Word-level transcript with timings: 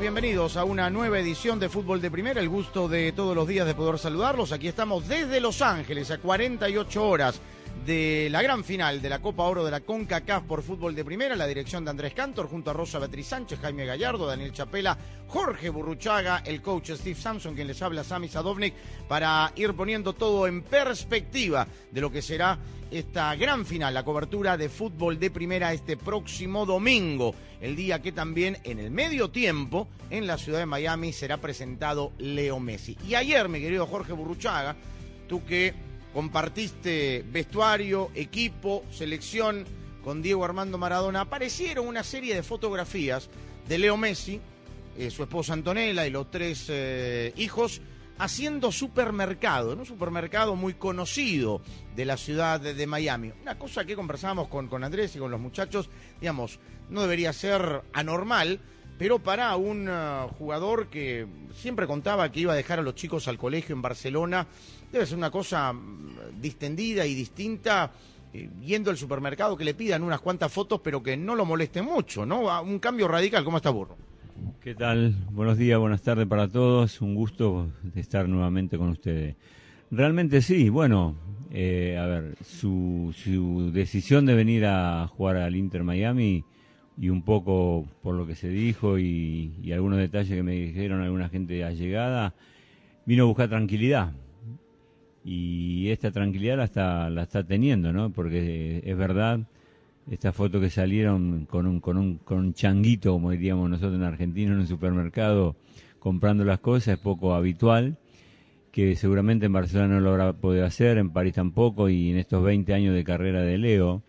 Bienvenidos 0.00 0.56
a 0.56 0.64
una 0.64 0.88
nueva 0.88 1.18
edición 1.18 1.60
de 1.60 1.68
Fútbol 1.68 2.00
de 2.00 2.10
Primera. 2.10 2.40
El 2.40 2.48
gusto 2.48 2.88
de 2.88 3.12
todos 3.12 3.36
los 3.36 3.46
días 3.46 3.66
de 3.66 3.74
poder 3.74 3.98
saludarlos. 3.98 4.50
Aquí 4.50 4.66
estamos 4.66 5.06
desde 5.06 5.40
Los 5.40 5.60
Ángeles 5.60 6.10
a 6.10 6.16
48 6.16 7.06
horas 7.06 7.38
de 7.86 8.28
la 8.30 8.42
gran 8.42 8.64
final 8.64 9.00
de 9.00 9.08
la 9.08 9.20
Copa 9.20 9.44
Oro 9.44 9.64
de 9.64 9.70
la 9.70 9.80
CONCACAF 9.80 10.44
por 10.44 10.62
Fútbol 10.62 10.94
de 10.94 11.04
Primera. 11.04 11.36
La 11.36 11.46
dirección 11.46 11.84
de 11.84 11.90
Andrés 11.90 12.14
Cantor 12.14 12.48
junto 12.48 12.70
a 12.70 12.74
Rosa 12.74 12.98
Beatriz 12.98 13.28
Sánchez, 13.28 13.58
Jaime 13.60 13.86
Gallardo, 13.86 14.26
Daniel 14.26 14.52
Chapela, 14.52 14.96
Jorge 15.26 15.70
Burruchaga, 15.70 16.42
el 16.44 16.60
coach 16.60 16.90
Steve 16.90 17.18
Samson, 17.18 17.54
quien 17.54 17.66
les 17.66 17.80
habla, 17.82 18.04
Sami 18.04 18.28
Sadovnik, 18.28 18.74
para 19.08 19.52
ir 19.56 19.74
poniendo 19.74 20.12
todo 20.12 20.46
en 20.46 20.62
perspectiva 20.62 21.66
de 21.90 22.00
lo 22.00 22.10
que 22.10 22.22
será 22.22 22.58
esta 22.90 23.34
gran 23.36 23.64
final, 23.64 23.94
la 23.94 24.04
cobertura 24.04 24.56
de 24.56 24.68
fútbol 24.68 25.18
de 25.18 25.30
primera 25.30 25.72
este 25.72 25.96
próximo 25.96 26.66
domingo, 26.66 27.34
el 27.60 27.76
día 27.76 28.02
que 28.02 28.10
también 28.10 28.58
en 28.64 28.80
el 28.80 28.90
medio 28.90 29.30
tiempo 29.30 29.86
en 30.10 30.26
la 30.26 30.38
ciudad 30.38 30.58
de 30.58 30.66
Miami 30.66 31.12
será 31.12 31.36
presentado 31.36 32.12
Leo 32.18 32.58
Messi. 32.58 32.96
Y 33.06 33.14
ayer, 33.14 33.48
mi 33.48 33.60
querido 33.60 33.86
Jorge 33.86 34.12
Burruchaga, 34.12 34.74
tú 35.28 35.44
que 35.44 35.72
compartiste 36.12 37.24
vestuario, 37.30 38.10
equipo, 38.14 38.84
selección 38.90 39.64
con 40.02 40.22
Diego 40.22 40.44
Armando 40.44 40.78
Maradona, 40.78 41.22
aparecieron 41.22 41.86
una 41.86 42.02
serie 42.02 42.34
de 42.34 42.42
fotografías 42.42 43.28
de 43.68 43.78
Leo 43.78 43.96
Messi, 43.96 44.40
eh, 44.96 45.10
su 45.10 45.22
esposa 45.22 45.52
Antonella 45.52 46.06
y 46.06 46.10
los 46.10 46.30
tres 46.30 46.66
eh, 46.68 47.32
hijos 47.36 47.80
haciendo 48.18 48.70
supermercado, 48.70 49.74
un 49.74 49.86
supermercado 49.86 50.54
muy 50.56 50.74
conocido 50.74 51.62
de 51.96 52.04
la 52.04 52.16
ciudad 52.16 52.60
de, 52.60 52.74
de 52.74 52.86
Miami. 52.86 53.32
Una 53.40 53.58
cosa 53.58 53.84
que 53.84 53.96
conversamos 53.96 54.48
con, 54.48 54.68
con 54.68 54.84
Andrés 54.84 55.16
y 55.16 55.18
con 55.18 55.30
los 55.30 55.40
muchachos, 55.40 55.88
digamos, 56.20 56.58
no 56.90 57.02
debería 57.02 57.32
ser 57.32 57.82
anormal, 57.92 58.60
pero 59.00 59.18
para 59.18 59.56
un 59.56 59.88
uh, 59.88 60.28
jugador 60.38 60.88
que 60.88 61.26
siempre 61.54 61.86
contaba 61.86 62.30
que 62.30 62.40
iba 62.40 62.52
a 62.52 62.54
dejar 62.54 62.80
a 62.80 62.82
los 62.82 62.94
chicos 62.94 63.28
al 63.28 63.38
colegio 63.38 63.74
en 63.74 63.80
Barcelona, 63.80 64.46
debe 64.92 65.06
ser 65.06 65.16
una 65.16 65.30
cosa 65.30 65.72
mm, 65.72 66.38
distendida 66.38 67.06
y 67.06 67.14
distinta. 67.14 67.90
eh, 68.34 68.50
yendo 68.62 68.90
al 68.90 68.98
supermercado 68.98 69.56
que 69.56 69.64
le 69.64 69.72
pidan 69.72 70.02
unas 70.02 70.20
cuantas 70.20 70.52
fotos 70.52 70.82
pero 70.84 71.02
que 71.02 71.16
no 71.16 71.34
lo 71.34 71.46
moleste 71.46 71.80
mucho, 71.80 72.26
¿no? 72.26 72.50
A 72.50 72.60
Un 72.60 72.78
cambio 72.78 73.08
radical, 73.08 73.42
¿cómo 73.42 73.56
está 73.56 73.70
Burro? 73.70 73.96
¿Qué 74.60 74.74
tal? 74.74 75.14
Buenos 75.30 75.56
días, 75.56 75.78
buenas 75.78 76.02
tardes 76.02 76.26
para 76.26 76.46
todos. 76.46 77.00
Un 77.00 77.14
gusto 77.14 77.70
estar 77.94 78.28
nuevamente 78.28 78.76
con 78.76 78.90
ustedes. 78.90 79.34
Realmente 79.90 80.42
sí, 80.42 80.68
bueno, 80.68 81.16
eh, 81.50 81.96
a 81.98 82.04
ver, 82.04 82.34
su, 82.44 83.14
su 83.16 83.70
decisión 83.72 84.26
de 84.26 84.34
venir 84.34 84.66
a 84.66 85.06
jugar 85.08 85.38
al 85.38 85.56
Inter 85.56 85.84
Miami 85.84 86.44
y 86.98 87.08
un 87.08 87.22
poco 87.22 87.86
por 88.02 88.14
lo 88.14 88.26
que 88.26 88.34
se 88.34 88.48
dijo 88.48 88.98
y, 88.98 89.72
algunos 89.72 89.98
detalles 89.98 90.34
que 90.34 90.42
me 90.42 90.52
dijeron 90.52 91.00
alguna 91.00 91.28
gente 91.28 91.64
allegada, 91.64 92.34
vino 93.06 93.24
a 93.24 93.26
buscar 93.26 93.48
tranquilidad. 93.48 94.12
Y 95.24 95.88
esta 95.88 96.10
tranquilidad 96.10 96.56
la 96.56 96.64
está, 96.64 97.10
la 97.10 97.22
está 97.22 97.44
teniendo, 97.44 97.92
¿no? 97.92 98.10
Porque 98.10 98.82
es 98.84 98.96
verdad, 98.96 99.40
estas 100.10 100.34
fotos 100.34 100.60
que 100.60 100.70
salieron 100.70 101.46
con 101.46 101.66
un, 101.66 101.80
con 101.80 101.96
un, 101.96 102.16
con 102.18 102.38
un 102.38 102.54
changuito, 102.54 103.12
como 103.12 103.30
diríamos 103.30 103.68
nosotros 103.68 103.94
en 103.96 104.02
Argentina, 104.02 104.52
en 104.52 104.60
un 104.60 104.66
supermercado, 104.66 105.56
comprando 105.98 106.44
las 106.44 106.60
cosas, 106.60 106.94
es 106.94 106.98
poco 106.98 107.34
habitual, 107.34 107.96
que 108.72 108.96
seguramente 108.96 109.46
en 109.46 109.52
Barcelona 109.52 109.94
no 109.94 110.00
lo 110.00 110.10
habrá 110.10 110.32
podido 110.32 110.64
hacer, 110.64 110.98
en 110.98 111.10
París 111.10 111.34
tampoco, 111.34 111.88
y 111.88 112.10
en 112.10 112.16
estos 112.16 112.42
20 112.42 112.72
años 112.74 112.94
de 112.94 113.04
carrera 113.04 113.42
de 113.42 113.58
Leo. 113.58 114.02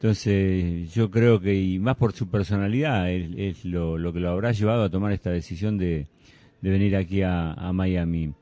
Entonces, 0.00 0.94
yo 0.94 1.10
creo 1.10 1.40
que, 1.40 1.60
y 1.60 1.80
más 1.80 1.96
por 1.96 2.12
su 2.12 2.28
personalidad, 2.28 3.10
es, 3.10 3.64
lo, 3.64 3.98
lo 3.98 4.12
que 4.12 4.20
lo 4.20 4.30
habrá 4.30 4.52
llevado 4.52 4.84
a 4.84 4.90
tomar 4.90 5.10
esta 5.10 5.30
decisión 5.30 5.76
de, 5.76 6.06
de 6.62 6.70
venir 6.70 6.94
aquí 6.94 7.22
a, 7.22 7.52
a 7.54 7.72
Miami. 7.72 8.32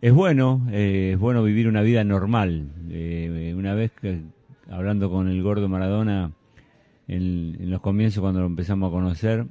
Es 0.00 0.12
bueno, 0.12 0.66
eh, 0.72 1.10
es 1.12 1.18
bueno 1.20 1.44
vivir 1.44 1.68
una 1.68 1.82
vida 1.82 2.02
normal. 2.02 2.66
Eh, 2.90 3.54
una 3.56 3.74
vez 3.74 3.92
que, 3.92 4.22
hablando 4.70 5.08
con 5.08 5.28
el 5.28 5.40
gordo 5.40 5.68
Maradona 5.68 6.32
en, 7.06 7.70
los 7.70 7.80
comienzos 7.80 8.20
cuando 8.20 8.40
lo 8.40 8.46
empezamos 8.46 8.88
a 8.88 8.92
conocer 8.92 9.46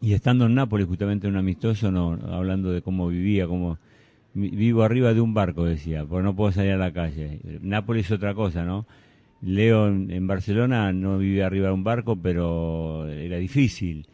y 0.00 0.14
estando 0.14 0.46
en 0.46 0.54
Nápoles 0.54 0.86
justamente 0.86 1.26
en 1.26 1.34
un 1.34 1.38
amistoso 1.38 1.92
no, 1.92 2.18
hablando 2.30 2.72
de 2.72 2.82
cómo 2.82 3.06
vivía 3.08 3.46
cómo 3.46 3.78
vi- 4.34 4.50
vivo 4.50 4.82
arriba 4.82 5.14
de 5.14 5.20
un 5.20 5.34
barco 5.34 5.64
decía 5.64 6.04
porque 6.04 6.24
no 6.24 6.34
puedo 6.34 6.50
salir 6.50 6.72
a 6.72 6.76
la 6.78 6.92
calle 6.92 7.38
Nápoles 7.60 8.06
es 8.06 8.12
otra 8.12 8.34
cosa 8.34 8.64
no 8.64 8.86
Leo 9.42 9.88
en, 9.88 10.26
Barcelona 10.26 10.92
no 10.92 11.18
vive 11.18 11.42
arriba 11.42 11.68
de 11.68 11.74
un 11.74 11.84
barco 11.84 12.16
pero 12.16 13.08
era 13.08 13.36
difícil 13.36 14.06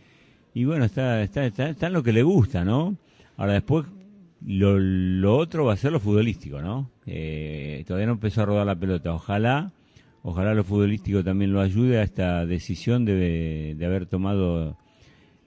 y 0.54 0.64
bueno 0.64 0.84
está 0.84 1.22
está 1.22 1.46
está, 1.46 1.86
en 1.86 1.92
lo 1.92 2.02
que 2.02 2.12
le 2.12 2.22
gusta 2.22 2.64
no 2.64 2.96
ahora 3.36 3.52
después 3.52 3.86
lo, 4.44 5.36
otro 5.36 5.64
va 5.64 5.72
a 5.72 5.76
ser 5.76 5.92
lo 5.92 6.00
futbolístico, 6.00 6.60
¿no? 6.60 6.90
Eh, 7.06 7.82
todavía 7.86 8.06
no 8.06 8.12
empezó 8.12 8.42
a 8.42 8.46
rodar 8.46 8.66
la 8.66 8.78
pelota. 8.78 9.12
Ojalá, 9.12 9.72
ojalá 10.22 10.54
lo 10.54 10.64
futbolístico 10.64 11.24
también 11.24 11.52
lo 11.52 11.60
ayude 11.60 11.98
a 11.98 12.02
esta 12.02 12.46
decisión 12.46 13.04
de, 13.04 13.74
de 13.76 13.86
haber 13.86 14.06
tomado 14.06 14.76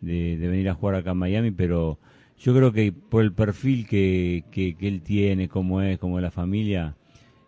de, 0.01 0.35
venir 0.37 0.69
a 0.69 0.73
jugar 0.73 0.95
acá 0.95 1.11
en 1.11 1.17
Miami, 1.17 1.51
pero 1.51 1.99
yo 2.37 2.55
creo 2.55 2.71
que 2.71 2.91
por 2.91 3.23
el 3.23 3.33
perfil 3.33 3.87
que, 3.87 4.43
que, 4.51 4.75
que 4.75 4.87
él 4.87 5.01
tiene, 5.01 5.47
cómo 5.47 5.81
es, 5.81 5.97
cómo 5.99 6.17
es 6.17 6.23
la 6.23 6.31
familia, 6.31 6.95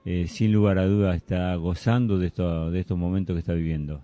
eh, 0.06 0.28
sin 0.28 0.52
lugar 0.52 0.78
a 0.78 0.86
dudas 0.86 1.16
está 1.16 1.56
gozando 1.56 2.18
de, 2.18 2.28
esto, 2.28 2.72
de 2.72 2.80
estos 2.80 2.98
momentos 2.98 3.36
que 3.36 3.40
está 3.40 3.54
viviendo. 3.54 4.02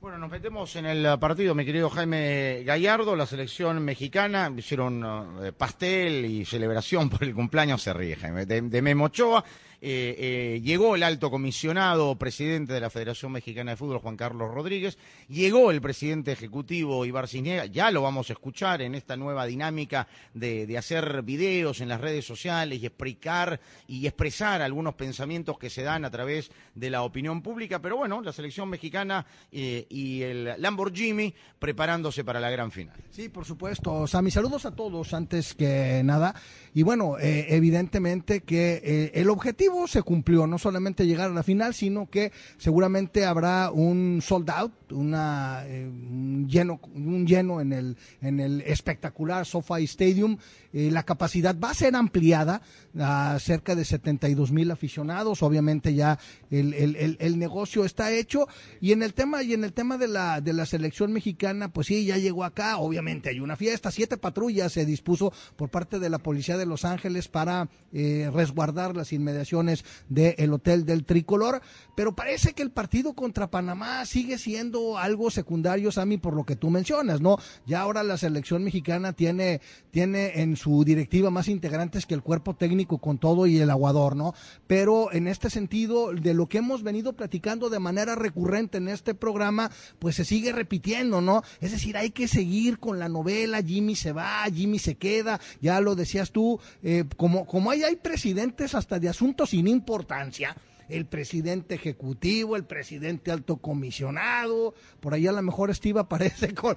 Bueno, 0.00 0.16
nos 0.16 0.30
metemos 0.30 0.74
en 0.76 0.86
el 0.86 1.18
partido, 1.18 1.54
mi 1.54 1.64
querido 1.66 1.90
Jaime 1.90 2.62
Gallardo, 2.64 3.14
la 3.14 3.26
selección 3.26 3.84
mexicana, 3.84 4.50
hicieron 4.56 5.04
eh, 5.42 5.52
pastel 5.52 6.24
y 6.24 6.44
celebración 6.46 7.10
por 7.10 7.22
el 7.22 7.34
cumpleaños, 7.34 7.82
se 7.82 7.92
ríe 7.92 8.16
Jaime, 8.16 8.46
de, 8.46 8.62
de 8.62 8.82
Memo 8.82 9.04
Ochoa. 9.04 9.44
Eh, 9.82 10.14
eh, 10.18 10.60
llegó 10.62 10.94
el 10.94 11.02
alto 11.02 11.30
comisionado 11.30 12.14
presidente 12.16 12.74
de 12.74 12.80
la 12.80 12.90
Federación 12.90 13.32
Mexicana 13.32 13.70
de 13.70 13.76
Fútbol, 13.78 13.98
Juan 13.98 14.16
Carlos 14.16 14.52
Rodríguez, 14.52 14.98
llegó 15.28 15.70
el 15.70 15.80
presidente 15.80 16.32
ejecutivo 16.32 17.06
Ibar 17.06 17.28
Cisniega, 17.28 17.64
ya 17.64 17.90
lo 17.90 18.02
vamos 18.02 18.28
a 18.28 18.34
escuchar 18.34 18.82
en 18.82 18.94
esta 18.94 19.16
nueva 19.16 19.46
dinámica 19.46 20.06
de, 20.34 20.76
hacer 20.76 21.22
videos 21.22 21.80
en 21.80 21.88
las 21.88 22.00
redes 22.00 22.26
sociales 22.26 22.82
y 22.82 22.86
explicar 22.86 23.60
y 23.88 24.06
expresar 24.06 24.60
algunos 24.60 24.94
pensamientos 24.94 25.58
que 25.58 25.70
se 25.70 25.82
dan 25.82 26.04
a 26.04 26.10
través 26.10 26.50
de 26.74 26.90
la 26.90 27.02
opinión 27.02 27.42
pública, 27.42 27.80
pero 27.80 27.96
bueno, 27.96 28.20
la 28.20 28.32
selección 28.32 28.68
mexicana 28.68 29.24
eh, 29.50 29.86
y 29.88 30.22
el 30.22 30.54
Lamborghini 30.58 31.34
preparándose 31.58 32.22
para 32.22 32.40
la 32.40 32.50
gran 32.50 32.70
final. 32.70 32.96
Sí, 33.10 33.30
por 33.30 33.46
supuesto. 33.46 34.06
Sammy, 34.06 34.30
saludos 34.30 34.66
a 34.66 34.74
todos 34.74 35.14
antes 35.14 35.54
que 35.54 36.02
nada. 36.04 36.34
Y 36.74 36.82
bueno, 36.82 37.16
evidentemente 37.18 38.42
que 38.42 39.10
el 39.14 39.28
objetivo 39.28 39.69
se 39.86 40.02
cumplió, 40.02 40.46
no 40.46 40.58
solamente 40.58 41.06
llegar 41.06 41.30
a 41.30 41.34
la 41.34 41.42
final, 41.42 41.74
sino 41.74 42.08
que 42.08 42.32
seguramente 42.58 43.24
habrá 43.24 43.70
un 43.70 44.20
sold 44.22 44.50
out, 44.50 44.72
una, 44.92 45.62
eh, 45.66 45.86
un 45.86 46.48
lleno, 46.48 46.80
un 46.94 47.26
lleno 47.26 47.60
en 47.60 47.72
el, 47.72 47.96
en 48.20 48.40
el 48.40 48.60
espectacular 48.62 49.46
SoFi 49.46 49.84
Stadium. 49.84 50.36
Eh, 50.72 50.90
la 50.90 51.02
capacidad 51.02 51.56
va 51.58 51.70
a 51.70 51.74
ser 51.74 51.96
ampliada 51.96 52.62
a 52.98 53.38
cerca 53.38 53.74
de 53.74 53.84
72 53.84 54.50
mil 54.52 54.70
aficionados. 54.70 55.42
Obviamente 55.42 55.94
ya 55.94 56.18
el, 56.50 56.74
el, 56.74 56.96
el, 56.96 57.16
el 57.20 57.38
negocio 57.38 57.84
está 57.84 58.12
hecho. 58.12 58.46
Y 58.80 58.92
en 58.92 59.02
el 59.02 59.14
tema, 59.14 59.42
y 59.42 59.52
en 59.54 59.64
el 59.64 59.72
tema 59.72 59.98
de 59.98 60.08
la, 60.08 60.40
de 60.40 60.52
la 60.52 60.66
selección 60.66 61.12
mexicana, 61.12 61.72
pues 61.72 61.86
sí, 61.88 62.04
ya 62.04 62.16
llegó 62.16 62.44
acá, 62.44 62.78
obviamente 62.78 63.28
hay 63.28 63.40
una 63.40 63.56
fiesta, 63.56 63.90
siete 63.90 64.16
patrullas 64.16 64.72
se 64.72 64.84
dispuso 64.84 65.32
por 65.56 65.70
parte 65.70 65.98
de 65.98 66.10
la 66.10 66.18
Policía 66.18 66.56
de 66.56 66.66
Los 66.66 66.84
Ángeles 66.84 67.28
para 67.28 67.68
eh, 67.92 68.30
resguardar 68.32 68.96
las 68.96 69.12
inmediaciones 69.12 69.84
del 70.08 70.52
Hotel 70.52 70.84
del 70.84 71.04
Tricolor, 71.04 71.60
pero 71.96 72.14
parece 72.14 72.52
que 72.52 72.62
el 72.62 72.70
partido 72.70 73.14
contra 73.14 73.50
Panamá 73.50 74.04
sigue 74.06 74.38
siendo 74.38 74.98
algo 74.98 75.30
secundario, 75.30 75.92
Sammy, 75.92 76.18
por 76.18 76.34
lo 76.34 76.44
que 76.44 76.56
tú 76.56 76.70
mencionas, 76.70 77.20
¿no? 77.20 77.36
Ya 77.66 77.80
ahora 77.80 78.02
la 78.02 78.16
selección 78.16 78.64
mexicana 78.64 79.12
tiene, 79.12 79.60
tiene 79.90 80.40
en 80.40 80.56
su 80.56 80.84
directiva 80.84 81.30
más 81.30 81.48
integrantes 81.48 82.06
que 82.06 82.14
el 82.14 82.22
cuerpo 82.22 82.54
técnico 82.54 82.79
con 82.86 83.18
todo 83.18 83.46
y 83.46 83.58
el 83.58 83.70
aguador, 83.70 84.16
¿no? 84.16 84.34
Pero 84.66 85.12
en 85.12 85.26
este 85.26 85.50
sentido, 85.50 86.12
de 86.12 86.34
lo 86.34 86.48
que 86.48 86.58
hemos 86.58 86.82
venido 86.82 87.12
platicando 87.12 87.70
de 87.70 87.78
manera 87.78 88.14
recurrente 88.14 88.78
en 88.78 88.88
este 88.88 89.14
programa, 89.14 89.70
pues 89.98 90.16
se 90.16 90.24
sigue 90.24 90.52
repitiendo, 90.52 91.20
¿no? 91.20 91.42
Es 91.60 91.72
decir, 91.72 91.96
hay 91.96 92.10
que 92.10 92.28
seguir 92.28 92.78
con 92.78 92.98
la 92.98 93.08
novela, 93.08 93.62
Jimmy 93.62 93.96
se 93.96 94.12
va, 94.12 94.44
Jimmy 94.52 94.78
se 94.78 94.96
queda, 94.96 95.40
ya 95.60 95.80
lo 95.80 95.94
decías 95.94 96.30
tú, 96.30 96.60
eh, 96.82 97.04
como, 97.16 97.46
como 97.46 97.70
hay, 97.70 97.82
hay 97.82 97.96
presidentes 97.96 98.74
hasta 98.74 98.98
de 98.98 99.08
asuntos 99.08 99.50
sin 99.50 99.68
importancia, 99.68 100.56
el 100.90 101.06
presidente 101.06 101.74
ejecutivo, 101.74 102.56
el 102.56 102.64
presidente 102.64 103.30
alto 103.30 103.56
comisionado, 103.56 104.74
por 105.00 105.14
ahí 105.14 105.26
a 105.26 105.32
lo 105.32 105.42
mejor 105.42 105.74
Steve 105.74 106.00
aparece 106.00 106.54
con, 106.54 106.76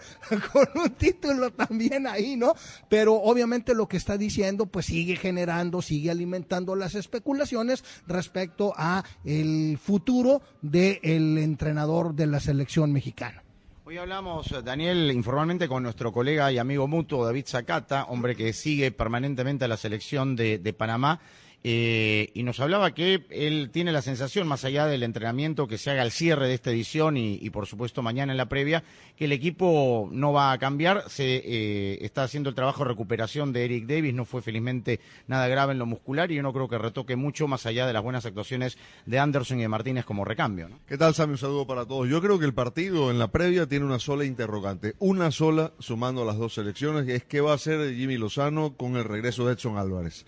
un 0.76 0.90
título 0.92 1.52
también 1.52 2.08
ahí, 2.08 2.36
¿no? 2.36 2.54
Pero 2.90 3.16
obviamente 3.16 3.74
lo 3.74 3.88
que 3.88 3.98
está 3.98 4.18
diciendo 4.18 4.66
pues 4.66 4.86
sigue 4.88 5.16
generando, 5.16 5.82
sigue 5.82 6.12
alimentando 6.12 6.76
las 6.76 6.96
especulaciones 6.96 7.84
respecto 8.08 8.74
a 8.78 9.04
el 9.26 9.78
futuro 9.82 10.42
del 10.62 11.38
entrenador 11.38 12.14
de 12.14 12.28
la 12.28 12.40
selección 12.40 12.92
mexicana. 12.92 13.44
Hoy 13.86 13.98
hablamos, 13.98 14.50
Daniel, 14.64 15.12
informalmente 15.12 15.68
con 15.68 15.84
nuestro 15.84 16.14
colega 16.14 16.50
y 16.52 16.58
amigo 16.58 16.88
mutuo 16.88 17.26
David 17.26 17.46
Zacata, 17.48 18.06
hombre 18.06 18.34
que 18.34 18.54
sigue 18.54 18.92
permanentemente 18.92 19.66
a 19.66 19.68
la 19.68 19.76
selección 19.76 20.38
de, 20.38 20.58
de 20.58 20.72
Panamá 20.72 21.20
eh, 21.66 22.30
y 22.34 22.44
nos 22.44 22.60
hablaba 22.60 22.94
que 22.94 23.26
él 23.30 23.70
tiene 23.72 23.94
la 23.94 24.02
sensación, 24.02 24.48
más 24.48 24.66
allá 24.66 24.86
del 24.86 25.02
entrenamiento 25.02 25.66
que 25.66 25.78
se 25.78 25.92
haga 25.92 26.02
al 26.02 26.12
cierre 26.12 26.48
de 26.50 26.56
esta 26.56 26.72
edición 26.72 27.16
y, 27.16 27.50
por 27.52 27.68
supuesto 27.68 28.02
mañana 28.02 28.34
en 28.34 28.38
la 28.38 28.50
previa, 28.50 28.84
que 29.16 29.26
el 29.26 29.32
equipo 29.32 30.10
no 30.12 30.34
va 30.34 30.52
a 30.52 30.58
cambiar. 30.58 31.10
Se 31.10 31.42
eh, 31.46 32.00
está 32.02 32.24
haciendo 32.24 32.50
el 32.50 32.56
trabajo 32.56 32.84
de 32.84 32.90
recuperación 32.90 33.54
de 33.54 33.64
Eric 33.64 33.86
Davis, 33.86 34.14
no 34.14 34.26
fue 34.26 34.42
felizmente 34.42 35.00
nada 35.28 35.48
grave 35.48 35.72
en 35.72 35.80
lo 35.80 35.86
muscular 35.86 36.32
y 36.32 36.36
yo 36.36 36.44
no 36.44 36.52
creo 36.52 36.68
que 36.68 36.78
retoque 36.78 37.16
mucho 37.16 37.48
más 37.48 37.66
allá 37.66 37.88
de 37.88 37.94
las 37.94 38.04
buenas 38.04 38.26
actuaciones 38.26 38.78
de 39.06 39.20
Anderson 39.20 39.60
y 39.60 39.62
de 39.62 39.70
Martínez 39.70 40.04
como 40.04 40.26
recambio. 40.26 40.70
¿Qué 40.86 40.98
tal, 40.98 41.14
Sammy? 41.14 41.34
Un 41.34 41.38
saludo 41.38 41.66
para 41.66 41.86
todos. 41.86 42.10
Yo 42.10 42.22
creo 42.22 42.40
que 42.40 42.46
el 42.46 42.54
partido 42.54 43.10
en 43.10 43.20
la 43.20 43.30
previa 43.30 43.68
tiene 43.68 43.86
una 43.86 44.00
sola 44.00 44.26
interrogante, 44.26 44.96
una 45.00 45.32
sola 45.32 45.72
sumando 45.80 46.26
las 46.26 46.38
dos 46.38 46.56
selecciones, 46.56 47.08
es 47.08 47.24
qué 47.24 47.40
va 47.40 47.52
a 47.52 47.56
hacer 47.56 47.96
Jimmy 47.96 48.18
Lozano 48.18 48.76
con 48.76 48.98
el 48.98 49.06
regreso 49.06 49.48
de 49.48 49.54
Edson 49.54 49.78
Álvarez. 49.78 50.26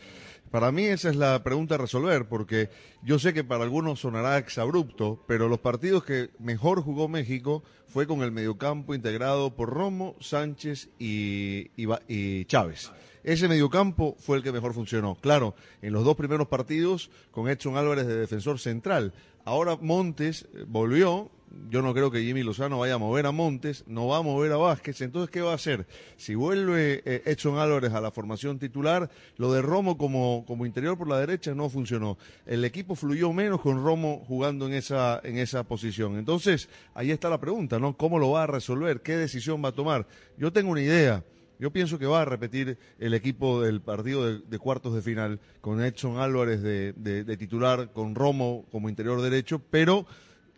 Para 0.52 0.72
mí 0.72 0.86
esa 0.86 1.10
es 1.10 1.16
la 1.16 1.44
pregunta 1.44 1.76
a 1.76 1.80
resolver, 1.80 2.28
porque 2.28 2.70
yo 3.04 3.20
sé 3.20 3.34
que 3.34 3.44
para 3.44 3.64
algunos 3.64 4.00
sonará 4.00 4.38
exabrupto, 4.38 5.24
pero 5.28 5.50
los 5.50 5.60
partidos 5.60 6.04
que 6.04 6.30
mejor 6.40 6.82
jugó 6.82 7.08
México 7.08 7.64
fue 7.88 8.08
con 8.08 8.22
el 8.22 8.32
mediocampo 8.32 8.96
integrado 8.96 9.56
por 9.56 9.70
Romo, 9.70 10.16
Sánchez 10.20 10.90
y, 11.00 12.46
Chávez. 12.46 12.92
Ese 13.24 13.48
mediocampo 13.48 14.16
fue 14.20 14.38
el 14.38 14.44
que 14.44 14.52
mejor 14.52 14.74
funcionó. 14.74 15.16
Claro, 15.16 15.56
en 15.82 15.94
los 15.94 16.06
dos 16.06 16.16
primeros 16.16 16.48
partidos 16.48 17.10
con 17.32 17.50
Edson 17.50 17.76
Álvarez 17.76 18.06
de 18.06 18.16
defensor 18.16 18.60
central. 18.60 19.14
Ahora 19.46 19.78
Montes 19.82 20.48
volvió, 20.68 21.32
yo 21.70 21.82
no 21.82 21.94
creo 21.94 22.12
que 22.12 22.22
Jimmy 22.22 22.44
Lozano 22.44 22.80
vaya 22.80 22.96
a 22.96 22.98
mover 22.98 23.26
a 23.26 23.32
Montes, 23.32 23.84
no 23.88 24.08
va 24.08 24.18
a 24.18 24.22
mover 24.22 24.52
a 24.52 24.58
Vázquez, 24.58 25.02
entonces 25.02 25.30
¿qué 25.30 25.42
va 25.42 25.52
a 25.52 25.56
hacer? 25.56 25.86
Si 26.18 26.36
vuelve 26.36 27.02
eh, 27.06 27.24
Edson 27.26 27.58
Álvarez 27.58 27.94
a 27.94 28.02
la 28.02 28.12
formación 28.12 28.60
titular, 28.60 29.10
lo 29.38 29.52
de 29.52 29.62
Romo 29.62 29.98
como, 29.98 30.44
como 30.48 30.66
interior 30.66 30.98
por 30.98 31.08
la 31.08 31.20
derecha 31.20 31.54
no 31.54 31.70
funcionó. 31.70 32.18
El 32.46 32.66
equipo 32.66 32.96
fluyó 32.96 33.32
menos 33.34 33.62
con 33.62 33.84
Romo 33.84 34.24
jugando 34.28 34.68
en 34.68 34.74
esa, 34.74 35.20
en 35.24 35.38
esa 35.38 35.64
posición. 35.64 36.18
Entonces, 36.18 36.70
ahí 36.94 37.12
está 37.12 37.30
la 37.30 37.40
pregunta, 37.40 37.80
¿no? 37.80 37.96
¿Cómo 37.96 38.20
lo 38.20 38.32
va 38.32 38.44
a 38.44 38.48
resolver? 38.48 39.02
¿Qué 39.02 39.18
decisión 39.18 39.64
va 39.64 39.70
a 39.70 39.74
tomar? 39.74 40.08
Yo 40.38 40.52
tengo 40.52 40.72
una 40.72 40.82
idea. 40.82 41.24
Yo 41.58 41.72
pienso 41.72 41.98
que 41.98 42.06
va 42.06 42.22
a 42.22 42.26
repetir 42.26 42.78
el 43.00 43.14
equipo 43.14 43.62
del 43.62 43.80
partido 43.80 44.40
de, 44.40 44.60
cuartos 44.60 44.94
de 44.94 45.02
final 45.02 45.40
con 45.62 45.82
Edson 45.82 46.18
Álvarez 46.18 46.62
de, 46.62 46.92
de, 46.98 47.24
de 47.24 47.38
titular, 47.38 47.94
con 47.94 48.14
Romo 48.14 48.66
como 48.72 48.90
interior 48.90 49.22
derecho, 49.22 49.62
pero 49.70 50.06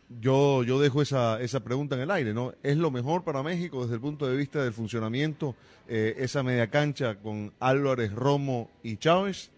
yo, 0.09 0.63
yo 0.63 0.79
dejo 0.79 1.01
esa, 1.01 1.41
esa 1.41 1.59
pregunta 1.59 1.95
en 1.95 2.01
el 2.01 2.11
aire, 2.11 2.33
¿no? 2.33 2.53
¿Es 2.63 2.77
lo 2.77 2.91
mejor 2.91 3.23
para 3.23 3.43
México 3.43 3.81
desde 3.81 3.95
el 3.95 4.01
punto 4.01 4.27
de 4.27 4.37
vista 4.37 4.63
del 4.63 4.73
funcionamiento 4.73 5.55
eh, 5.87 6.15
esa 6.19 6.43
media 6.43 6.67
cancha 6.67 7.15
con 7.15 7.51
Álvarez, 7.59 8.13
Romo 8.13 8.69
y 8.83 8.97
Chávez? 8.97 9.51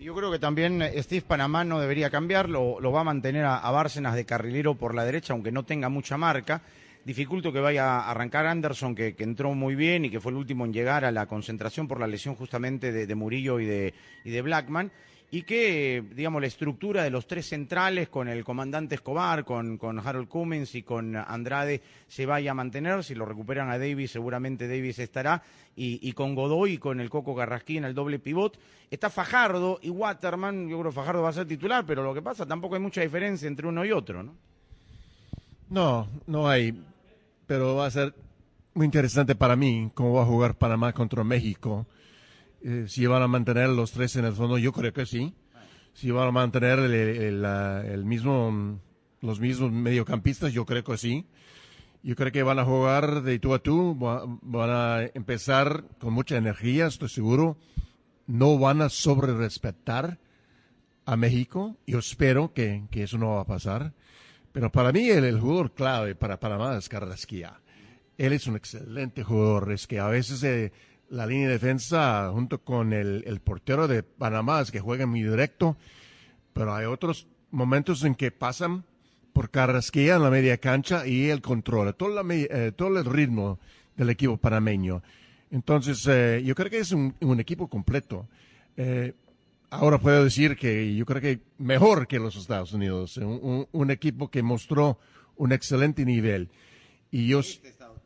Yo 0.00 0.14
creo 0.14 0.30
que 0.30 0.38
también 0.38 0.82
Steve 0.98 1.24
Panamá 1.26 1.64
no 1.64 1.80
debería 1.80 2.10
cambiar, 2.10 2.48
lo, 2.48 2.80
lo 2.80 2.92
va 2.92 3.00
a 3.00 3.04
mantener 3.04 3.44
a, 3.44 3.58
a, 3.58 3.70
Bárcenas 3.70 4.14
de 4.14 4.26
carrilero 4.26 4.74
por 4.74 4.94
la 4.94 5.04
derecha, 5.04 5.32
aunque 5.32 5.52
no 5.52 5.62
tenga 5.62 5.88
mucha 5.88 6.18
marca. 6.18 6.60
Dificulto 7.04 7.52
que 7.52 7.60
vaya 7.60 8.00
a 8.00 8.10
arrancar 8.10 8.46
Anderson, 8.46 8.94
que, 8.94 9.14
que, 9.14 9.24
entró 9.24 9.54
muy 9.54 9.74
bien 9.76 10.04
y 10.04 10.10
que 10.10 10.20
fue 10.20 10.32
el 10.32 10.38
último 10.38 10.64
en 10.66 10.72
llegar 10.72 11.04
a 11.04 11.12
la 11.12 11.26
concentración 11.26 11.86
por 11.86 12.00
la 12.00 12.08
lesión 12.08 12.34
justamente 12.34 12.92
de, 12.92 13.06
de 13.06 13.14
Murillo 13.14 13.60
y 13.60 13.64
de, 13.64 13.94
y 14.24 14.30
de 14.30 14.42
Blackman 14.42 14.90
y 15.30 15.42
que, 15.42 16.04
digamos, 16.14 16.40
la 16.40 16.46
estructura 16.46 17.02
de 17.02 17.10
los 17.10 17.26
tres 17.26 17.48
centrales 17.48 18.08
con 18.08 18.28
el 18.28 18.44
comandante 18.44 18.94
Escobar, 18.94 19.44
con, 19.44 19.76
con 19.76 19.98
Harold 19.98 20.28
Cummins 20.28 20.74
y 20.76 20.82
con 20.82 21.16
Andrade 21.16 21.82
se 22.06 22.26
vaya 22.26 22.52
a 22.52 22.54
mantener. 22.54 23.02
Si 23.02 23.14
lo 23.14 23.26
recuperan 23.26 23.68
a 23.68 23.78
Davis, 23.78 24.12
seguramente 24.12 24.68
Davis 24.68 24.98
estará. 25.00 25.42
Y, 25.74 26.12
con 26.12 26.34
Godoy 26.34 26.74
y 26.74 26.78
con 26.78 27.00
el 27.00 27.10
Coco 27.10 27.34
Garrasquín, 27.34 27.84
el 27.84 27.94
doble 27.94 28.18
pivot. 28.18 28.58
Está 28.90 29.10
Fajardo 29.10 29.78
y 29.82 29.90
Waterman. 29.90 30.68
Yo 30.68 30.78
creo 30.78 30.90
que 30.90 30.96
Fajardo 30.96 31.22
va 31.22 31.30
a 31.30 31.34
ser 31.34 31.46
titular, 31.46 31.84
pero 31.84 32.02
lo 32.02 32.14
que 32.14 32.22
pasa, 32.22 32.46
tampoco 32.46 32.76
hay 32.76 32.80
mucha 32.80 33.02
diferencia 33.02 33.46
entre 33.46 33.66
uno 33.66 33.84
y 33.84 33.92
otro, 33.92 34.22
¿no? 34.22 34.34
No, 35.68 36.08
no 36.26 36.48
hay. 36.48 36.82
Pero 37.46 37.74
va 37.74 37.86
a 37.86 37.90
ser 37.90 38.14
muy 38.72 38.86
interesante 38.86 39.34
para 39.34 39.56
mí 39.56 39.90
cómo 39.92 40.14
va 40.14 40.22
a 40.22 40.26
jugar 40.26 40.54
Panamá 40.54 40.92
contra 40.92 41.24
México 41.24 41.86
eh, 42.68 42.86
si 42.88 43.06
van 43.06 43.22
a 43.22 43.28
mantener 43.28 43.68
los 43.68 43.92
tres 43.92 44.16
en 44.16 44.24
el 44.24 44.32
fondo, 44.32 44.58
yo 44.58 44.72
creo 44.72 44.92
que 44.92 45.06
sí. 45.06 45.32
Si 45.92 46.10
van 46.10 46.26
a 46.26 46.32
mantener 46.32 46.80
el, 46.80 48.04
mismo, 48.04 48.80
los 49.20 49.38
mismos 49.38 49.70
mediocampistas, 49.70 50.52
yo 50.52 50.66
creo 50.66 50.82
que 50.82 50.98
sí. 50.98 51.26
Yo 52.02 52.16
creo 52.16 52.32
que 52.32 52.42
van 52.42 52.58
a 52.58 52.64
jugar 52.64 53.22
de 53.22 53.38
tú 53.38 53.54
a 53.54 53.60
tú, 53.60 53.94
van 53.94 54.70
a 54.70 55.02
empezar 55.14 55.84
con 56.00 56.12
mucha 56.12 56.36
energía, 56.38 56.88
estoy 56.88 57.08
seguro. 57.08 57.56
No 58.26 58.58
van 58.58 58.82
a 58.82 58.88
sobre 58.88 59.32
respetar 59.32 60.18
a 61.04 61.16
México. 61.16 61.76
Yo 61.86 62.00
espero 62.00 62.52
que, 62.52 62.88
eso 62.90 63.16
no 63.16 63.36
va 63.36 63.42
a 63.42 63.46
pasar. 63.46 63.94
Pero 64.50 64.72
para 64.72 64.90
mí 64.90 65.08
el, 65.08 65.22
el 65.22 65.38
jugador 65.38 65.72
clave 65.72 66.16
para 66.16 66.40
Panamá 66.40 66.76
es 66.76 66.88
Carrasquilla. 66.88 67.60
Él 68.18 68.32
es 68.32 68.48
un 68.48 68.56
excelente 68.56 69.22
jugador, 69.22 69.70
es 69.70 69.86
que 69.86 70.00
a 70.00 70.08
veces 70.08 70.72
la 71.10 71.26
línea 71.26 71.48
de 71.48 71.54
defensa 71.54 72.30
junto 72.32 72.62
con 72.62 72.92
el, 72.92 73.22
el 73.26 73.40
portero 73.40 73.88
de 73.88 74.02
Panamá 74.02 74.60
es 74.60 74.70
que 74.70 74.80
juega 74.80 75.06
muy 75.06 75.22
directo, 75.22 75.76
pero 76.52 76.74
hay 76.74 76.86
otros 76.86 77.26
momentos 77.50 78.04
en 78.04 78.14
que 78.14 78.30
pasan 78.30 78.84
por 79.32 79.50
Carrasquilla 79.50 80.16
en 80.16 80.22
la 80.22 80.30
media 80.30 80.56
cancha 80.58 81.06
y 81.06 81.28
él 81.28 81.42
controla 81.42 81.92
todo, 81.92 82.08
la, 82.08 82.34
eh, 82.34 82.72
todo 82.74 82.98
el 82.98 83.04
ritmo 83.04 83.58
del 83.94 84.10
equipo 84.10 84.36
panameño. 84.36 85.02
Entonces, 85.50 86.04
eh, 86.08 86.42
yo 86.44 86.54
creo 86.54 86.70
que 86.70 86.78
es 86.78 86.92
un, 86.92 87.14
un 87.20 87.38
equipo 87.38 87.68
completo. 87.68 88.26
Eh, 88.76 89.12
ahora 89.70 89.98
puedo 89.98 90.24
decir 90.24 90.56
que 90.56 90.94
yo 90.94 91.04
creo 91.04 91.20
que 91.20 91.40
mejor 91.58 92.06
que 92.06 92.18
los 92.18 92.34
Estados 92.36 92.72
Unidos, 92.72 93.16
un, 93.18 93.38
un, 93.42 93.68
un 93.72 93.90
equipo 93.90 94.30
que 94.30 94.42
mostró 94.42 94.98
un 95.36 95.52
excelente 95.52 96.04
nivel. 96.04 96.48
Y 97.10 97.28
yo, 97.28 97.40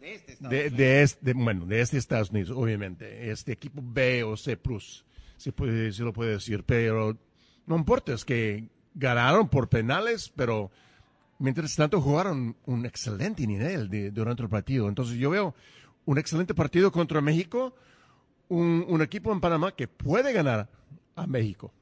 de 0.00 0.14
este 0.14 0.32
Estados 0.32 0.50
de, 0.50 0.58
Unidos. 0.60 0.78
de 0.78 1.02
este, 1.02 1.32
bueno, 1.34 1.66
de 1.66 1.80
este 1.80 1.98
Estados 1.98 2.30
Unidos, 2.30 2.50
obviamente. 2.50 3.30
Este 3.30 3.52
equipo 3.52 3.80
B 3.84 4.24
o 4.24 4.36
C 4.36 4.56
plus, 4.56 5.04
se, 5.36 5.52
puede, 5.52 5.90
lo 5.98 6.12
puede 6.12 6.32
decir, 6.32 6.64
pero 6.64 7.16
no 7.66 7.76
importa, 7.76 8.12
es 8.14 8.24
que 8.24 8.68
ganaron 8.94 9.48
por 9.48 9.68
penales, 9.68 10.32
pero 10.34 10.70
mientras 11.38 11.74
tanto 11.76 12.00
jugaron 12.00 12.56
un 12.66 12.86
excelente 12.86 13.46
nivel 13.46 13.88
de, 13.88 14.10
durante 14.10 14.42
el 14.42 14.48
partido. 14.48 14.88
Entonces 14.88 15.16
yo 15.16 15.30
veo 15.30 15.54
un 16.06 16.18
excelente 16.18 16.54
partido 16.54 16.90
contra 16.90 17.20
México, 17.20 17.74
un, 18.48 18.84
un 18.88 19.02
equipo 19.02 19.32
en 19.32 19.40
Panamá 19.40 19.72
que 19.72 19.86
puede 19.86 20.32
ganar 20.32 20.68
a 21.14 21.26
México. 21.26 21.72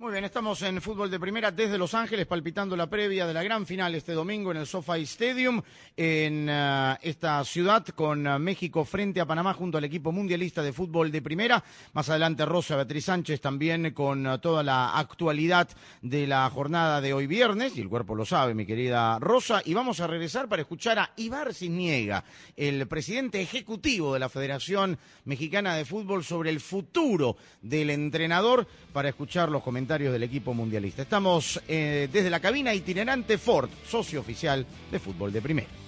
Muy 0.00 0.12
bien, 0.12 0.24
estamos 0.24 0.62
en 0.62 0.80
fútbol 0.80 1.10
de 1.10 1.18
primera 1.18 1.50
desde 1.50 1.76
Los 1.76 1.92
Ángeles, 1.92 2.24
palpitando 2.24 2.76
la 2.76 2.88
previa 2.88 3.26
de 3.26 3.34
la 3.34 3.42
gran 3.42 3.66
final 3.66 3.96
este 3.96 4.12
domingo 4.12 4.52
en 4.52 4.58
el 4.58 4.66
SoFi 4.68 5.02
Stadium, 5.02 5.60
en 5.96 6.48
uh, 6.48 6.94
esta 7.02 7.42
ciudad, 7.42 7.84
con 7.84 8.24
uh, 8.24 8.38
México 8.38 8.84
frente 8.84 9.20
a 9.20 9.26
Panamá 9.26 9.54
junto 9.54 9.76
al 9.76 9.82
equipo 9.82 10.12
mundialista 10.12 10.62
de 10.62 10.72
fútbol 10.72 11.10
de 11.10 11.20
primera. 11.20 11.64
Más 11.94 12.08
adelante 12.10 12.46
Rosa 12.46 12.76
Beatriz 12.76 13.06
Sánchez 13.06 13.40
también 13.40 13.90
con 13.92 14.24
uh, 14.24 14.38
toda 14.38 14.62
la 14.62 14.96
actualidad 14.96 15.68
de 16.00 16.28
la 16.28 16.48
jornada 16.48 17.00
de 17.00 17.12
hoy 17.12 17.26
viernes, 17.26 17.76
y 17.76 17.80
el 17.80 17.88
cuerpo 17.88 18.14
lo 18.14 18.24
sabe, 18.24 18.54
mi 18.54 18.66
querida 18.66 19.18
Rosa. 19.18 19.62
Y 19.64 19.74
vamos 19.74 19.98
a 19.98 20.06
regresar 20.06 20.48
para 20.48 20.62
escuchar 20.62 21.00
a 21.00 21.10
Ibar 21.16 21.52
Cisniega, 21.52 22.22
el 22.56 22.86
presidente 22.86 23.42
ejecutivo 23.42 24.14
de 24.14 24.20
la 24.20 24.28
Federación 24.28 24.96
Mexicana 25.24 25.74
de 25.74 25.84
Fútbol, 25.84 26.22
sobre 26.22 26.50
el 26.50 26.60
futuro 26.60 27.36
del 27.62 27.90
entrenador, 27.90 28.68
para 28.92 29.08
escuchar 29.08 29.48
los 29.48 29.64
comentarios 29.64 29.87
del 29.88 30.22
equipo 30.22 30.52
mundialista. 30.52 31.00
Estamos 31.00 31.62
eh, 31.66 32.08
desde 32.12 32.28
la 32.28 32.40
cabina 32.40 32.74
itinerante 32.74 33.38
Ford, 33.38 33.70
socio 33.88 34.20
oficial 34.20 34.66
de 34.90 34.98
fútbol 34.98 35.32
de 35.32 35.40
primera. 35.40 35.87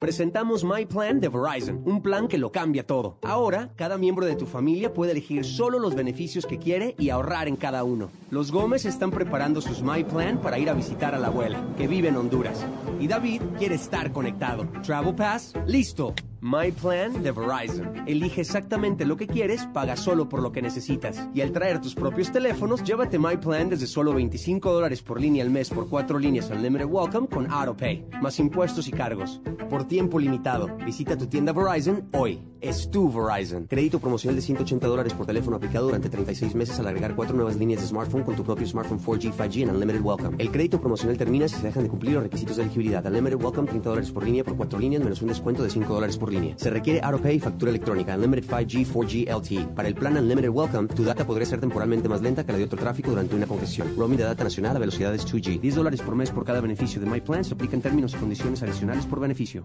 Presentamos 0.00 0.62
My 0.62 0.86
Plan 0.86 1.18
de 1.18 1.28
Verizon, 1.28 1.82
un 1.84 2.00
plan 2.00 2.28
que 2.28 2.38
lo 2.38 2.52
cambia 2.52 2.86
todo. 2.86 3.18
Ahora, 3.22 3.72
cada 3.74 3.98
miembro 3.98 4.26
de 4.26 4.36
tu 4.36 4.46
familia 4.46 4.94
puede 4.94 5.10
elegir 5.10 5.44
solo 5.44 5.80
los 5.80 5.96
beneficios 5.96 6.46
que 6.46 6.60
quiere 6.60 6.94
y 7.00 7.10
ahorrar 7.10 7.48
en 7.48 7.56
cada 7.56 7.82
uno. 7.82 8.08
Los 8.30 8.52
Gómez 8.52 8.84
están 8.84 9.10
preparando 9.10 9.60
sus 9.60 9.82
My 9.82 10.04
Plan 10.04 10.40
para 10.40 10.56
ir 10.60 10.70
a 10.70 10.74
visitar 10.74 11.16
a 11.16 11.18
la 11.18 11.26
abuela, 11.26 11.66
que 11.76 11.88
vive 11.88 12.10
en 12.10 12.16
Honduras. 12.16 12.64
Y 13.00 13.08
David 13.08 13.42
quiere 13.58 13.74
estar 13.74 14.12
conectado. 14.12 14.68
Travel 14.84 15.16
Pass, 15.16 15.54
listo. 15.66 16.14
My 16.40 16.70
Plan 16.70 17.20
de 17.24 17.32
Verizon. 17.32 18.04
Elige 18.06 18.42
exactamente 18.42 19.04
lo 19.04 19.16
que 19.16 19.26
quieres, 19.26 19.66
paga 19.74 19.96
solo 19.96 20.28
por 20.28 20.40
lo 20.40 20.52
que 20.52 20.62
necesitas. 20.62 21.28
Y 21.34 21.40
al 21.40 21.50
traer 21.50 21.80
tus 21.80 21.96
propios 21.96 22.30
teléfonos, 22.30 22.84
llévate 22.84 23.18
My 23.18 23.36
Plan 23.36 23.68
desde 23.68 23.88
solo 23.88 24.14
25 24.14 24.72
dólares 24.72 25.02
por 25.02 25.20
línea 25.20 25.42
al 25.42 25.50
mes 25.50 25.68
por 25.70 25.88
cuatro 25.88 26.16
líneas 26.16 26.48
Unlimited 26.50 26.86
Welcome 26.86 27.26
con 27.26 27.50
AutoPay, 27.50 28.06
más 28.22 28.38
impuestos 28.38 28.86
y 28.86 28.92
cargos. 28.92 29.40
Tiempo 29.88 30.20
limitado, 30.20 30.76
visita 30.84 31.16
tu 31.16 31.26
tienda 31.26 31.52
Verizon 31.52 32.08
hoy. 32.12 32.40
Es 32.60 32.90
tu 32.90 33.10
Verizon. 33.10 33.66
Crédito 33.68 34.00
promocional 34.00 34.34
de 34.34 34.42
180 34.42 34.86
dólares 34.88 35.14
por 35.14 35.26
teléfono 35.26 35.56
aplicado 35.56 35.86
durante 35.86 36.10
36 36.10 36.56
meses 36.56 36.78
al 36.80 36.88
agregar 36.88 37.14
cuatro 37.14 37.36
nuevas 37.36 37.56
líneas 37.56 37.80
de 37.80 37.86
smartphone 37.86 38.24
con 38.24 38.34
tu 38.34 38.42
propio 38.42 38.66
smartphone 38.66 38.98
4G, 39.00 39.32
5G 39.32 39.62
en 39.62 39.70
Unlimited 39.70 40.02
Welcome. 40.02 40.36
El 40.38 40.50
crédito 40.50 40.80
promocional 40.80 41.16
termina 41.16 41.46
si 41.46 41.54
se 41.54 41.62
dejan 41.62 41.84
de 41.84 41.88
cumplir 41.88 42.14
los 42.14 42.24
requisitos 42.24 42.56
de 42.56 42.64
elegibilidad. 42.64 43.06
Unlimited 43.06 43.40
Welcome 43.40 43.68
30 43.68 43.88
dólares 43.88 44.10
por 44.10 44.24
línea 44.24 44.42
por 44.42 44.56
cuatro 44.56 44.78
líneas 44.78 45.04
menos 45.04 45.22
un 45.22 45.28
descuento 45.28 45.62
de 45.62 45.70
5 45.70 45.94
dólares 45.94 46.18
por 46.18 46.32
línea. 46.32 46.58
Se 46.58 46.68
requiere 46.68 47.00
AutoPay 47.00 47.36
y 47.36 47.40
factura 47.40 47.70
electrónica 47.70 48.16
Unlimited 48.16 48.50
5G, 48.50 48.86
4G 48.86 49.38
LTE. 49.38 49.74
Para 49.76 49.86
el 49.86 49.94
plan 49.94 50.16
Unlimited 50.16 50.50
Welcome, 50.50 50.88
tu 50.88 51.04
data 51.04 51.24
podría 51.24 51.46
ser 51.46 51.60
temporalmente 51.60 52.08
más 52.08 52.22
lenta 52.22 52.44
que 52.44 52.50
la 52.50 52.58
de 52.58 52.64
otro 52.64 52.78
tráfico 52.78 53.10
durante 53.10 53.36
una 53.36 53.46
congestión. 53.46 53.94
Roaming 53.96 54.18
de 54.18 54.24
data 54.24 54.42
nacional 54.42 54.74
a 54.74 54.80
velocidades 54.80 55.24
2G. 55.24 55.60
10 55.60 55.76
dólares 55.76 56.02
por 56.02 56.16
mes 56.16 56.32
por 56.32 56.44
cada 56.44 56.60
beneficio 56.60 57.00
de 57.00 57.06
My 57.06 57.20
Plan 57.20 57.44
se 57.44 57.54
aplican 57.54 57.80
términos 57.80 58.14
y 58.14 58.16
condiciones 58.16 58.64
adicionales 58.64 59.06
por 59.06 59.20
beneficio. 59.20 59.64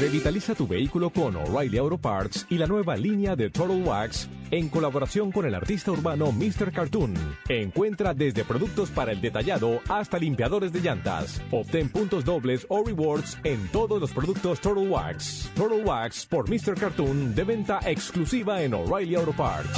Revitaliza 0.00 0.54
tu 0.54 0.66
vehículo 0.66 1.10
con 1.10 1.36
O'Reilly 1.36 1.78
Auto 1.78 1.98
Parts 1.98 2.46
y 2.50 2.58
la 2.58 2.66
nueva 2.66 2.96
línea 2.96 3.36
de 3.36 3.48
Total 3.48 3.82
Wax 3.82 4.28
en 4.50 4.68
colaboración 4.68 5.30
con 5.30 5.46
el 5.46 5.54
artista 5.54 5.92
urbano 5.92 6.32
Mr. 6.32 6.72
Cartoon. 6.72 7.14
Encuentra 7.48 8.12
desde 8.12 8.44
productos 8.44 8.90
para 8.90 9.12
el 9.12 9.20
detallado 9.20 9.80
hasta 9.88 10.18
limpiadores 10.18 10.72
de 10.72 10.80
llantas. 10.80 11.40
Obtén 11.50 11.88
puntos 11.88 12.24
dobles 12.24 12.66
o 12.68 12.84
rewards 12.84 13.38
en 13.44 13.68
todos 13.68 14.00
los 14.00 14.10
productos 14.10 14.60
Total 14.60 14.88
Wax. 14.88 15.50
Total 15.54 15.84
Wax 15.84 16.26
por 16.26 16.48
Mr. 16.48 16.74
Cartoon 16.74 17.34
de 17.34 17.44
venta 17.44 17.80
exclusiva 17.84 18.62
en 18.62 18.74
O'Reilly 18.74 19.14
Auto 19.16 19.32
Parts. 19.32 19.70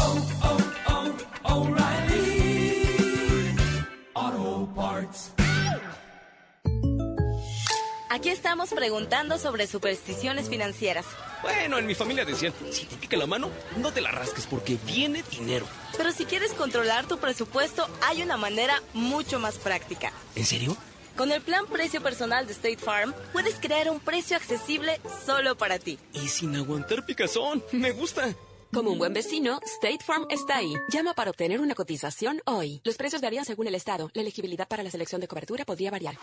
Aquí 8.12 8.28
estamos 8.28 8.68
preguntando 8.68 9.38
sobre 9.38 9.66
supersticiones 9.66 10.50
financieras. 10.50 11.06
Bueno, 11.40 11.78
en 11.78 11.86
mi 11.86 11.94
familia 11.94 12.26
decían, 12.26 12.52
si 12.70 12.84
te 12.84 12.96
pica 12.96 13.16
la 13.16 13.26
mano, 13.26 13.48
no 13.78 13.90
te 13.90 14.02
la 14.02 14.10
rasques 14.10 14.46
porque 14.46 14.76
viene 14.84 15.24
dinero. 15.30 15.64
Pero 15.96 16.12
si 16.12 16.26
quieres 16.26 16.52
controlar 16.52 17.08
tu 17.08 17.16
presupuesto, 17.16 17.88
hay 18.02 18.20
una 18.20 18.36
manera 18.36 18.82
mucho 18.92 19.38
más 19.38 19.56
práctica. 19.56 20.12
¿En 20.36 20.44
serio? 20.44 20.76
Con 21.16 21.32
el 21.32 21.40
plan 21.40 21.66
precio 21.66 22.02
personal 22.02 22.46
de 22.46 22.52
State 22.52 22.76
Farm, 22.76 23.14
puedes 23.32 23.54
crear 23.54 23.88
un 23.88 23.98
precio 23.98 24.36
accesible 24.36 25.00
solo 25.24 25.56
para 25.56 25.78
ti. 25.78 25.98
Y 26.12 26.28
sin 26.28 26.54
aguantar 26.54 27.06
picazón, 27.06 27.64
me 27.72 27.92
gusta. 27.92 28.34
Como 28.74 28.90
un 28.90 28.98
buen 28.98 29.14
vecino, 29.14 29.58
State 29.64 30.04
Farm 30.04 30.26
está 30.28 30.58
ahí. 30.58 30.74
Llama 30.90 31.14
para 31.14 31.30
obtener 31.30 31.62
una 31.62 31.74
cotización 31.74 32.42
hoy. 32.44 32.82
Los 32.84 32.98
precios 32.98 33.22
varían 33.22 33.46
según 33.46 33.68
el 33.68 33.74
estado. 33.74 34.10
La 34.12 34.20
elegibilidad 34.20 34.68
para 34.68 34.82
la 34.82 34.90
selección 34.90 35.22
de 35.22 35.28
cobertura 35.28 35.64
podría 35.64 35.90
variar. 35.90 36.18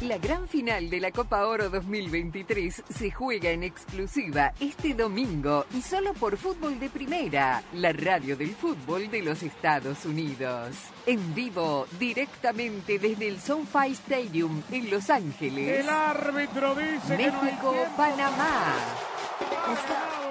La 0.00 0.16
gran 0.16 0.48
final 0.48 0.88
de 0.88 0.98
la 0.98 1.10
Copa 1.10 1.46
Oro 1.46 1.68
2023 1.68 2.84
se 2.88 3.10
juega 3.10 3.50
en 3.50 3.62
exclusiva 3.62 4.54
este 4.58 4.94
domingo 4.94 5.66
y 5.74 5.82
solo 5.82 6.14
por 6.14 6.38
Fútbol 6.38 6.80
de 6.80 6.88
Primera, 6.88 7.62
la 7.74 7.92
radio 7.92 8.34
del 8.34 8.54
fútbol 8.54 9.10
de 9.10 9.20
los 9.20 9.42
Estados 9.42 10.06
Unidos. 10.06 10.74
En 11.04 11.34
vivo, 11.34 11.86
directamente 11.98 12.98
desde 12.98 13.28
el 13.28 13.40
SoFi 13.42 13.92
Stadium 13.92 14.62
en 14.70 14.90
Los 14.90 15.10
Ángeles. 15.10 15.80
El 15.80 15.90
árbitro 15.90 16.74
dice 16.74 17.18
México, 17.18 17.74
Panamá. 17.94 18.76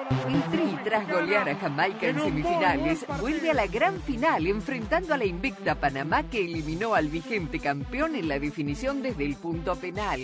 El 0.10 0.42
Tri, 0.52 0.78
tras 0.84 1.08
golear 1.08 1.48
a 1.50 1.56
Jamaica 1.56 2.08
en 2.08 2.20
semifinales, 2.20 3.06
vuelve 3.20 3.52
a 3.52 3.54
la 3.54 3.68
gran 3.68 4.02
final 4.02 4.48
enfrentando 4.48 5.14
a 5.14 5.18
la 5.18 5.26
invicta 5.26 5.76
Panamá 5.76 6.24
que 6.24 6.46
eliminó 6.46 6.96
al 6.96 7.10
vigente 7.10 7.60
campeón 7.60 8.16
en 8.16 8.28
la 8.28 8.40
definición 8.40 9.02
desde 9.04 9.26
el 9.26 9.36
punto 9.36 9.76
penal. 9.76 10.20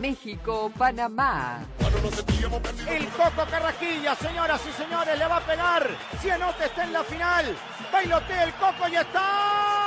México-Panamá. 0.00 1.66
El 2.88 3.06
Coco 3.08 3.50
Carrasquilla, 3.50 4.14
señoras 4.14 4.60
y 4.68 4.82
señores, 4.82 5.18
le 5.18 5.26
va 5.26 5.38
a 5.38 5.46
pegar. 5.46 5.88
Si 6.20 6.30
anota 6.30 6.64
está 6.64 6.84
en 6.84 6.92
la 6.92 7.02
final. 7.02 7.56
Bailotea 7.92 8.44
el 8.44 8.52
Coco 8.54 8.88
y 8.90 8.96
está. 8.96 9.77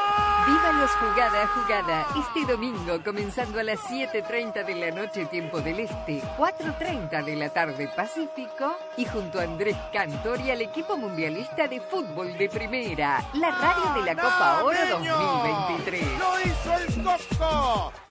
Vívalos 0.45 0.91
jugada 0.91 1.43
a 1.43 1.47
jugada 1.47 2.07
este 2.17 2.51
domingo 2.51 3.03
comenzando 3.03 3.59
a 3.59 3.63
las 3.63 3.79
7.30 3.81 4.65
de 4.65 4.75
la 4.75 4.91
noche 4.91 5.25
tiempo 5.25 5.61
del 5.61 5.81
Este, 5.81 6.21
4.30 6.37 7.23
de 7.23 7.35
la 7.35 7.49
tarde 7.49 7.87
Pacífico 7.95 8.75
y 8.97 9.05
junto 9.05 9.39
a 9.39 9.43
Andrés 9.43 9.77
Cantor 9.93 10.41
y 10.41 10.49
al 10.51 10.61
equipo 10.61 10.97
mundialista 10.97 11.67
de 11.67 11.79
fútbol 11.79 12.35
de 12.37 12.49
primera, 12.49 13.23
la 13.33 13.51
radio 13.51 14.01
de 14.01 14.13
la 14.13 14.15
Copa 14.15 14.63
Oro 14.63 14.79
2023. 14.89 16.03
¡Lo 16.17 16.39
hizo 16.39 16.73
el 16.73 17.03
Coco! 17.03 18.10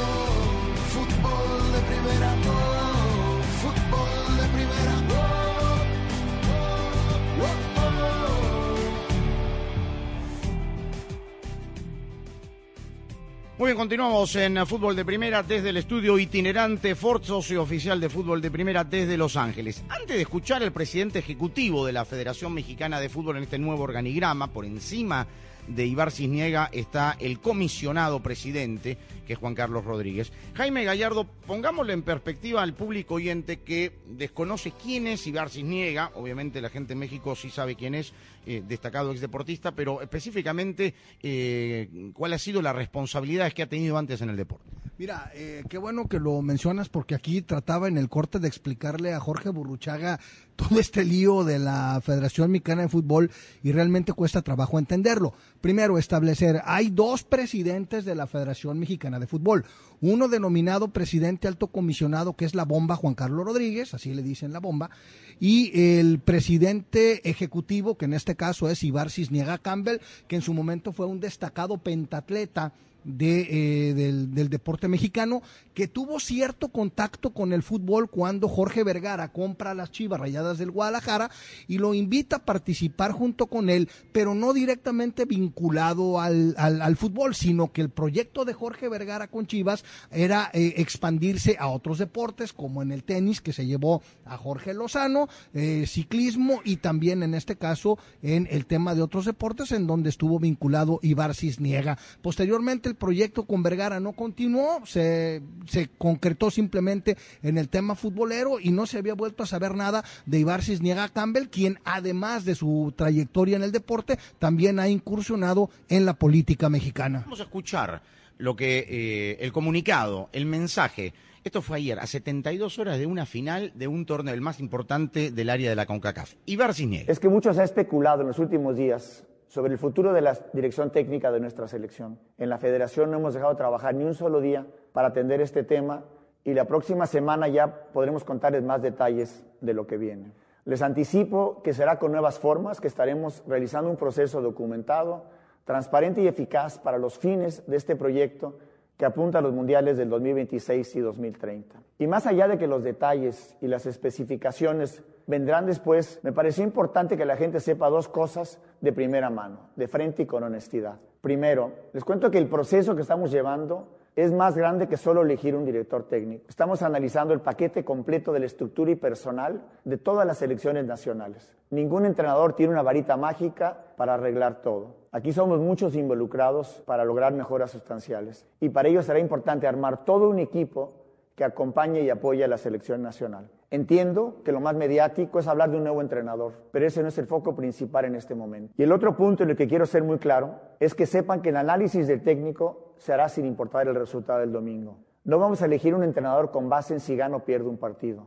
Muy 13.61 13.67
bien, 13.67 13.77
continuamos 13.77 14.35
en 14.37 14.65
Fútbol 14.65 14.95
de 14.95 15.05
Primera 15.05 15.43
desde 15.43 15.69
el 15.69 15.77
estudio 15.77 16.17
itinerante 16.17 16.95
Ford, 16.95 17.21
socio 17.21 17.61
oficial 17.61 18.01
de 18.01 18.09
Fútbol 18.09 18.41
de 18.41 18.49
Primera 18.49 18.83
desde 18.83 19.17
Los 19.17 19.37
Ángeles. 19.37 19.83
Antes 19.87 20.15
de 20.15 20.23
escuchar 20.23 20.63
al 20.63 20.71
presidente 20.71 21.19
ejecutivo 21.19 21.85
de 21.85 21.93
la 21.93 22.03
Federación 22.03 22.55
Mexicana 22.55 22.99
de 22.99 23.07
Fútbol 23.07 23.37
en 23.37 23.43
este 23.43 23.59
nuevo 23.59 23.83
organigrama, 23.83 24.47
por 24.47 24.65
encima 24.65 25.27
de 25.75 25.85
Ibar 25.85 26.11
Cisniega 26.11 26.69
está 26.71 27.15
el 27.19 27.39
comisionado 27.39 28.21
presidente, 28.21 28.97
que 29.25 29.33
es 29.33 29.39
Juan 29.39 29.55
Carlos 29.55 29.85
Rodríguez. 29.85 30.31
Jaime 30.55 30.83
Gallardo, 30.83 31.25
pongámosle 31.47 31.93
en 31.93 32.03
perspectiva 32.03 32.61
al 32.61 32.73
público 32.73 33.15
oyente 33.15 33.59
que 33.59 33.99
desconoce 34.07 34.71
quién 34.71 35.07
es 35.07 35.25
Ibar 35.27 35.49
Cisniega, 35.49 36.11
obviamente 36.15 36.61
la 36.61 36.69
gente 36.69 36.93
en 36.93 36.99
México 36.99 37.35
sí 37.35 37.49
sabe 37.49 37.75
quién 37.75 37.95
es, 37.95 38.13
eh, 38.45 38.63
destacado 38.67 39.11
exdeportista, 39.11 39.71
pero 39.71 40.01
específicamente 40.01 40.93
eh, 41.21 42.11
cuál 42.13 42.33
ha 42.33 42.39
sido 42.39 42.61
la 42.61 42.73
responsabilidad 42.73 43.51
que 43.51 43.63
ha 43.63 43.69
tenido 43.69 43.97
antes 43.97 44.21
en 44.21 44.29
el 44.29 44.37
deporte. 44.37 44.80
Mira, 45.01 45.31
eh, 45.33 45.63
qué 45.67 45.79
bueno 45.79 46.07
que 46.07 46.19
lo 46.19 46.43
mencionas 46.43 46.87
porque 46.87 47.15
aquí 47.15 47.41
trataba 47.41 47.87
en 47.87 47.97
el 47.97 48.07
corte 48.07 48.37
de 48.37 48.47
explicarle 48.47 49.15
a 49.15 49.19
Jorge 49.19 49.49
Burruchaga 49.49 50.19
todo 50.55 50.79
este 50.79 51.03
lío 51.03 51.43
de 51.43 51.57
la 51.57 51.99
Federación 52.03 52.51
Mexicana 52.51 52.83
de 52.83 52.87
Fútbol 52.87 53.31
y 53.63 53.71
realmente 53.71 54.13
cuesta 54.13 54.43
trabajo 54.43 54.77
entenderlo. 54.77 55.33
Primero, 55.59 55.97
establecer, 55.97 56.61
hay 56.65 56.91
dos 56.91 57.23
presidentes 57.23 58.05
de 58.05 58.13
la 58.13 58.27
Federación 58.27 58.77
Mexicana 58.77 59.17
de 59.17 59.25
Fútbol. 59.25 59.65
Uno 60.01 60.27
denominado 60.27 60.89
presidente 60.89 61.47
alto 61.47 61.65
comisionado, 61.65 62.35
que 62.35 62.45
es 62.45 62.53
la 62.53 62.65
bomba 62.65 62.95
Juan 62.95 63.15
Carlos 63.15 63.43
Rodríguez, 63.43 63.95
así 63.95 64.13
le 64.13 64.21
dicen 64.21 64.53
la 64.53 64.59
bomba, 64.59 64.91
y 65.39 65.71
el 65.97 66.19
presidente 66.19 67.27
ejecutivo, 67.27 67.97
que 67.97 68.05
en 68.05 68.13
este 68.13 68.35
caso 68.35 68.69
es 68.69 68.83
Ibar 68.83 69.09
Cisniega 69.09 69.57
Campbell, 69.57 69.97
que 70.27 70.35
en 70.35 70.43
su 70.43 70.53
momento 70.53 70.93
fue 70.93 71.07
un 71.07 71.19
destacado 71.19 71.79
pentatleta 71.79 72.71
de, 73.03 73.89
eh, 73.89 73.93
del, 73.93 74.49
deporte 74.49 74.87
mexicano, 74.87 75.41
que 75.73 75.87
tuvo 75.87 76.19
cierto 76.19 76.69
contacto 76.69 77.31
con 77.31 77.53
el 77.53 77.63
fútbol 77.63 78.09
cuando 78.09 78.47
Jorge 78.47 78.83
Vergara 78.83 79.31
compra 79.31 79.73
las 79.73 79.91
Chivas 79.91 80.19
Rayadas 80.19 80.57
del 80.57 80.71
Guadalajara 80.71 81.31
y 81.67 81.77
lo 81.77 81.93
invita 81.93 82.37
a 82.37 82.45
participar 82.45 83.11
junto 83.11 83.47
con 83.47 83.69
él, 83.69 83.89
pero 84.11 84.35
no 84.35 84.53
directamente 84.53 85.25
vinculado 85.25 86.19
al, 86.19 86.55
al, 86.57 86.81
al 86.81 86.97
fútbol, 86.97 87.35
sino 87.35 87.71
que 87.71 87.81
el 87.81 87.89
proyecto 87.89 88.45
de 88.45 88.53
Jorge 88.53 88.89
Vergara 88.89 89.27
con 89.27 89.47
Chivas 89.47 89.83
era 90.11 90.49
eh, 90.53 90.73
expandirse 90.77 91.57
a 91.59 91.67
otros 91.67 91.97
deportes, 91.97 92.53
como 92.53 92.81
en 92.81 92.91
el 92.91 93.03
tenis, 93.03 93.41
que 93.41 93.53
se 93.53 93.65
llevó 93.65 94.01
a 94.25 94.37
Jorge 94.37 94.73
Lozano, 94.73 95.27
eh, 95.53 95.85
ciclismo 95.87 96.61
y 96.63 96.77
también 96.77 97.23
en 97.23 97.33
este 97.33 97.55
caso 97.55 97.97
en 98.21 98.47
el 98.51 98.65
tema 98.65 98.95
de 98.95 99.01
otros 99.01 99.25
deportes, 99.25 99.71
en 99.71 99.87
donde 99.87 100.09
estuvo 100.09 100.39
vinculado 100.39 100.99
Ibar 101.01 101.35
Cisniega. 101.35 101.97
Posteriormente, 102.21 102.90
el 102.91 102.97
proyecto 102.97 103.43
con 103.43 103.63
Vergara 103.63 103.99
no 103.99 104.11
continuó, 104.11 104.85
se, 104.85 105.41
se, 105.65 105.89
concretó 105.97 106.51
simplemente 106.51 107.17
en 107.41 107.57
el 107.57 107.69
tema 107.69 107.95
futbolero 107.95 108.59
y 108.59 108.71
no 108.71 108.85
se 108.85 108.97
había 108.97 109.13
vuelto 109.13 109.43
a 109.43 109.47
saber 109.47 109.75
nada 109.75 110.03
de 110.25 110.39
Ibar 110.39 110.61
Cisniega 110.61 111.09
Campbell, 111.09 111.49
quien 111.49 111.79
además 111.85 112.45
de 112.45 112.55
su 112.55 112.93
trayectoria 112.95 113.55
en 113.55 113.63
el 113.63 113.71
deporte, 113.71 114.19
también 114.39 114.79
ha 114.79 114.89
incursionado 114.89 115.69
en 115.89 116.05
la 116.05 116.13
política 116.13 116.69
mexicana. 116.69 117.21
Vamos 117.21 117.39
a 117.39 117.43
escuchar 117.43 118.01
lo 118.37 118.55
que 118.55 118.85
eh, 118.89 119.37
el 119.39 119.51
comunicado, 119.51 120.29
el 120.33 120.45
mensaje. 120.45 121.13
Esto 121.43 121.61
fue 121.61 121.77
ayer, 121.77 121.99
a 121.99 122.05
72 122.05 122.77
horas 122.77 122.99
de 122.99 123.05
una 123.05 123.25
final 123.25 123.71
de 123.75 123.87
un 123.87 124.05
torneo 124.05 124.33
el 124.33 124.41
más 124.41 124.59
importante 124.59 125.31
del 125.31 125.49
área 125.49 125.69
de 125.69 125.75
la 125.75 125.85
CONCACAF. 125.85 126.33
Ibar 126.45 126.73
Cisniega. 126.73 127.11
Es 127.11 127.19
que 127.19 127.29
mucho 127.29 127.53
se 127.53 127.61
ha 127.61 127.63
especulado 127.63 128.21
en 128.21 128.27
los 128.27 128.37
últimos 128.37 128.75
días 128.75 129.23
sobre 129.51 129.73
el 129.73 129.77
futuro 129.77 130.13
de 130.13 130.21
la 130.21 130.37
dirección 130.53 130.91
técnica 130.91 131.29
de 131.29 131.41
nuestra 131.41 131.67
selección. 131.67 132.17
En 132.37 132.47
la 132.47 132.57
federación 132.57 133.11
no 133.11 133.17
hemos 133.17 133.33
dejado 133.33 133.51
de 133.51 133.57
trabajar 133.57 133.93
ni 133.93 134.05
un 134.05 134.15
solo 134.15 134.39
día 134.39 134.65
para 134.93 135.09
atender 135.09 135.41
este 135.41 135.63
tema 135.63 136.05
y 136.45 136.53
la 136.53 136.63
próxima 136.63 137.05
semana 137.05 137.49
ya 137.49 137.89
podremos 137.91 138.23
contarles 138.23 138.63
más 138.63 138.81
detalles 138.81 139.43
de 139.59 139.73
lo 139.73 139.85
que 139.87 139.97
viene. 139.97 140.31
Les 140.63 140.81
anticipo 140.81 141.61
que 141.63 141.73
será 141.73 141.99
con 141.99 142.13
nuevas 142.13 142.39
formas, 142.39 142.79
que 142.79 142.87
estaremos 142.87 143.43
realizando 143.45 143.89
un 143.89 143.97
proceso 143.97 144.41
documentado, 144.41 145.25
transparente 145.65 146.21
y 146.21 146.27
eficaz 146.27 146.79
para 146.79 146.97
los 146.97 147.17
fines 147.17 147.67
de 147.67 147.75
este 147.75 147.97
proyecto 147.97 148.57
que 149.01 149.07
apunta 149.07 149.39
a 149.39 149.41
los 149.41 149.51
mundiales 149.51 149.97
del 149.97 150.09
2026 150.09 150.95
y 150.95 150.99
2030. 150.99 151.75
Y 151.97 152.05
más 152.05 152.27
allá 152.27 152.47
de 152.47 152.59
que 152.59 152.67
los 152.67 152.83
detalles 152.83 153.57
y 153.59 153.65
las 153.65 153.87
especificaciones 153.87 155.01
vendrán 155.25 155.65
después, 155.65 156.19
me 156.21 156.31
pareció 156.31 156.63
importante 156.63 157.17
que 157.17 157.25
la 157.25 157.35
gente 157.35 157.59
sepa 157.59 157.89
dos 157.89 158.07
cosas 158.07 158.61
de 158.79 158.93
primera 158.93 159.31
mano, 159.31 159.71
de 159.75 159.87
frente 159.87 160.21
y 160.21 160.25
con 160.27 160.43
honestidad. 160.43 160.99
Primero, 161.19 161.71
les 161.93 162.03
cuento 162.03 162.29
que 162.29 162.37
el 162.37 162.47
proceso 162.47 162.95
que 162.95 163.01
estamos 163.01 163.31
llevando 163.31 163.87
es 164.15 164.31
más 164.31 164.57
grande 164.57 164.87
que 164.87 164.97
solo 164.97 165.21
elegir 165.21 165.55
un 165.55 165.65
director 165.65 166.03
técnico. 166.03 166.45
Estamos 166.49 166.81
analizando 166.81 167.33
el 167.33 167.39
paquete 167.39 167.85
completo 167.85 168.33
de 168.33 168.39
la 168.39 168.45
estructura 168.45 168.91
y 168.91 168.95
personal 168.95 169.61
de 169.85 169.97
todas 169.97 170.27
las 170.27 170.37
selecciones 170.37 170.85
nacionales. 170.85 171.55
Ningún 171.69 172.05
entrenador 172.05 172.53
tiene 172.53 172.73
una 172.73 172.81
varita 172.81 173.15
mágica 173.15 173.77
para 173.95 174.15
arreglar 174.15 174.61
todo. 174.61 174.95
Aquí 175.13 175.31
somos 175.31 175.59
muchos 175.59 175.95
involucrados 175.95 176.83
para 176.85 177.05
lograr 177.05 177.33
mejoras 177.33 177.71
sustanciales 177.71 178.45
y 178.59 178.69
para 178.69 178.89
ello 178.89 179.01
será 179.01 179.19
importante 179.19 179.67
armar 179.67 180.03
todo 180.03 180.29
un 180.29 180.39
equipo 180.39 180.93
que 181.35 181.45
acompañe 181.45 182.01
y 182.01 182.09
apoye 182.09 182.43
a 182.43 182.47
la 182.47 182.57
selección 182.57 183.01
nacional. 183.01 183.49
Entiendo 183.73 184.41
que 184.43 184.51
lo 184.51 184.59
más 184.59 184.75
mediático 184.75 185.39
es 185.39 185.47
hablar 185.47 185.71
de 185.71 185.77
un 185.77 185.83
nuevo 185.83 186.01
entrenador, 186.01 186.51
pero 186.71 186.85
ese 186.85 187.01
no 187.01 187.07
es 187.07 187.17
el 187.17 187.25
foco 187.25 187.55
principal 187.55 188.03
en 188.03 188.15
este 188.15 188.35
momento. 188.35 188.73
Y 188.77 188.83
el 188.83 188.91
otro 188.91 189.15
punto 189.15 189.43
en 189.43 189.51
el 189.51 189.55
que 189.55 189.69
quiero 189.69 189.85
ser 189.85 190.03
muy 190.03 190.17
claro 190.17 190.59
es 190.81 190.93
que 190.93 191.05
sepan 191.05 191.41
que 191.41 191.49
el 191.49 191.55
análisis 191.55 192.05
del 192.05 192.21
técnico 192.21 192.95
se 192.97 193.13
hará 193.13 193.29
sin 193.29 193.45
importar 193.45 193.87
el 193.87 193.95
resultado 193.95 194.41
del 194.41 194.51
domingo. 194.51 194.97
No 195.23 195.39
vamos 195.39 195.61
a 195.61 195.65
elegir 195.65 195.95
un 195.95 196.03
entrenador 196.03 196.51
con 196.51 196.67
base 196.67 196.93
en 196.93 196.99
si 196.99 197.15
gana 197.15 197.37
o 197.37 197.45
pierde 197.45 197.69
un 197.69 197.77
partido. 197.77 198.25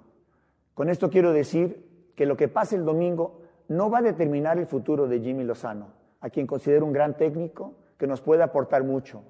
Con 0.73 0.89
esto 0.89 1.11
quiero 1.11 1.31
decir 1.35 2.11
que 2.17 2.25
lo 2.25 2.39
que 2.39 2.49
pase 2.49 2.77
el 2.77 2.87
domingo 2.87 3.43
no 3.69 3.91
va 3.91 3.99
a 3.99 4.03
determinar 4.03 4.59
el 4.59 4.67
futuro 4.67 5.07
de 5.07 5.21
Jimmy 5.21 5.45
Lozano, 5.45 5.89
a 6.23 6.31
quien 6.31 6.47
considero 6.47 6.87
un 6.87 6.93
gran 6.95 7.19
técnico 7.19 7.75
que 7.99 8.07
nos 8.07 8.23
puede 8.23 8.43
aportar 8.43 8.83
mucho. 8.83 9.23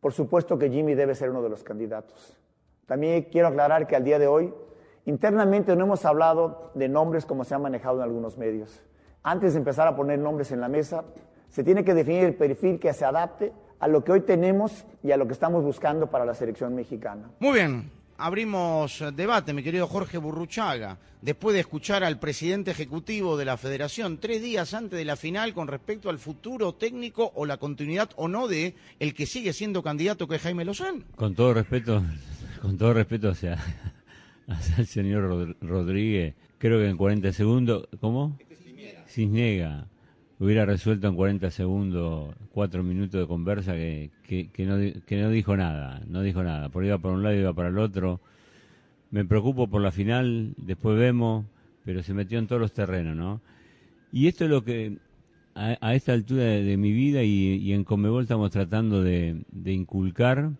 Por 0.00 0.12
supuesto 0.12 0.58
que 0.58 0.68
Jimmy 0.68 0.96
debe 0.96 1.14
ser 1.14 1.30
uno 1.30 1.42
de 1.42 1.48
los 1.48 1.62
candidatos. 1.62 2.36
También 2.86 3.28
quiero 3.30 3.46
aclarar 3.46 3.86
que 3.86 3.94
al 3.94 4.02
día 4.02 4.18
de 4.18 4.26
hoy 4.26 4.52
Internamente 5.06 5.74
no 5.76 5.84
hemos 5.84 6.04
hablado 6.04 6.72
de 6.74 6.88
nombres 6.88 7.24
como 7.24 7.44
se 7.44 7.54
ha 7.54 7.58
manejado 7.58 7.96
en 7.96 8.02
algunos 8.02 8.36
medios. 8.36 8.82
Antes 9.22 9.54
de 9.54 9.58
empezar 9.58 9.88
a 9.88 9.96
poner 9.96 10.18
nombres 10.18 10.52
en 10.52 10.60
la 10.60 10.68
mesa, 10.68 11.04
se 11.48 11.64
tiene 11.64 11.84
que 11.84 11.94
definir 11.94 12.24
el 12.24 12.34
perfil 12.34 12.78
que 12.78 12.92
se 12.92 13.04
adapte 13.04 13.52
a 13.78 13.88
lo 13.88 14.04
que 14.04 14.12
hoy 14.12 14.20
tenemos 14.20 14.84
y 15.02 15.10
a 15.10 15.16
lo 15.16 15.26
que 15.26 15.32
estamos 15.32 15.64
buscando 15.64 16.10
para 16.10 16.24
la 16.24 16.34
selección 16.34 16.74
mexicana. 16.74 17.30
Muy 17.40 17.54
bien, 17.54 17.90
abrimos 18.18 19.02
debate, 19.14 19.52
mi 19.54 19.62
querido 19.62 19.86
Jorge 19.86 20.18
Burruchaga, 20.18 20.98
después 21.22 21.54
de 21.54 21.60
escuchar 21.60 22.04
al 22.04 22.18
presidente 22.18 22.70
ejecutivo 22.70 23.36
de 23.36 23.46
la 23.46 23.56
federación 23.56 24.18
tres 24.18 24.42
días 24.42 24.74
antes 24.74 24.98
de 24.98 25.04
la 25.04 25.16
final 25.16 25.54
con 25.54 25.66
respecto 25.66 26.10
al 26.10 26.18
futuro 26.18 26.74
técnico 26.74 27.32
o 27.34 27.46
la 27.46 27.56
continuidad 27.56 28.10
o 28.16 28.28
no 28.28 28.48
de 28.48 28.74
el 28.98 29.14
que 29.14 29.26
sigue 29.26 29.54
siendo 29.54 29.82
candidato 29.82 30.28
que 30.28 30.36
es 30.36 30.42
Jaime 30.42 30.64
Lozano. 30.64 31.04
Con 31.16 31.34
todo 31.34 31.54
respeto, 31.54 32.02
con 32.60 32.76
todo 32.76 32.92
respeto, 32.92 33.30
o 33.30 33.34
sea, 33.34 33.58
al 34.76 34.86
señor 34.86 35.56
Rodríguez, 35.60 36.34
creo 36.58 36.78
que 36.78 36.88
en 36.88 36.96
40 36.96 37.32
segundos, 37.32 37.88
¿cómo? 38.00 38.38
Cisniega 39.06 39.86
hubiera 40.38 40.64
resuelto 40.64 41.06
en 41.06 41.16
40 41.16 41.50
segundos, 41.50 42.34
cuatro 42.50 42.82
minutos 42.82 43.20
de 43.20 43.26
conversa 43.26 43.74
que, 43.74 44.10
que, 44.26 44.64
no, 44.64 44.78
que 45.06 45.20
no 45.20 45.30
dijo 45.30 45.56
nada, 45.56 46.02
no 46.06 46.22
dijo 46.22 46.42
nada, 46.42 46.70
por 46.70 46.84
iba 46.84 46.98
para 46.98 47.14
un 47.14 47.22
lado, 47.22 47.36
iba 47.36 47.52
para 47.52 47.68
el 47.68 47.78
otro. 47.78 48.20
Me 49.10 49.24
preocupo 49.24 49.68
por 49.68 49.82
la 49.82 49.92
final, 49.92 50.54
después 50.56 50.98
vemos, 50.98 51.44
pero 51.84 52.02
se 52.02 52.14
metió 52.14 52.38
en 52.38 52.46
todos 52.46 52.60
los 52.60 52.72
terrenos, 52.72 53.16
¿no? 53.16 53.42
Y 54.12 54.28
esto 54.28 54.44
es 54.44 54.50
lo 54.50 54.64
que 54.64 54.96
a, 55.54 55.94
esta 55.94 56.12
altura 56.12 56.44
de, 56.44 56.76
mi 56.76 56.92
vida 56.92 57.22
y, 57.22 57.56
y, 57.56 57.72
en 57.72 57.84
Comebol 57.84 58.22
estamos 58.22 58.50
tratando 58.50 59.02
de, 59.02 59.42
de 59.52 59.72
inculcar 59.72 60.52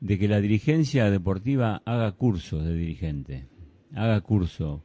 de 0.00 0.18
que 0.18 0.28
la 0.28 0.40
dirigencia 0.40 1.10
deportiva 1.10 1.82
haga 1.84 2.12
cursos 2.12 2.64
de 2.64 2.74
dirigente, 2.74 3.46
haga 3.94 4.20
curso, 4.22 4.82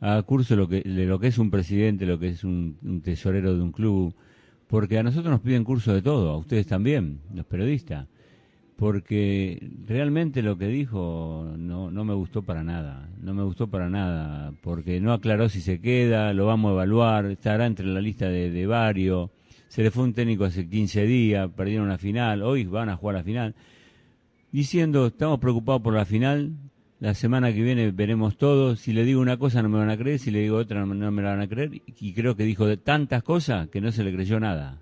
haga 0.00 0.22
curso 0.22 0.56
lo 0.56 0.68
que, 0.68 0.82
de 0.82 1.06
lo 1.06 1.18
que 1.18 1.28
es 1.28 1.38
un 1.38 1.50
presidente, 1.50 2.06
lo 2.06 2.18
que 2.18 2.28
es 2.28 2.44
un, 2.44 3.00
tesorero 3.04 3.54
de 3.56 3.62
un 3.62 3.72
club, 3.72 4.14
porque 4.68 4.98
a 4.98 5.02
nosotros 5.02 5.30
nos 5.30 5.40
piden 5.40 5.64
curso 5.64 5.92
de 5.92 6.02
todo, 6.02 6.30
a 6.30 6.38
ustedes 6.38 6.66
también, 6.66 7.20
los 7.34 7.44
periodistas. 7.44 8.06
porque 8.76 9.70
realmente 9.86 10.42
lo 10.42 10.56
que 10.56 10.66
dijo 10.66 11.52
no, 11.56 11.90
no 11.90 12.04
me 12.04 12.14
gustó 12.14 12.42
para 12.42 12.62
nada, 12.62 13.08
no 13.20 13.34
me 13.34 13.42
gustó 13.42 13.68
para 13.68 13.88
nada, 13.88 14.52
porque 14.60 15.00
no 15.00 15.12
aclaró 15.12 15.48
si 15.48 15.60
se 15.60 15.80
queda, 15.80 16.32
lo 16.32 16.46
vamos 16.46 16.70
a 16.70 16.74
evaluar, 16.74 17.26
estará 17.26 17.66
entre 17.66 17.86
la 17.86 18.00
lista 18.00 18.28
de, 18.28 18.50
de 18.50 18.66
varios, 18.66 19.30
se 19.68 19.82
le 19.82 19.90
fue 19.90 20.04
un 20.04 20.14
técnico 20.14 20.44
hace 20.44 20.68
15 20.68 21.04
días, 21.04 21.50
perdieron 21.56 21.88
la 21.88 21.98
final, 21.98 22.42
hoy 22.42 22.64
van 22.64 22.90
a 22.90 22.96
jugar 22.96 23.16
la 23.16 23.24
final, 23.24 23.54
diciendo, 24.52 25.06
estamos 25.06 25.38
preocupados 25.40 25.82
por 25.82 25.94
la 25.94 26.04
final, 26.04 26.52
la 27.00 27.14
semana 27.14 27.52
que 27.52 27.62
viene 27.62 27.90
veremos 27.90 28.36
todo, 28.36 28.76
si 28.76 28.92
le 28.92 29.04
digo 29.04 29.20
una 29.20 29.36
cosa 29.38 29.62
no 29.62 29.68
me 29.68 29.78
van 29.78 29.90
a 29.90 29.96
creer, 29.96 30.18
si 30.18 30.30
le 30.30 30.40
digo 30.40 30.56
otra 30.58 30.84
no, 30.86 31.10
me 31.10 31.22
la 31.22 31.30
van 31.30 31.40
a 31.40 31.48
creer, 31.48 31.82
y 31.86 32.12
creo 32.12 32.36
que 32.36 32.44
dijo 32.44 32.66
de 32.66 32.76
tantas 32.76 33.22
cosas 33.22 33.68
que 33.68 33.80
no 33.80 33.90
se 33.90 34.04
le 34.04 34.12
creyó 34.12 34.38
nada. 34.38 34.78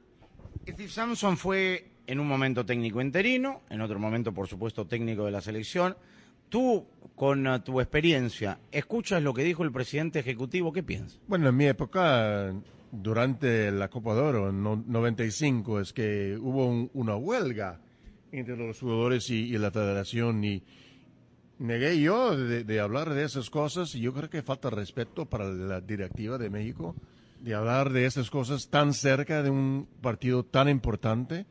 Steve 0.69 0.89
Samson 0.89 1.37
fue 1.39 1.87
en 2.07 2.21
un 2.21 2.27
momento 2.29 2.67
técnico 2.67 3.01
interino, 3.01 3.63
en 3.71 3.81
otro 3.81 3.99
momento, 3.99 4.33
por 4.35 4.49
supuesto, 4.49 4.87
técnico 4.87 5.25
de 5.25 5.31
la 5.31 5.41
selección. 5.41 5.97
Tú, 6.49 6.85
con 7.15 7.47
uh, 7.47 7.61
tu 7.61 7.81
experiencia, 7.81 8.59
¿escuchas 8.73 9.23
lo 9.23 9.33
que 9.33 9.45
dijo 9.45 9.63
el 9.63 9.71
presidente 9.71 10.19
ejecutivo? 10.19 10.73
¿Qué 10.73 10.83
piensas? 10.83 11.21
Bueno, 11.29 11.49
en 11.49 11.57
mi 11.57 11.67
época, 11.67 12.53
durante 12.91 13.71
la 13.71 13.89
Copa 13.89 14.15
de 14.15 14.21
Oro, 14.21 14.51
en 14.51 14.63
no- 14.63 14.83
95, 14.87 15.81
es 15.81 15.93
que 15.93 16.37
hubo 16.41 16.67
un- 16.69 16.91
una 16.93 17.15
huelga 17.17 17.79
entre 18.33 18.57
los 18.57 18.79
jugadores 18.81 19.29
y, 19.31 19.55
y 19.55 19.59
la 19.59 19.71
federación 19.71 20.43
y 20.45 20.63
negué 21.59 22.01
yo 22.01 22.37
de, 22.37 22.65
de 22.65 22.81
hablar 22.81 23.11
de 23.13 23.25
esas 23.25 23.51
cosas 23.51 23.95
y 23.95 24.01
yo 24.01 24.13
creo 24.15 24.31
que 24.31 24.43
falta 24.43 24.71
respeto 24.71 25.27
para 25.27 25.47
la 25.49 25.81
directiva 25.81 26.39
de 26.39 26.51
México 26.51 26.95
de 27.41 27.55
hablar 27.55 27.91
de 27.91 28.07
esas 28.07 28.31
cosas 28.31 28.69
tan 28.69 28.93
cerca 28.93 29.43
de 29.43 29.51
un 29.51 29.89
partido 30.03 30.45
tan 30.45 30.69
importante. 30.69 31.47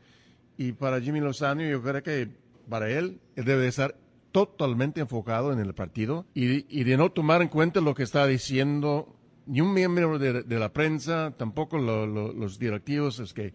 Y 0.58 0.74
para 0.74 1.02
Jimmy 1.02 1.20
Lozano 1.20 1.64
yo 1.64 1.82
creo 1.82 2.04
que 2.04 2.30
para 2.70 2.90
él 2.92 3.20
él 3.36 3.46
debe 3.46 3.68
estar 3.68 3.96
totalmente 4.32 5.00
enfocado 5.02 5.52
en 5.52 5.60
el 5.60 5.74
partido 5.74 6.28
y, 6.36 6.66
y 6.70 6.84
de 6.84 6.96
no 6.98 7.12
tomar 7.12 7.42
en 7.42 7.48
cuenta 7.48 7.82
lo 7.82 7.96
que 7.96 8.04
está 8.04 8.28
diciendo 8.28 9.16
ni 9.48 9.62
un 9.62 9.74
miembro 9.74 10.20
de, 10.20 10.44
de 10.44 10.60
la 10.60 10.72
prensa, 10.72 11.34
tampoco 11.36 11.80
lo- 11.80 12.06
lo- 12.06 12.32
los 12.34 12.60
directivos, 12.60 13.20
es 13.20 13.34
que 13.34 13.52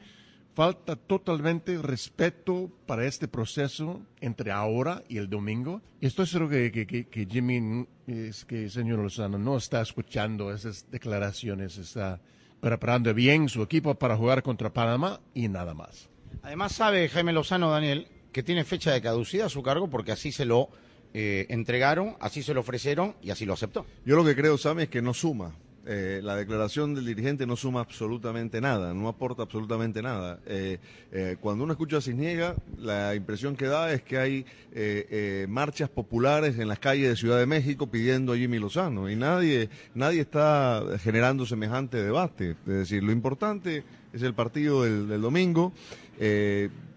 falta 0.55 0.97
totalmente 0.97 1.77
respeto 1.83 2.71
para 2.87 3.07
este 3.07 3.27
proceso 3.29 4.03
entre 4.21 4.53
ahora 4.53 5.03
y 5.09 5.19
el 5.19 5.29
domingo. 5.29 5.83
Y 6.01 6.07
estoy 6.07 6.27
seguro 6.27 6.49
que, 6.51 6.71
que, 6.71 6.87
que- 6.87 7.07
que 7.07 7.27
Jimmy, 7.27 7.87
es 8.07 8.45
que 8.45 8.69
señor 8.71 9.01
Lozano 9.01 9.39
no 9.39 9.57
está 9.57 9.81
escuchando 9.83 10.53
esas 10.53 10.91
declaraciones, 10.91 11.77
está 11.79 12.21
preparando 12.61 13.13
bien 13.13 13.49
su 13.49 13.63
equipo 13.63 13.95
para 13.97 14.17
jugar 14.17 14.43
contra 14.43 14.73
Panamá 14.73 15.21
y 15.35 15.49
nada 15.49 15.75
más. 15.75 16.09
Además 16.43 16.73
sabe 16.73 17.09
Jaime 17.09 17.33
Lozano, 17.33 17.71
Daniel, 17.71 18.09
que 18.33 18.43
tiene 18.43 18.65
fecha 18.65 18.93
de 18.93 19.01
caducidad 19.03 19.47
a 19.47 19.51
su 19.51 19.63
cargo 19.63 19.89
porque 19.91 20.13
así 20.13 20.33
se 20.33 20.45
lo 20.45 20.69
eh, 21.15 21.47
entregaron, 21.49 22.17
así 22.21 22.43
se 22.43 22.55
lo 22.55 22.61
ofrecieron 22.61 23.15
y 23.23 23.31
así 23.31 23.45
lo 23.47 23.53
aceptó. 23.55 23.87
Yo 24.05 24.17
lo 24.17 24.25
que 24.25 24.35
creo, 24.35 24.59
Sam, 24.59 24.81
es 24.81 24.89
que 24.89 25.01
no 25.03 25.15
suma. 25.15 25.55
Eh, 25.87 26.21
la 26.23 26.35
declaración 26.35 26.95
del 26.95 27.05
dirigente 27.05 27.47
no 27.47 27.57
suma 27.57 27.81
absolutamente 27.81 28.61
nada, 28.61 28.95
no 28.95 29.07
aporta 29.09 29.43
absolutamente 29.43 30.01
nada. 30.01 30.41
Eh, 30.47 30.79
eh, 31.13 31.37
cuando 31.41 31.65
uno 31.65 31.75
escucha 31.75 31.99
a 31.99 32.01
Cisniega, 32.01 32.55
la 32.79 33.15
impresión 33.15 33.55
que 33.55 33.67
da 33.67 33.93
es 33.93 34.03
que 34.03 34.17
hay 34.17 34.47
eh, 34.73 35.47
marchas 35.49 35.91
populares 35.91 36.59
en 36.59 36.69
las 36.69 36.79
calles 36.79 37.11
de 37.11 37.17
Ciudad 37.17 37.39
de 37.39 37.47
México 37.47 37.87
pidiendo 37.87 38.33
a 38.33 38.37
Jimmy 38.37 38.59
Lozano 38.59 39.11
y 39.11 39.17
nadie, 39.17 39.69
nadie 39.95 40.23
está 40.23 40.83
generando 41.01 41.45
semejante 41.45 42.03
debate. 42.03 42.53
Es 42.67 42.75
decir, 42.75 43.03
lo 43.03 43.13
importante 43.13 43.85
es 44.13 44.23
el 44.23 44.33
partido 44.33 44.85
del 44.85 45.21
domingo. 45.21 45.75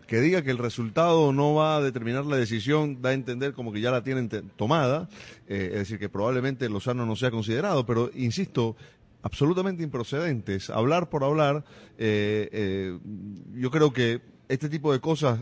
Que 0.07 0.21
diga 0.21 0.41
que 0.41 0.51
el 0.51 0.57
resultado 0.57 1.33
no 1.33 1.53
va 1.53 1.77
a 1.77 1.81
determinar 1.81 2.25
la 2.25 2.37
decisión 2.37 3.01
da 3.01 3.09
a 3.09 3.13
entender 3.13 3.53
como 3.53 3.73
que 3.73 3.81
ya 3.81 3.91
la 3.91 4.03
tienen 4.03 4.29
tomada, 4.55 5.09
eh, 5.47 5.69
es 5.73 5.79
decir, 5.79 5.99
que 5.99 6.07
probablemente 6.09 6.69
Lozano 6.69 7.05
no 7.05 7.15
sea 7.15 7.29
considerado, 7.29 7.85
pero 7.85 8.09
insisto, 8.15 8.77
absolutamente 9.21 9.83
improcedentes, 9.83 10.69
hablar 10.69 11.09
por 11.09 11.25
hablar, 11.25 11.65
eh, 11.97 12.49
eh, 12.51 12.97
yo 13.55 13.69
creo 13.69 13.91
que 13.91 14.21
este 14.47 14.69
tipo 14.69 14.93
de 14.93 15.01
cosas 15.01 15.41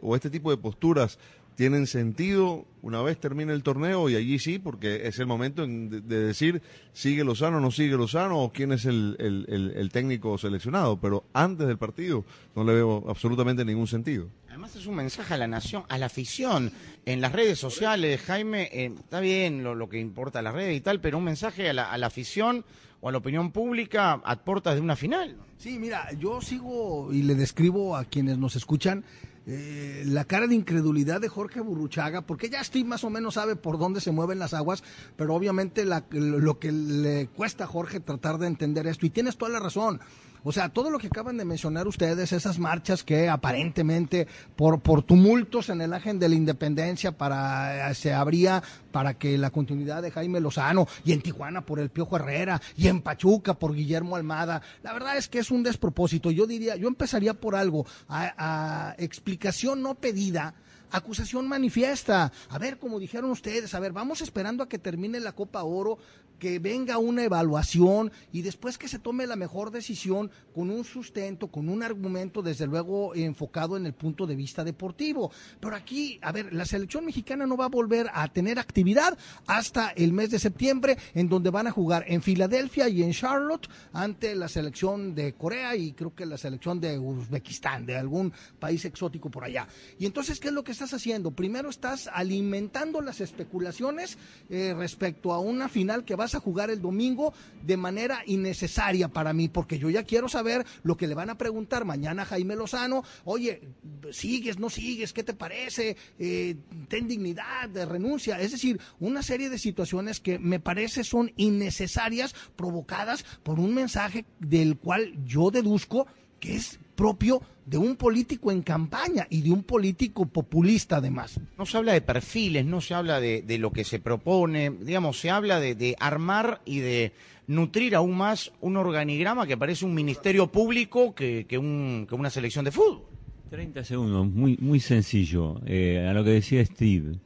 o 0.00 0.14
este 0.14 0.30
tipo 0.30 0.52
de 0.52 0.58
posturas 0.58 1.18
tienen 1.56 1.86
sentido 1.86 2.66
una 2.82 3.00
vez 3.02 3.18
termine 3.18 3.52
el 3.52 3.62
torneo 3.62 4.08
y 4.10 4.16
allí 4.16 4.38
sí, 4.38 4.58
porque 4.58 5.06
es 5.06 5.18
el 5.18 5.26
momento 5.26 5.62
en- 5.64 5.88
de, 5.88 6.00
de 6.00 6.20
decir 6.26 6.60
sigue 6.92 7.24
Lozano, 7.24 7.60
no 7.60 7.70
sigue 7.70 7.96
Lozano 7.96 8.40
o 8.40 8.52
quién 8.52 8.72
es 8.72 8.84
el, 8.84 9.16
el- 9.18 9.46
el- 9.48 9.72
el 9.76 9.90
técnico 9.90 10.36
seleccionado, 10.36 10.98
pero 11.00 11.24
antes 11.32 11.66
del 11.66 11.78
partido 11.78 12.24
no 12.56 12.64
le 12.64 12.74
veo 12.74 13.04
absolutamente 13.08 13.64
ningún 13.64 13.86
sentido. 13.86 14.28
Además 14.48 14.76
es 14.76 14.86
un 14.86 14.94
mensaje 14.96 15.34
a 15.34 15.38
la 15.38 15.46
nación, 15.48 15.84
a 15.88 15.98
la 15.98 16.06
afición, 16.06 16.72
en 17.06 17.20
las 17.20 17.32
redes 17.32 17.58
sociales, 17.58 18.20
Jaime, 18.22 18.68
eh, 18.72 18.92
está 18.98 19.20
bien 19.20 19.62
lo, 19.64 19.74
lo 19.74 19.88
que 19.88 19.98
importa 19.98 20.42
las 20.42 20.54
redes 20.54 20.76
y 20.76 20.80
tal, 20.80 21.00
pero 21.00 21.18
un 21.18 21.24
mensaje 21.24 21.70
a 21.70 21.72
la, 21.72 21.90
a 21.90 21.98
la 21.98 22.06
afición 22.08 22.64
o 23.00 23.08
a 23.08 23.12
la 23.12 23.18
opinión 23.18 23.50
pública 23.50 24.20
a 24.24 24.36
puertas 24.44 24.74
de 24.76 24.80
una 24.80 24.96
final. 24.96 25.36
Sí, 25.58 25.78
mira, 25.78 26.10
yo 26.18 26.40
sigo 26.40 27.12
y 27.12 27.22
le 27.22 27.34
describo 27.34 27.96
a 27.96 28.04
quienes 28.04 28.38
nos 28.38 28.56
escuchan 28.56 29.04
eh, 29.46 30.02
la 30.06 30.24
cara 30.24 30.46
de 30.46 30.54
incredulidad 30.54 31.20
de 31.20 31.28
Jorge 31.28 31.60
Burruchaga, 31.60 32.22
porque 32.22 32.48
ya 32.48 32.64
Steve 32.64 32.88
más 32.88 33.04
o 33.04 33.10
menos 33.10 33.34
sabe 33.34 33.56
por 33.56 33.78
dónde 33.78 34.00
se 34.00 34.10
mueven 34.10 34.38
las 34.38 34.54
aguas, 34.54 34.82
pero 35.16 35.34
obviamente 35.34 35.84
la- 35.84 36.04
lo 36.10 36.58
que 36.58 36.72
le 36.72 37.28
cuesta 37.28 37.64
a 37.64 37.66
Jorge 37.66 38.00
tratar 38.00 38.38
de 38.38 38.46
entender 38.46 38.86
esto, 38.86 39.04
y 39.06 39.10
tienes 39.10 39.36
toda 39.36 39.50
la 39.52 39.60
razón. 39.60 40.00
O 40.46 40.52
sea, 40.52 40.68
todo 40.68 40.90
lo 40.90 40.98
que 40.98 41.06
acaban 41.06 41.38
de 41.38 41.46
mencionar 41.46 41.88
ustedes, 41.88 42.32
esas 42.32 42.58
marchas 42.58 43.02
que 43.02 43.30
aparentemente 43.30 44.28
por, 44.54 44.80
por 44.80 45.02
tumultos 45.02 45.70
en 45.70 45.80
el 45.80 45.94
ángel 45.94 46.18
de 46.18 46.28
la 46.28 46.34
independencia 46.34 47.12
para 47.12 47.90
eh, 47.90 47.94
se 47.94 48.12
abría 48.12 48.62
para 48.92 49.14
que 49.14 49.38
la 49.38 49.48
continuidad 49.48 50.02
de 50.02 50.10
Jaime 50.10 50.40
Lozano 50.40 50.86
y 51.02 51.12
en 51.12 51.22
Tijuana 51.22 51.64
por 51.64 51.80
el 51.80 51.88
Piojo 51.88 52.16
Herrera 52.16 52.60
y 52.76 52.88
en 52.88 53.00
Pachuca 53.00 53.54
por 53.54 53.74
Guillermo 53.74 54.16
Almada. 54.16 54.60
La 54.82 54.92
verdad 54.92 55.16
es 55.16 55.28
que 55.28 55.38
es 55.38 55.50
un 55.50 55.62
despropósito. 55.62 56.30
Yo 56.30 56.46
diría, 56.46 56.76
yo 56.76 56.88
empezaría 56.88 57.32
por 57.32 57.56
algo, 57.56 57.86
a, 58.06 58.34
a 58.36 58.94
explicación 58.98 59.80
no 59.80 59.94
pedida 59.94 60.54
acusación 60.94 61.48
manifiesta. 61.48 62.32
A 62.48 62.58
ver, 62.58 62.78
como 62.78 62.98
dijeron 62.98 63.30
ustedes, 63.30 63.74
a 63.74 63.80
ver, 63.80 63.92
vamos 63.92 64.20
esperando 64.20 64.62
a 64.62 64.68
que 64.68 64.78
termine 64.78 65.20
la 65.20 65.32
Copa 65.32 65.64
Oro, 65.64 65.98
que 66.38 66.58
venga 66.58 66.98
una 66.98 67.24
evaluación 67.24 68.12
y 68.32 68.42
después 68.42 68.76
que 68.76 68.88
se 68.88 68.98
tome 68.98 69.26
la 69.26 69.36
mejor 69.36 69.70
decisión 69.70 70.30
con 70.54 70.70
un 70.70 70.84
sustento, 70.84 71.48
con 71.48 71.68
un 71.68 71.82
argumento, 71.82 72.42
desde 72.42 72.66
luego 72.66 73.14
enfocado 73.14 73.76
en 73.76 73.86
el 73.86 73.94
punto 73.94 74.26
de 74.26 74.36
vista 74.36 74.64
deportivo. 74.64 75.30
Pero 75.60 75.74
aquí, 75.74 76.18
a 76.22 76.32
ver, 76.32 76.52
la 76.52 76.66
selección 76.66 77.04
mexicana 77.04 77.46
no 77.46 77.56
va 77.56 77.66
a 77.66 77.68
volver 77.68 78.08
a 78.12 78.28
tener 78.28 78.58
actividad 78.58 79.16
hasta 79.46 79.90
el 79.90 80.12
mes 80.12 80.30
de 80.30 80.38
septiembre, 80.38 80.98
en 81.14 81.28
donde 81.28 81.50
van 81.50 81.66
a 81.66 81.72
jugar 81.72 82.04
en 82.08 82.22
Filadelfia 82.22 82.88
y 82.88 83.02
en 83.02 83.12
Charlotte 83.12 83.68
ante 83.92 84.34
la 84.34 84.48
selección 84.48 85.14
de 85.14 85.34
Corea 85.34 85.76
y 85.76 85.92
creo 85.92 86.14
que 86.14 86.26
la 86.26 86.36
selección 86.36 86.80
de 86.80 86.98
Uzbekistán, 86.98 87.86
de 87.86 87.96
algún 87.96 88.32
país 88.58 88.84
exótico 88.84 89.30
por 89.30 89.44
allá. 89.44 89.66
Y 89.98 90.06
entonces, 90.06 90.38
¿qué 90.40 90.48
es 90.48 90.54
lo 90.54 90.64
que 90.64 90.72
estás 90.84 91.00
haciendo? 91.00 91.30
Primero 91.30 91.70
estás 91.70 92.08
alimentando 92.12 93.00
las 93.00 93.20
especulaciones 93.20 94.18
eh, 94.50 94.74
respecto 94.76 95.32
a 95.32 95.40
una 95.40 95.68
final 95.68 96.04
que 96.04 96.14
vas 96.14 96.34
a 96.34 96.40
jugar 96.40 96.70
el 96.70 96.82
domingo 96.82 97.32
de 97.62 97.76
manera 97.76 98.22
innecesaria 98.26 99.08
para 99.08 99.32
mí, 99.32 99.48
porque 99.48 99.78
yo 99.78 99.88
ya 99.88 100.04
quiero 100.04 100.28
saber 100.28 100.66
lo 100.82 100.96
que 100.96 101.06
le 101.06 101.14
van 101.14 101.30
a 101.30 101.38
preguntar 101.38 101.84
mañana 101.84 102.26
Jaime 102.26 102.54
Lozano. 102.54 103.02
Oye, 103.24 103.62
¿sigues, 104.10 104.58
no 104.58 104.68
sigues? 104.68 105.12
¿Qué 105.12 105.24
te 105.24 105.32
parece? 105.32 105.96
Eh, 106.18 106.56
ten 106.88 107.08
dignidad, 107.08 107.68
de 107.70 107.86
renuncia. 107.86 108.38
Es 108.40 108.52
decir, 108.52 108.78
una 109.00 109.22
serie 109.22 109.48
de 109.48 109.58
situaciones 109.58 110.20
que 110.20 110.38
me 110.38 110.60
parece 110.60 111.02
son 111.02 111.32
innecesarias, 111.36 112.34
provocadas 112.56 113.24
por 113.42 113.58
un 113.58 113.74
mensaje 113.74 114.26
del 114.38 114.76
cual 114.76 115.14
yo 115.24 115.50
deduzco 115.50 116.06
que 116.40 116.56
es 116.56 116.78
propio 116.94 117.40
de 117.66 117.78
un 117.78 117.96
político 117.96 118.50
en 118.52 118.62
campaña 118.62 119.26
y 119.30 119.40
de 119.42 119.50
un 119.50 119.62
político 119.62 120.26
populista 120.26 120.96
además. 120.96 121.40
No 121.58 121.64
se 121.66 121.78
habla 121.78 121.92
de 121.94 122.00
perfiles, 122.02 122.64
no 122.66 122.80
se 122.80 122.94
habla 122.94 123.20
de, 123.20 123.42
de 123.42 123.58
lo 123.58 123.70
que 123.72 123.84
se 123.84 123.98
propone, 124.00 124.70
digamos, 124.70 125.18
se 125.18 125.30
habla 125.30 125.60
de, 125.60 125.74
de 125.74 125.96
armar 125.98 126.60
y 126.66 126.80
de 126.80 127.12
nutrir 127.46 127.94
aún 127.94 128.16
más 128.16 128.52
un 128.60 128.76
organigrama 128.76 129.46
que 129.46 129.56
parece 129.56 129.84
un 129.84 129.94
ministerio 129.94 130.46
público 130.48 131.14
que, 131.14 131.46
que 131.48 131.56
un- 131.58 132.06
que 132.08 132.14
una 132.14 132.30
selección 132.30 132.64
de 132.64 132.70
fútbol. 132.70 133.02
30 133.50 133.84
segundos, 133.84 134.26
muy, 134.26 134.56
muy 134.60 134.80
sencillo, 134.80 135.60
eh, 135.66 136.06
a 136.08 136.12
lo 136.12 136.24
que 136.24 136.30
decía 136.30 136.64
Steve. 136.64 137.18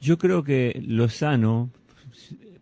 Yo 0.00 0.16
creo 0.18 0.42
que 0.42 0.80
Lozano, 0.86 1.70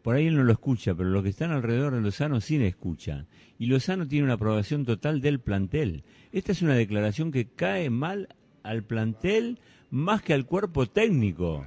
por 0.08 0.16
ahí 0.16 0.28
él 0.28 0.36
no 0.36 0.44
lo 0.44 0.52
escucha, 0.52 0.94
pero 0.94 1.10
los 1.10 1.22
que 1.22 1.28
están 1.28 1.50
alrededor 1.50 1.94
de 1.94 2.00
Lozano 2.00 2.40
sí 2.40 2.56
le 2.56 2.66
escuchan. 2.66 3.26
Y 3.58 3.66
Lozano 3.66 4.08
tiene 4.08 4.24
una 4.24 4.32
aprobación 4.32 4.86
total 4.86 5.20
del 5.20 5.38
plantel. 5.38 6.02
Esta 6.32 6.52
es 6.52 6.62
una 6.62 6.74
declaración 6.74 7.30
que 7.30 7.44
cae 7.44 7.90
mal 7.90 8.34
al 8.62 8.84
plantel 8.84 9.60
más 9.90 10.22
que 10.22 10.32
al 10.32 10.46
cuerpo 10.46 10.86
técnico. 10.86 11.66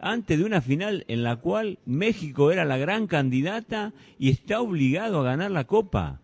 Antes 0.00 0.38
de 0.38 0.44
una 0.44 0.60
final 0.60 1.04
en 1.08 1.24
la 1.24 1.34
cual 1.34 1.80
México 1.84 2.52
era 2.52 2.64
la 2.64 2.76
gran 2.76 3.08
candidata 3.08 3.92
y 4.16 4.30
está 4.30 4.60
obligado 4.60 5.18
a 5.18 5.24
ganar 5.24 5.50
la 5.50 5.64
copa. 5.64 6.20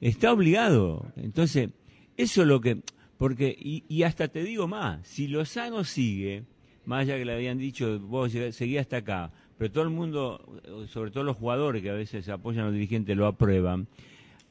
Está 0.00 0.32
obligado. 0.32 1.12
Entonces, 1.16 1.68
eso 2.16 2.40
es 2.40 2.48
lo 2.48 2.62
que 2.62 2.80
Porque, 3.18 3.54
y, 3.60 3.84
y 3.90 4.04
hasta 4.04 4.28
te 4.28 4.42
digo 4.42 4.66
más, 4.66 5.06
si 5.06 5.28
Lozano 5.28 5.84
sigue, 5.84 6.44
más 6.86 7.02
allá 7.02 7.18
que 7.18 7.26
le 7.26 7.34
habían 7.34 7.58
dicho, 7.58 8.00
vos 8.00 8.32
seguí 8.52 8.78
hasta 8.78 8.96
acá, 8.96 9.30
pero 9.58 9.70
todo 9.72 9.84
el 9.84 9.90
mundo, 9.90 10.40
sobre 10.88 11.10
todo 11.10 11.24
los 11.24 11.36
jugadores 11.36 11.82
que 11.82 11.90
a 11.90 11.94
veces 11.94 12.28
apoyan 12.28 12.62
a 12.62 12.66
los 12.66 12.74
dirigentes, 12.74 13.16
lo 13.16 13.26
aprueban, 13.26 13.88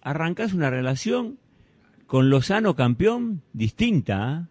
arrancás 0.01 0.53
una 0.53 0.69
relación 0.69 1.39
con 2.05 2.29
Lozano 2.29 2.75
campeón 2.75 3.41
distinta. 3.53 4.27
¿ah? 4.27 4.47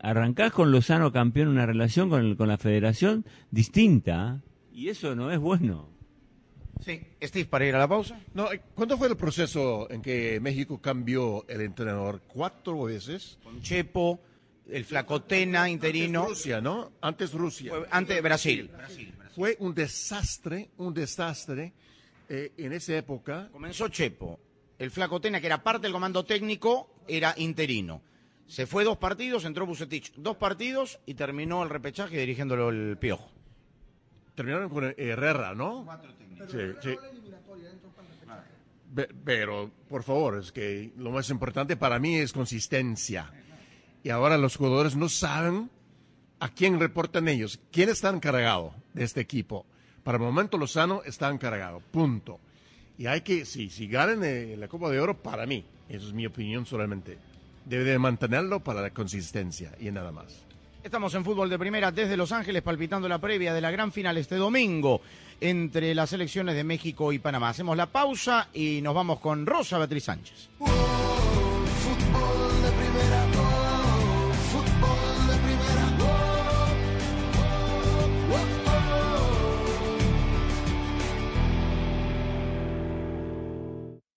Arrancás 0.00 0.52
con 0.52 0.72
Lozano 0.72 1.12
campeón 1.12 1.48
una 1.48 1.66
relación 1.66 2.08
con, 2.10 2.24
el- 2.24 2.36
con 2.36 2.48
la 2.48 2.58
federación 2.58 3.24
distinta. 3.50 4.30
¿ah? 4.30 4.40
Y 4.74 4.88
eso 4.88 5.14
no 5.14 5.30
es 5.30 5.38
bueno. 5.38 5.88
Sí, 6.84 7.00
Steve, 7.22 7.44
para 7.44 7.66
ir 7.66 7.74
a 7.76 7.78
la 7.78 7.86
pausa. 7.88 8.18
No, 8.34 8.50
eh, 8.50 8.60
¿cuándo 8.74 8.98
fue 8.98 9.06
el 9.08 9.16
proceso 9.16 9.88
en 9.90 10.02
que 10.02 10.40
México 10.40 10.80
cambió 10.80 11.44
el 11.48 11.60
entrenador? 11.60 12.22
¿Cuatro 12.26 12.82
veces? 12.84 13.38
Con 13.44 13.60
Chepo, 13.62 14.18
el 14.68 14.84
Flacotena 14.84 15.70
interino. 15.70 16.22
Antes 16.22 16.38
Rusia, 16.38 16.60
¿no? 16.60 16.90
Antes 17.00 17.32
Rusia. 17.34 17.72
Antes 17.92 18.16
de 18.16 18.20
Brasil. 18.22 18.70
Fue 19.34 19.56
un 19.60 19.74
desastre, 19.74 20.70
un 20.78 20.92
desastre 20.94 21.72
eh, 22.28 22.52
en 22.56 22.72
esa 22.72 22.96
época. 22.96 23.48
Comenzó 23.52 23.88
Chepo. 23.88 24.38
El 24.78 24.90
Flacotena, 24.90 25.40
que 25.40 25.46
era 25.46 25.62
parte 25.62 25.82
del 25.86 25.92
comando 25.92 26.24
técnico, 26.24 26.94
era 27.08 27.34
interino. 27.36 28.02
Se 28.46 28.66
fue 28.66 28.84
dos 28.84 28.98
partidos, 28.98 29.44
entró 29.44 29.64
Bucetich 29.64 30.12
dos 30.16 30.36
partidos 30.36 30.98
y 31.06 31.14
terminó 31.14 31.62
el 31.62 31.70
repechaje 31.70 32.18
dirigiéndolo 32.18 32.68
el 32.70 32.98
Piojo. 32.98 33.30
Terminaron 34.34 34.68
con 34.70 34.94
Herrera, 34.96 35.54
¿no? 35.54 35.86
Sí, 36.50 36.58
sí. 36.82 36.96
Pe- 38.94 39.08
Pero, 39.24 39.70
por 39.88 40.02
favor, 40.02 40.38
es 40.38 40.52
que 40.52 40.92
lo 40.96 41.10
más 41.12 41.30
importante 41.30 41.76
para 41.76 41.98
mí 41.98 42.16
es 42.16 42.32
consistencia. 42.32 43.30
Y 44.02 44.10
ahora 44.10 44.36
los 44.36 44.56
jugadores 44.56 44.96
no 44.96 45.08
saben 45.08 45.70
a 46.42 46.48
quién 46.48 46.80
reportan 46.80 47.28
ellos, 47.28 47.60
quién 47.70 47.88
está 47.88 48.10
encargado 48.10 48.74
de 48.94 49.04
este 49.04 49.20
equipo. 49.20 49.64
Para 50.02 50.18
el 50.18 50.24
momento 50.24 50.58
Lozano 50.58 51.02
está 51.04 51.30
encargado, 51.30 51.78
punto. 51.92 52.40
Y 52.98 53.06
hay 53.06 53.20
que, 53.20 53.44
sí, 53.44 53.70
si 53.70 53.86
ganan 53.86 54.24
eh, 54.24 54.56
la 54.58 54.66
Copa 54.66 54.90
de 54.90 54.98
Oro, 54.98 55.16
para 55.16 55.46
mí, 55.46 55.64
eso 55.88 56.08
es 56.08 56.12
mi 56.12 56.26
opinión 56.26 56.66
solamente, 56.66 57.16
debe 57.64 57.84
de 57.84 57.98
mantenerlo 58.00 58.58
para 58.58 58.82
la 58.82 58.90
consistencia 58.90 59.70
y 59.78 59.92
nada 59.92 60.10
más. 60.10 60.44
Estamos 60.82 61.14
en 61.14 61.24
fútbol 61.24 61.48
de 61.48 61.60
primera 61.60 61.92
desde 61.92 62.16
Los 62.16 62.32
Ángeles 62.32 62.62
palpitando 62.62 63.08
la 63.08 63.20
previa 63.20 63.54
de 63.54 63.60
la 63.60 63.70
gran 63.70 63.92
final 63.92 64.18
este 64.18 64.34
domingo 64.34 65.00
entre 65.40 65.94
las 65.94 66.10
selecciones 66.10 66.56
de 66.56 66.64
México 66.64 67.12
y 67.12 67.20
Panamá. 67.20 67.50
Hacemos 67.50 67.76
la 67.76 67.86
pausa 67.86 68.48
y 68.52 68.80
nos 68.82 68.96
vamos 68.96 69.20
con 69.20 69.46
Rosa 69.46 69.78
Beatriz 69.78 70.02
Sánchez. 70.02 70.48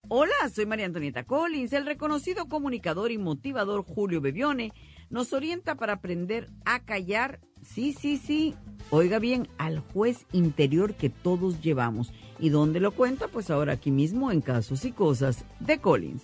Hola, 0.07 0.33
soy 0.53 0.67
María 0.67 0.85
Antonieta 0.85 1.23
Collins. 1.23 1.73
El 1.73 1.85
reconocido 1.85 2.47
comunicador 2.47 3.11
y 3.11 3.17
motivador 3.17 3.83
Julio 3.83 4.21
Bebione 4.21 4.71
nos 5.09 5.33
orienta 5.33 5.75
para 5.75 5.93
aprender 5.93 6.47
a 6.63 6.79
callar, 6.81 7.39
sí, 7.63 7.91
sí, 7.91 8.17
sí, 8.17 8.53
oiga 8.91 9.17
bien, 9.17 9.47
al 9.57 9.79
juez 9.79 10.27
interior 10.31 10.93
que 10.93 11.09
todos 11.09 11.59
llevamos. 11.61 12.13
¿Y 12.37 12.49
dónde 12.49 12.79
lo 12.79 12.91
cuenta? 12.91 13.29
Pues 13.29 13.49
ahora 13.49 13.73
aquí 13.73 13.89
mismo 13.89 14.31
en 14.31 14.41
Casos 14.41 14.85
y 14.85 14.91
Cosas 14.91 15.43
de 15.59 15.79
Collins. 15.79 16.23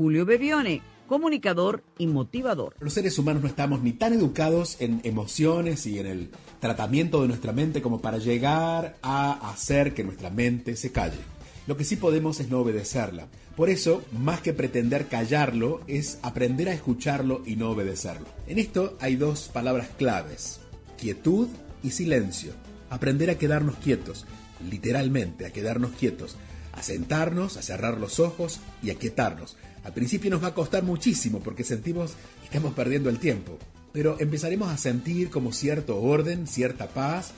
Julio 0.00 0.24
Bebione, 0.24 0.80
comunicador 1.06 1.84
y 1.98 2.06
motivador. 2.06 2.74
Los 2.80 2.94
seres 2.94 3.18
humanos 3.18 3.42
no 3.42 3.48
estamos 3.50 3.82
ni 3.82 3.92
tan 3.92 4.14
educados 4.14 4.78
en 4.80 5.02
emociones 5.04 5.84
y 5.84 5.98
en 5.98 6.06
el 6.06 6.30
tratamiento 6.58 7.20
de 7.20 7.28
nuestra 7.28 7.52
mente 7.52 7.82
como 7.82 8.00
para 8.00 8.16
llegar 8.16 8.96
a 9.02 9.50
hacer 9.50 9.92
que 9.92 10.02
nuestra 10.02 10.30
mente 10.30 10.74
se 10.76 10.90
calle. 10.90 11.18
Lo 11.66 11.76
que 11.76 11.84
sí 11.84 11.96
podemos 11.96 12.40
es 12.40 12.48
no 12.48 12.60
obedecerla. 12.60 13.26
Por 13.56 13.68
eso, 13.68 14.02
más 14.18 14.40
que 14.40 14.54
pretender 14.54 15.06
callarlo, 15.06 15.82
es 15.86 16.18
aprender 16.22 16.70
a 16.70 16.72
escucharlo 16.72 17.42
y 17.44 17.56
no 17.56 17.68
obedecerlo. 17.68 18.24
En 18.46 18.58
esto 18.58 18.96
hay 19.00 19.16
dos 19.16 19.50
palabras 19.52 19.88
claves, 19.98 20.60
quietud 20.96 21.48
y 21.82 21.90
silencio. 21.90 22.54
Aprender 22.88 23.28
a 23.28 23.36
quedarnos 23.36 23.76
quietos, 23.76 24.24
literalmente 24.70 25.44
a 25.44 25.52
quedarnos 25.52 25.90
quietos, 25.90 26.38
a 26.72 26.82
sentarnos, 26.82 27.58
a 27.58 27.62
cerrar 27.62 27.98
los 27.98 28.18
ojos 28.18 28.60
y 28.82 28.88
a 28.88 28.94
quietarnos. 28.94 29.58
Al 29.90 29.94
principio 29.94 30.30
nos 30.30 30.40
va 30.40 30.46
a 30.46 30.54
costar 30.54 30.84
muchísimo 30.84 31.40
porque 31.40 31.64
sentimos 31.64 32.12
que 32.38 32.46
estamos 32.46 32.74
perdiendo 32.74 33.10
el 33.10 33.18
tiempo, 33.18 33.58
pero 33.92 34.20
empezaremos 34.20 34.70
a 34.70 34.76
sentir 34.76 35.30
como 35.30 35.52
cierto 35.52 36.00
orden, 36.00 36.46
cierta 36.46 36.86
paz, 36.86 37.32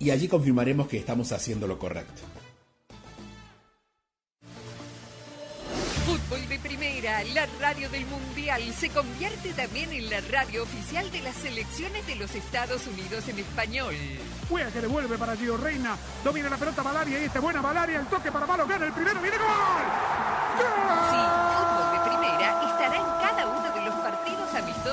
y 0.00 0.10
allí 0.10 0.26
confirmaremos 0.26 0.88
que 0.88 0.98
estamos 0.98 1.30
haciendo 1.30 1.68
lo 1.68 1.78
correcto. 1.78 2.20
Fútbol 6.04 6.48
de 6.48 6.58
Primera, 6.58 7.22
la 7.32 7.46
radio 7.60 7.88
del 7.90 8.04
Mundial, 8.06 8.60
se 8.76 8.88
convierte 8.88 9.52
también 9.52 9.92
en 9.92 10.10
la 10.10 10.20
radio 10.32 10.64
oficial 10.64 11.08
de 11.12 11.22
las 11.22 11.36
selecciones 11.36 12.04
de 12.08 12.16
los 12.16 12.34
Estados 12.34 12.88
Unidos 12.88 13.28
en 13.28 13.38
español. 13.38 13.94
Juega 14.48 14.72
que 14.72 14.80
devuelve 14.80 15.16
para 15.16 15.36
Gio 15.36 15.56
Reina. 15.56 15.96
Domina 16.24 16.50
la 16.50 16.56
pelota 16.56 16.82
Valaria 16.82 17.20
y 17.20 17.26
esta 17.26 17.38
buena 17.38 17.60
Valaria. 17.60 18.00
El 18.00 18.06
toque 18.06 18.32
para 18.32 18.46
Malo. 18.46 18.66
Gana 18.66 18.86
el 18.86 18.92
primero. 18.92 19.20
¡Viene 19.20 19.38
gol! 19.38 19.84
Sí, 20.58 21.18
Fútbol 21.56 21.88
de 21.92 22.00
Primera 22.10 22.48
estará 22.70 22.96
en 22.96 23.08
cada 23.22 23.46
uno 23.46 23.74
de 23.74 23.80
los 23.86 23.94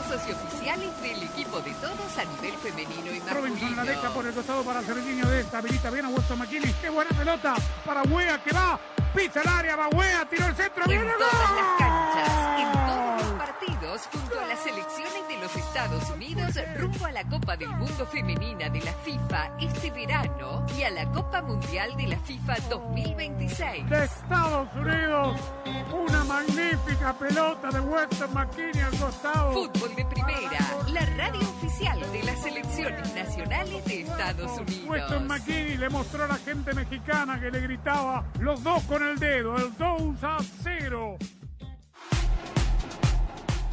partidos 0.01 0.21
amistosos 0.21 0.21
y 0.27 0.31
oficiales 0.31 1.01
del 1.01 1.23
equipo 1.23 1.61
de 1.61 1.73
todos 1.75 2.17
a 2.17 2.25
nivel 2.25 2.53
femenino 2.59 3.11
y 3.11 3.19
Robinson 3.19 3.75
la 3.75 3.83
deja 3.83 4.01
masculino. 4.01 4.13
por 4.13 4.25
el 4.25 4.33
costado 4.33 4.63
para 4.63 4.81
Serginho 4.81 5.27
de 5.27 5.41
esta. 5.41 5.57
Habilita 5.59 5.89
bien 5.89 6.05
a 6.05 6.09
Weston 6.09 6.39
McKinney. 6.39 6.73
¡Qué 6.81 6.89
buena 6.89 7.11
pelota! 7.11 7.55
Para 7.85 8.03
Wea 8.03 8.43
que 8.43 8.51
va. 8.51 8.79
Pisa 9.15 9.41
el 9.41 9.47
área. 9.47 9.75
Va 9.75 9.87
Wea. 9.89 10.25
Tiró 10.29 10.45
el 10.47 10.55
centro. 10.55 10.83
En 10.83 10.89
¡Viene 10.89 11.11
todas 11.17 11.55
las 11.55 11.77
canchas, 11.77 12.59
en 12.59 12.71
todos 12.71 13.21
los 13.21 13.31
partidos, 13.37 14.01
junto 14.11 14.39
a 14.39 14.45
las 14.47 14.59
selecciones 14.59 15.27
de 15.27 15.37
los 15.37 15.55
Estados 15.55 16.09
Unidos, 16.09 16.53
rumbo 16.77 17.05
a 17.05 17.11
la 17.11 17.23
Copa 17.25 17.57
del 17.57 17.69
Mundo 17.69 18.05
Femenina 18.07 18.69
de 18.69 18.81
la 18.81 18.93
FIFA 18.93 19.51
este 19.59 19.91
verano 19.91 20.65
y 20.77 20.83
a 20.83 20.89
la 20.91 21.05
Copa 21.11 21.41
Mundial 21.41 21.95
de 21.97 22.07
la 22.07 22.17
FIFA 22.19 22.55
2026. 22.69 23.89
de 23.89 24.03
Estados 24.05 24.67
Unidos. 24.75 25.39
Una 25.93 26.23
magnífica 26.23 27.13
pelota 27.17 27.69
de 27.69 27.79
Weston 27.81 28.33
McKinney 28.33 28.81
al 28.81 28.97
costado. 28.97 29.51
Fútbol 29.53 29.95
de 29.95 30.05
primera, 30.05 30.59
la 30.93 31.05
radio 31.17 31.41
oficial 31.41 31.99
de 32.11 32.23
las 32.23 32.41
selecciones 32.41 33.13
nacionales 33.13 33.85
de 33.85 34.01
Estados 34.01 34.51
Weston 34.87 35.23
Unidos. 35.23 35.23
McKinney 35.23 35.77
le 35.77 35.89
mostró 35.89 36.23
a 36.23 36.27
la 36.27 36.35
gente 36.37 36.73
mexicana 36.73 37.39
que 37.39 37.51
le 37.51 37.59
gritaba 37.61 38.23
los 38.39 38.63
dos 38.63 38.81
con 38.83 39.00
el 39.01 39.19
dedo, 39.19 39.55
el 39.57 39.75
2 39.77 40.23
a 40.23 40.37
0. 40.63 41.17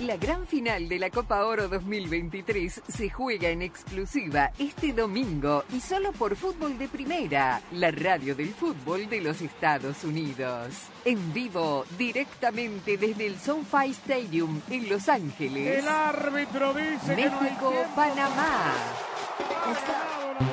La 0.01 0.17
gran 0.17 0.47
final 0.47 0.89
de 0.89 0.97
la 1.01 1.11
Copa 1.11 1.45
Oro 1.45 1.67
2023 1.67 2.83
se 2.87 3.11
juega 3.11 3.49
en 3.49 3.63
exclusiva 3.63 4.53
este 4.57 4.93
domingo 4.93 5.65
y 5.73 5.81
solo 5.81 6.13
por 6.13 6.37
Fútbol 6.37 6.79
de 6.79 6.87
Primera, 6.87 7.61
la 7.73 7.91
radio 7.91 8.37
del 8.37 8.51
fútbol 8.51 9.09
de 9.09 9.21
los 9.21 9.43
Estados 9.43 10.05
Unidos. 10.05 10.69
En 11.05 11.33
vivo, 11.33 11.85
directamente 11.99 12.97
desde 12.97 13.27
el 13.27 13.41
SoFi 13.41 13.91
Stadium 13.91 14.61
en 14.71 14.89
Los 14.89 15.09
Ángeles. 15.09 15.83
El 15.83 15.89
árbitro 15.89 16.75
dice 16.75 17.17
que 17.17 17.27
no 17.27 17.41
hay 17.41 17.43
México. 17.43 17.75
Panamá. 17.97 18.75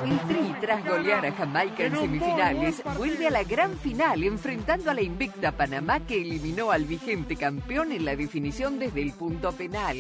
El 0.04 0.20
Tri, 0.28 0.56
tras 0.62 0.84
golear 0.86 1.26
a 1.26 1.32
Jamaica 1.32 1.86
en 1.86 1.96
semifinales, 1.96 2.84
vuelve 2.98 3.28
a 3.28 3.32
la 3.32 3.44
gran 3.44 3.78
final 3.78 4.24
enfrentando 4.24 4.90
a 4.90 4.94
la 4.94 5.02
invicta 5.02 5.52
Panamá 5.52 6.00
que 6.00 6.22
eliminó 6.22 6.72
al 6.72 6.86
vigente 6.86 7.36
campeón 7.36 7.92
en 7.92 8.06
la 8.06 8.16
definición 8.16 8.80
desde 8.80 9.02
el 9.02 9.14
punto 9.14 9.52
penal. 9.52 9.98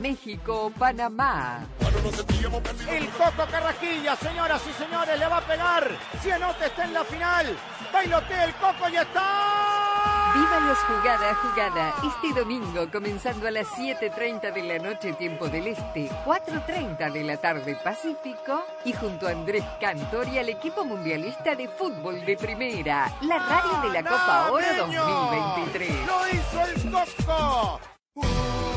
México, 0.00 0.72
Panamá. 0.78 1.66
El 2.90 3.08
Coco 3.08 3.50
Carrasquilla, 3.50 4.16
señoras 4.16 4.62
y 4.68 4.72
señores, 4.82 5.18
le 5.18 5.26
va 5.26 5.38
a 5.38 5.46
pegar. 5.46 5.90
Si 6.22 6.30
anota 6.30 6.66
está 6.66 6.84
en 6.84 6.92
la 6.92 7.04
final. 7.04 7.46
Bailotea 7.92 8.44
el 8.44 8.54
Coco 8.54 8.88
y 8.92 8.96
está. 8.96 9.87
Viva 10.38 10.60
los 10.60 10.78
jugada 10.78 11.30
a 11.30 11.34
jugada 11.34 11.94
este 12.06 12.38
domingo 12.38 12.88
comenzando 12.92 13.48
a 13.48 13.50
las 13.50 13.66
7.30 13.70 14.54
de 14.54 14.62
la 14.62 14.78
noche 14.78 15.12
tiempo 15.14 15.48
del 15.48 15.66
Este, 15.66 16.08
4.30 16.24 17.12
de 17.12 17.24
la 17.24 17.38
tarde 17.38 17.76
Pacífico 17.82 18.64
y 18.84 18.92
junto 18.92 19.26
a 19.26 19.32
Andrés 19.32 19.64
Cantor 19.80 20.28
y 20.28 20.38
al 20.38 20.48
equipo 20.48 20.84
mundialista 20.84 21.56
de 21.56 21.66
fútbol 21.66 22.24
de 22.24 22.36
primera, 22.36 23.12
la 23.22 23.38
radio 23.40 23.80
de 23.82 24.00
la 24.00 24.08
Copa 24.08 24.52
Oro 24.52 24.66
2023. 24.76 26.06
¡Lo 26.06 26.28
hizo 26.28 26.60
el 26.66 27.16
Coco! 27.24 28.67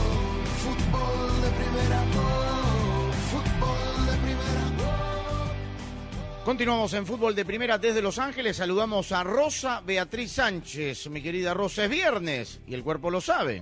Continuamos 6.46 6.92
en 6.96 7.06
fútbol 7.06 7.36
de 7.36 7.46
primera 7.46 7.78
desde 7.78 8.02
Los 8.02 8.18
Ángeles. 8.18 8.58
Saludamos 8.58 9.12
a 9.12 9.24
Rosa 9.24 9.82
Beatriz 9.86 10.32
Sánchez. 10.32 11.08
Mi 11.12 11.22
querida 11.22 11.54
Rosa, 11.54 11.86
es 11.86 11.90
viernes 11.92 12.60
y 12.66 12.74
el 12.74 12.84
cuerpo 12.84 13.12
lo 13.12 13.22
sabe. 13.22 13.62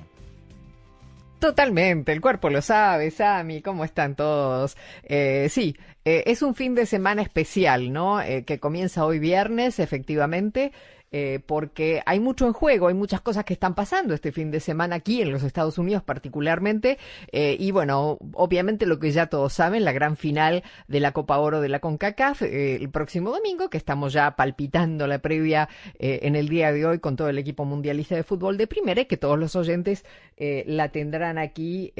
Totalmente, 1.39 2.13
el 2.13 2.21
cuerpo 2.21 2.49
lo 2.49 2.61
sabe, 2.61 3.11
Sami, 3.11 3.61
¿cómo 3.61 3.85
están 3.85 4.15
todos? 4.15 4.75
Eh, 5.03 5.47
sí, 5.49 5.75
eh, 6.03 6.23
es 6.27 6.41
un 6.41 6.53
fin 6.53 6.75
de 6.75 6.85
semana 6.85 7.21
especial, 7.21 7.93
¿no? 7.93 8.21
Eh, 8.21 8.43
que 8.43 8.59
comienza 8.59 9.05
hoy 9.05 9.19
viernes, 9.19 9.79
efectivamente, 9.79 10.73
eh, 11.11 11.39
porque 11.45 12.01
hay 12.05 12.19
mucho 12.19 12.45
en 12.45 12.53
juego, 12.53 12.87
hay 12.87 12.93
muchas 12.93 13.21
cosas 13.21 13.45
que 13.45 13.53
están 13.53 13.75
pasando 13.75 14.13
este 14.13 14.31
fin 14.31 14.51
de 14.51 14.59
semana 14.59 14.97
aquí 14.97 15.21
en 15.21 15.31
los 15.31 15.43
Estados 15.43 15.77
Unidos 15.77 16.03
particularmente, 16.03 16.97
eh, 17.31 17.55
y 17.59 17.71
bueno, 17.71 18.17
obviamente 18.33 18.85
lo 18.85 18.99
que 18.99 19.11
ya 19.11 19.27
todos 19.27 19.53
saben, 19.53 19.85
la 19.85 19.91
gran 19.91 20.17
final 20.17 20.63
de 20.87 20.99
la 20.99 21.11
Copa 21.11 21.37
Oro 21.39 21.61
de 21.61 21.69
la 21.69 21.79
CONCACAF 21.79 22.43
eh, 22.43 22.75
el 22.75 22.89
próximo 22.89 23.31
domingo, 23.31 23.69
que 23.69 23.77
estamos 23.77 24.13
ya 24.13 24.35
palpitando 24.35 25.07
la 25.07 25.19
previa 25.19 25.69
eh, 25.97 26.19
en 26.23 26.35
el 26.35 26.49
día 26.49 26.71
de 26.71 26.85
hoy 26.85 26.99
con 26.99 27.15
todo 27.15 27.29
el 27.29 27.37
equipo 27.37 27.65
mundialista 27.65 28.15
de 28.15 28.23
fútbol 28.23 28.57
de 28.57 28.67
primera 28.67 29.01
y 29.01 29.05
que 29.05 29.17
todos 29.17 29.37
los 29.37 29.55
oyentes 29.55 30.05
la 30.37 30.89
tendrán 30.89 31.37
aquí. 31.37 31.91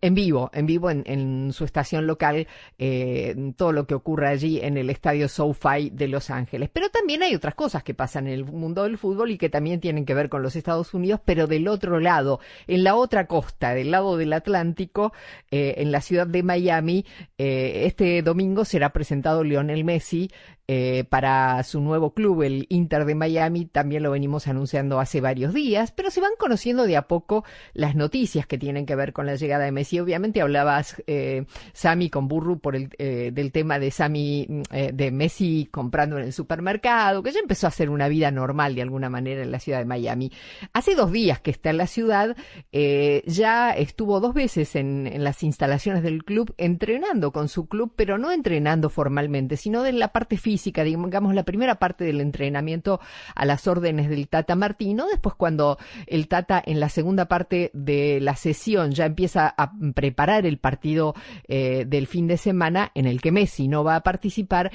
En 0.00 0.14
vivo, 0.14 0.50
en 0.52 0.66
vivo 0.66 0.90
en, 0.90 1.02
en 1.06 1.52
su 1.52 1.64
estación 1.64 2.06
local, 2.06 2.46
eh, 2.78 3.34
todo 3.56 3.72
lo 3.72 3.86
que 3.86 3.94
ocurre 3.94 4.28
allí 4.28 4.60
en 4.60 4.76
el 4.76 4.90
estadio 4.90 5.28
SoFi 5.28 5.90
de 5.90 6.08
Los 6.08 6.30
Ángeles. 6.30 6.70
Pero 6.72 6.90
también 6.90 7.22
hay 7.22 7.34
otras 7.34 7.54
cosas 7.54 7.82
que 7.82 7.94
pasan 7.94 8.26
en 8.26 8.34
el 8.34 8.44
mundo 8.44 8.84
del 8.84 8.98
fútbol 8.98 9.30
y 9.30 9.38
que 9.38 9.48
también 9.48 9.80
tienen 9.80 10.04
que 10.04 10.14
ver 10.14 10.28
con 10.28 10.42
los 10.42 10.56
Estados 10.56 10.94
Unidos, 10.94 11.20
pero 11.24 11.46
del 11.46 11.68
otro 11.68 12.00
lado, 12.00 12.40
en 12.66 12.84
la 12.84 12.94
otra 12.94 13.26
costa, 13.26 13.74
del 13.74 13.90
lado 13.90 14.16
del 14.16 14.32
Atlántico, 14.32 15.12
eh, 15.50 15.74
en 15.78 15.92
la 15.92 16.00
ciudad 16.00 16.26
de 16.26 16.42
Miami, 16.42 17.06
eh, 17.38 17.82
este 17.86 18.22
domingo 18.22 18.64
será 18.64 18.90
presentado 18.90 19.44
Lionel 19.44 19.84
Messi 19.84 20.30
eh, 20.72 21.02
para 21.02 21.60
su 21.64 21.80
nuevo 21.80 22.14
club, 22.14 22.42
el 22.42 22.66
Inter 22.68 23.04
de 23.04 23.16
Miami. 23.16 23.66
También 23.66 24.04
lo 24.04 24.12
venimos 24.12 24.46
anunciando 24.46 25.00
hace 25.00 25.20
varios 25.20 25.52
días, 25.52 25.90
pero 25.90 26.12
se 26.12 26.20
van 26.20 26.30
conociendo 26.38 26.84
de 26.84 26.96
a 26.96 27.08
poco 27.08 27.42
las 27.74 27.96
noticias 27.96 28.46
que 28.46 28.56
tienen 28.56 28.86
que 28.86 28.94
ver 28.94 29.12
con 29.12 29.26
la 29.26 29.34
llegada 29.34 29.64
de 29.64 29.72
Messi. 29.72 29.98
Obviamente 29.98 30.40
hablabas, 30.40 31.02
eh, 31.08 31.44
Sami, 31.72 32.08
con 32.08 32.28
Burru 32.28 32.60
por 32.60 32.76
el, 32.76 32.90
eh, 32.98 33.32
del 33.34 33.50
tema 33.50 33.80
de 33.80 33.90
Sami, 33.90 34.46
mm, 34.48 34.62
eh, 34.70 34.90
de 34.94 35.10
Messi 35.10 35.68
comprando 35.72 36.18
en 36.18 36.26
el 36.26 36.32
supermercado, 36.32 37.24
que 37.24 37.32
ya 37.32 37.40
empezó 37.40 37.66
a 37.66 37.70
hacer 37.70 37.90
una 37.90 38.06
vida 38.06 38.30
normal 38.30 38.76
de 38.76 38.82
alguna 38.82 39.10
manera 39.10 39.42
en 39.42 39.50
la 39.50 39.58
ciudad 39.58 39.80
de 39.80 39.86
Miami. 39.86 40.30
Hace 40.72 40.94
dos 40.94 41.10
días 41.10 41.40
que 41.40 41.50
está 41.50 41.70
en 41.70 41.78
la 41.78 41.88
ciudad, 41.88 42.36
ya 42.72 43.72
estuvo 43.72 44.20
dos 44.20 44.34
veces 44.34 44.76
en, 44.76 45.08
en 45.08 45.24
las 45.24 45.42
instalaciones 45.42 46.04
del 46.04 46.22
club 46.22 46.54
entrenando 46.58 47.32
con 47.32 47.48
su 47.48 47.66
club, 47.66 47.92
pero 47.96 48.18
no 48.18 48.30
entrenando 48.30 48.88
formalmente, 48.88 49.56
sino 49.56 49.82
de 49.82 49.94
la 49.94 50.12
parte 50.12 50.36
física, 50.36 50.59
digamos 50.64 51.34
la 51.34 51.44
primera 51.44 51.76
parte 51.76 52.04
del 52.04 52.20
entrenamiento 52.20 53.00
a 53.34 53.44
las 53.44 53.66
órdenes 53.66 54.08
del 54.08 54.28
Tata 54.28 54.54
Martino. 54.56 55.06
Después 55.06 55.34
cuando 55.34 55.78
el 56.06 56.28
Tata 56.28 56.62
en 56.64 56.80
la 56.80 56.88
segunda 56.88 57.26
parte 57.26 57.70
de 57.74 58.20
la 58.20 58.36
sesión 58.36 58.92
ya 58.92 59.06
empieza 59.06 59.52
a 59.56 59.72
preparar 59.94 60.46
el 60.46 60.58
partido 60.58 61.14
eh, 61.48 61.84
del 61.86 62.06
fin 62.06 62.26
de 62.26 62.36
semana 62.36 62.90
en 62.94 63.06
el 63.06 63.20
que 63.20 63.32
Messi 63.32 63.68
no 63.68 63.84
va 63.84 63.96
a 63.96 64.02
participar, 64.02 64.70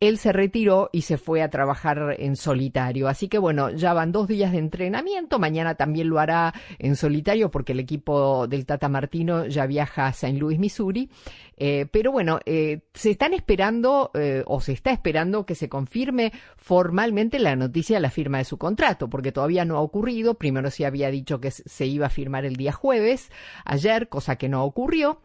él 0.00 0.18
se 0.18 0.32
retiró 0.32 0.90
y 0.92 1.02
se 1.02 1.18
fue 1.18 1.42
a 1.42 1.50
trabajar 1.50 2.14
en 2.18 2.36
solitario. 2.36 3.08
Así 3.08 3.28
que 3.28 3.38
bueno, 3.38 3.70
ya 3.70 3.92
van 3.92 4.12
dos 4.12 4.28
días 4.28 4.52
de 4.52 4.58
entrenamiento. 4.58 5.38
Mañana 5.38 5.74
también 5.74 6.08
lo 6.08 6.20
hará 6.20 6.54
en 6.78 6.94
solitario 6.94 7.50
porque 7.50 7.72
el 7.72 7.80
equipo 7.80 8.46
del 8.46 8.64
Tata 8.64 8.88
Martino 8.88 9.46
ya 9.46 9.66
viaja 9.66 10.06
a 10.06 10.10
St. 10.10 10.38
Louis, 10.38 10.58
Missouri. 10.58 11.10
Eh, 11.56 11.86
pero 11.90 12.12
bueno, 12.12 12.38
eh, 12.46 12.82
se 12.94 13.10
están 13.10 13.34
esperando 13.34 14.12
eh, 14.14 14.44
o 14.46 14.60
se 14.60 14.72
está 14.72 14.92
esperando 14.92 15.44
que 15.44 15.56
se 15.56 15.68
confirme 15.68 16.32
formalmente 16.56 17.40
la 17.40 17.56
noticia 17.56 17.96
de 17.96 18.02
la 18.02 18.10
firma 18.10 18.38
de 18.38 18.44
su 18.44 18.58
contrato, 18.58 19.10
porque 19.10 19.32
todavía 19.32 19.64
no 19.64 19.76
ha 19.76 19.80
ocurrido. 19.80 20.34
Primero 20.34 20.70
se 20.70 20.86
había 20.86 21.10
dicho 21.10 21.40
que 21.40 21.50
se 21.50 21.86
iba 21.86 22.06
a 22.06 22.10
firmar 22.10 22.44
el 22.44 22.54
día 22.54 22.72
jueves, 22.72 23.32
ayer, 23.64 24.08
cosa 24.08 24.36
que 24.36 24.48
no 24.48 24.64
ocurrió. 24.64 25.20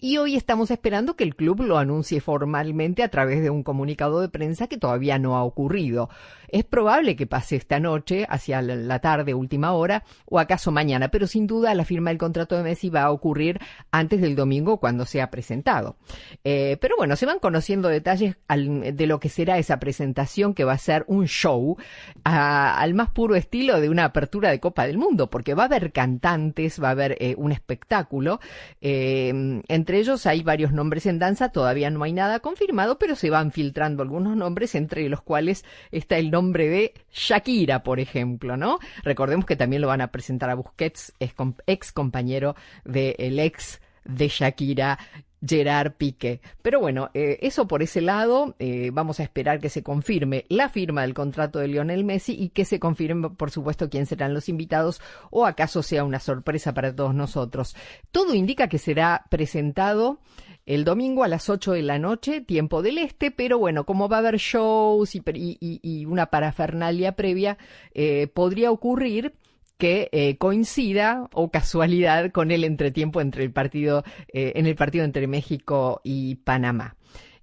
Y 0.00 0.18
hoy 0.18 0.36
estamos 0.36 0.70
esperando 0.70 1.16
que 1.16 1.24
el 1.24 1.34
club 1.34 1.62
lo 1.62 1.76
anuncie 1.76 2.20
formalmente 2.20 3.02
a 3.02 3.08
través 3.08 3.42
de 3.42 3.50
un 3.50 3.64
comunicado 3.64 4.20
de 4.20 4.28
prensa 4.28 4.68
que 4.68 4.76
todavía 4.78 5.18
no 5.18 5.36
ha 5.36 5.42
ocurrido. 5.42 6.08
Es 6.46 6.62
probable 6.64 7.16
que 7.16 7.26
pase 7.26 7.56
esta 7.56 7.80
noche, 7.80 8.24
hacia 8.28 8.62
la- 8.62 9.00
tarde, 9.00 9.34
última 9.34 9.72
hora, 9.72 10.04
o 10.24 10.38
acaso 10.38 10.70
mañana, 10.70 11.08
pero 11.10 11.26
sin 11.26 11.46
duda 11.48 11.74
la 11.74 11.84
firma 11.84 12.10
del 12.10 12.18
contrato 12.18 12.56
de 12.56 12.62
Messi 12.62 12.90
va 12.90 13.02
a 13.02 13.10
ocurrir 13.10 13.58
antes 13.90 14.20
del 14.20 14.34
domingo 14.36 14.78
cuando 14.78 15.04
sea 15.04 15.30
presentado. 15.30 15.96
Eh, 16.44 16.78
pero 16.80 16.94
bueno, 16.96 17.16
se 17.16 17.26
van 17.26 17.38
conociendo 17.40 17.88
detalles 17.88 18.36
al- 18.46 18.96
de 18.96 19.06
lo 19.08 19.18
que 19.18 19.28
será 19.28 19.58
esa 19.58 19.80
presentación 19.80 20.54
que 20.54 20.64
va 20.64 20.72
a 20.74 20.78
ser 20.78 21.04
un 21.08 21.26
show 21.26 21.76
al 22.24 22.94
más 22.94 23.10
puro 23.10 23.34
estilo 23.34 23.80
de 23.80 23.88
una 23.90 24.04
apertura 24.04 24.50
de 24.50 24.60
Copa 24.60 24.86
del 24.86 24.96
Mundo, 24.96 25.28
porque 25.28 25.54
va 25.54 25.64
a 25.64 25.66
haber 25.66 25.92
cantantes, 25.92 26.80
va 26.82 26.88
a 26.88 26.92
haber 26.92 27.16
eh, 27.20 27.34
un 27.36 27.50
espectáculo. 27.50 28.38
eh, 28.80 29.60
entre 29.78 29.98
ellos 29.98 30.26
hay 30.26 30.42
varios 30.42 30.72
nombres 30.72 31.06
en 31.06 31.18
danza, 31.18 31.48
todavía 31.48 31.88
no 31.88 32.02
hay 32.04 32.12
nada 32.12 32.40
confirmado, 32.40 32.98
pero 32.98 33.16
se 33.16 33.30
van 33.30 33.50
filtrando 33.52 34.02
algunos 34.02 34.36
nombres, 34.36 34.74
entre 34.74 35.08
los 35.08 35.22
cuales 35.22 35.64
está 35.90 36.18
el 36.18 36.30
nombre 36.30 36.68
de 36.68 36.92
Shakira, 37.12 37.82
por 37.82 37.98
ejemplo, 38.00 38.56
¿no? 38.58 38.78
Recordemos 39.02 39.46
que 39.46 39.56
también 39.56 39.80
lo 39.80 39.88
van 39.88 40.02
a 40.02 40.10
presentar 40.12 40.50
a 40.50 40.54
Busquets, 40.54 41.14
ex, 41.18 41.32
com- 41.32 41.54
ex 41.66 41.92
compañero 41.92 42.54
del 42.84 43.38
ex 43.38 43.80
de 44.04 44.28
Shakira, 44.28 44.98
Gerard 45.46 45.92
Piqué. 45.92 46.40
Pero 46.62 46.80
bueno, 46.80 47.10
eh, 47.14 47.38
eso 47.42 47.66
por 47.68 47.82
ese 47.82 48.00
lado, 48.00 48.54
eh, 48.58 48.90
vamos 48.92 49.20
a 49.20 49.22
esperar 49.22 49.60
que 49.60 49.68
se 49.70 49.82
confirme 49.82 50.44
la 50.48 50.68
firma 50.68 51.02
del 51.02 51.14
contrato 51.14 51.58
de 51.58 51.68
Lionel 51.68 52.04
Messi 52.04 52.34
y 52.38 52.48
que 52.50 52.64
se 52.64 52.80
confirme, 52.80 53.30
por 53.30 53.50
supuesto, 53.50 53.88
quién 53.88 54.06
serán 54.06 54.34
los 54.34 54.48
invitados 54.48 55.00
o 55.30 55.46
acaso 55.46 55.82
sea 55.82 56.04
una 56.04 56.20
sorpresa 56.20 56.74
para 56.74 56.94
todos 56.94 57.14
nosotros. 57.14 57.76
Todo 58.10 58.34
indica 58.34 58.68
que 58.68 58.78
será 58.78 59.24
presentado 59.30 60.18
el 60.66 60.84
domingo 60.84 61.24
a 61.24 61.28
las 61.28 61.48
8 61.48 61.72
de 61.72 61.82
la 61.82 61.98
noche, 61.98 62.42
tiempo 62.42 62.82
del 62.82 62.98
este, 62.98 63.30
pero 63.30 63.58
bueno, 63.58 63.84
como 63.86 64.08
va 64.08 64.16
a 64.16 64.18
haber 64.20 64.36
shows 64.36 65.14
y, 65.14 65.22
y- 65.34 65.80
y- 65.82 66.04
una 66.04 66.26
parafernalia 66.26 67.12
previa, 67.12 67.56
eh, 67.94 68.26
podría 68.26 68.70
ocurrir 68.70 69.34
que 69.78 70.08
eh, 70.12 70.36
coincida 70.36 71.28
o 71.32 71.50
casualidad 71.50 72.30
con 72.32 72.50
el 72.50 72.64
entretiempo 72.64 73.20
entre 73.20 73.44
el 73.44 73.52
partido 73.52 74.04
eh, 74.32 74.52
en 74.56 74.66
el 74.66 74.74
partido 74.74 75.04
entre 75.04 75.26
México 75.26 76.00
y 76.04 76.36
Panamá. 76.36 76.96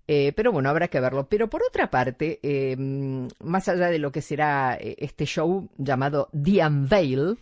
Eh, 0.08 0.34
pero 0.36 0.52
bueno, 0.52 0.70
habrá 0.70 0.88
que 0.88 1.00
verlo. 1.00 1.28
Pero 1.28 1.50
por 1.50 1.64
otra 1.64 1.90
parte, 1.90 2.40
eh, 2.44 2.76
más 2.78 3.68
allá 3.68 3.88
de 3.88 4.00
lo 4.00 4.12
que 4.12 4.22
será 4.22 4.78
este 4.80 5.26
show 5.26 5.70
llamado 5.78 6.30
The 6.32 6.66
Unveil, 6.66 7.38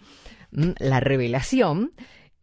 mm, 0.52 0.70
la 0.80 1.00
revelación, 1.00 1.92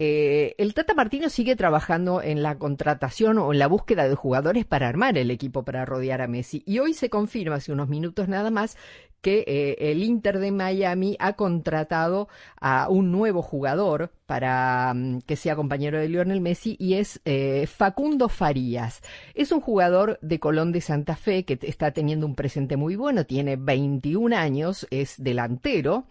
eh, 0.02 0.54
el 0.56 0.72
Tata 0.72 0.94
Martino 0.94 1.28
sigue 1.28 1.56
trabajando 1.56 2.22
en 2.22 2.42
la 2.42 2.56
contratación 2.56 3.36
o 3.36 3.52
en 3.52 3.58
la 3.58 3.66
búsqueda 3.66 4.08
de 4.08 4.14
jugadores 4.14 4.64
para 4.64 4.88
armar 4.88 5.18
el 5.18 5.30
equipo 5.30 5.62
para 5.62 5.84
rodear 5.84 6.22
a 6.22 6.26
Messi. 6.26 6.62
Y 6.64 6.78
hoy 6.78 6.94
se 6.94 7.10
confirma, 7.10 7.56
hace 7.56 7.70
unos 7.70 7.90
minutos 7.90 8.26
nada 8.26 8.50
más, 8.50 8.78
que 9.20 9.44
eh, 9.46 9.90
el 9.90 10.02
Inter 10.02 10.38
de 10.38 10.50
Miami 10.50 11.16
ha 11.18 11.34
contratado 11.34 12.28
a 12.60 12.88
un 12.88 13.12
nuevo 13.12 13.42
jugador 13.42 14.12
para 14.26 14.92
mm, 14.94 15.20
que 15.22 15.36
sea 15.36 15.56
compañero 15.56 15.98
de 15.98 16.08
Lionel 16.08 16.40
Messi 16.40 16.76
y 16.78 16.94
es 16.94 17.20
eh, 17.24 17.66
Facundo 17.66 18.28
Farías. 18.28 19.02
Es 19.34 19.52
un 19.52 19.60
jugador 19.60 20.18
de 20.22 20.40
Colón 20.40 20.72
de 20.72 20.80
Santa 20.80 21.16
Fe 21.16 21.44
que 21.44 21.58
está 21.62 21.92
teniendo 21.92 22.26
un 22.26 22.34
presente 22.34 22.76
muy 22.76 22.96
bueno, 22.96 23.26
tiene 23.26 23.56
21 23.56 24.36
años, 24.36 24.86
es 24.90 25.14
delantero. 25.22 26.04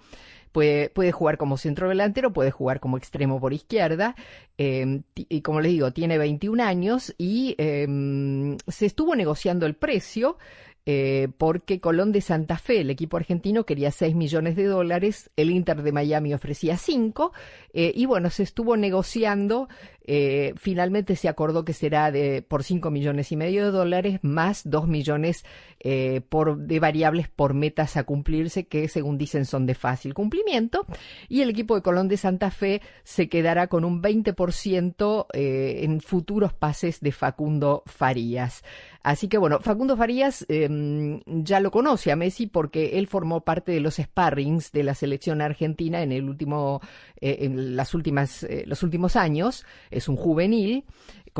Puede, 0.51 0.89
puede 0.89 1.12
jugar 1.12 1.38
como 1.38 1.57
centro 1.57 1.89
delantero, 1.89 2.34
puede 2.34 2.49
jugar 2.49 2.80
como 2.80 2.97
extremo 2.97 3.39
por 3.39 3.53
izquierda. 3.53 4.16
Eh, 4.57 5.01
y 5.16 5.41
como 5.41 5.62
les 5.62 5.74
digo, 5.74 5.93
tiene 5.93 6.18
21 6.18 6.64
años 6.64 7.14
y 7.20 7.53
em, 7.60 8.57
se 8.68 8.88
estuvo 8.88 9.16
negociando 9.16 9.68
el 9.68 9.76
precio. 9.76 10.38
Eh, 10.86 11.28
porque 11.38 11.80
Colón 11.80 12.12
de 12.12 12.22
Santa 12.22 12.58
Fe, 12.58 12.82
el 12.82 12.90
equipo 12.90 13.18
argentino, 13.18 13.66
quería 13.66 13.92
6 13.92 14.16
millones 14.16 14.56
de 14.56 14.66
dólares, 14.66 15.30
el 15.36 15.52
Inter 15.52 15.84
de 15.84 15.92
Miami 15.92 16.34
ofrecía 16.34 16.78
5, 16.78 17.32
eh, 17.74 17.92
y 17.96 18.06
bueno, 18.06 18.30
se 18.30 18.44
estuvo 18.44 18.76
negociando 18.76 19.68
eh, 20.12 20.55
finalmente 20.57 21.16
se 21.16 21.30
acordó 21.30 21.64
que 21.64 21.74
será 21.74 22.10
de, 22.10 22.41
por 22.41 22.64
5 22.64 22.89
millones 22.89 23.32
y 23.32 23.36
medio 23.36 23.64
de 23.64 23.70
dólares 23.70 24.20
más 24.24 24.68
2 24.68 24.88
millones 24.88 25.45
eh, 25.82 26.22
por, 26.30 26.57
de 26.57 26.80
variables 26.80 27.28
por 27.28 27.53
metas 27.53 27.95
a 27.95 28.05
cumplirse 28.05 28.66
que 28.66 28.88
según 28.88 29.20
dicen 29.20 29.45
son 29.45 29.68
de 29.68 29.76
fácil 29.76 30.16
cumplimiento 30.16 30.88
y 31.28 31.41
el 31.41 31.51
equipo 31.51 31.76
de 31.76 31.84
Colón 31.84 32.07
de 32.07 32.18
Santa 32.18 32.49
Fe 32.49 32.82
se 33.03 33.30
quedará 33.30 33.68
con 33.68 33.86
un 33.86 34.01
20% 34.01 35.28
eh, 35.32 35.82
en 35.84 36.01
futuros 36.01 36.53
pases 36.53 37.01
de 37.01 37.12
Facundo 37.12 37.84
Farías. 37.86 38.64
Así 39.03 39.28
que 39.30 39.38
bueno, 39.38 39.60
Facundo 39.60 39.95
Farías 39.95 40.43
em, 40.49 41.22
ya 41.26 41.60
lo 41.60 41.70
conoce 41.70 42.12
a 42.12 42.16
Messi 42.16 42.47
porque 42.47 42.97
él 42.97 43.05
formó 43.05 43.41
parte 43.41 43.72
de 43.72 43.80
los 43.80 43.95
sparrings 43.97 44.72
de 44.72 44.84
la 44.84 44.95
selección 44.95 45.39
argentina 45.41 46.01
en 46.01 46.12
el 46.12 46.28
último, 46.28 46.82
en 47.22 47.78
las 47.78 47.93
últimas, 47.93 48.45
los 48.66 48.84
últimos 48.84 49.16
años 49.16 49.66
es 50.00 50.10
un 50.10 50.16
juvenil 50.16 50.86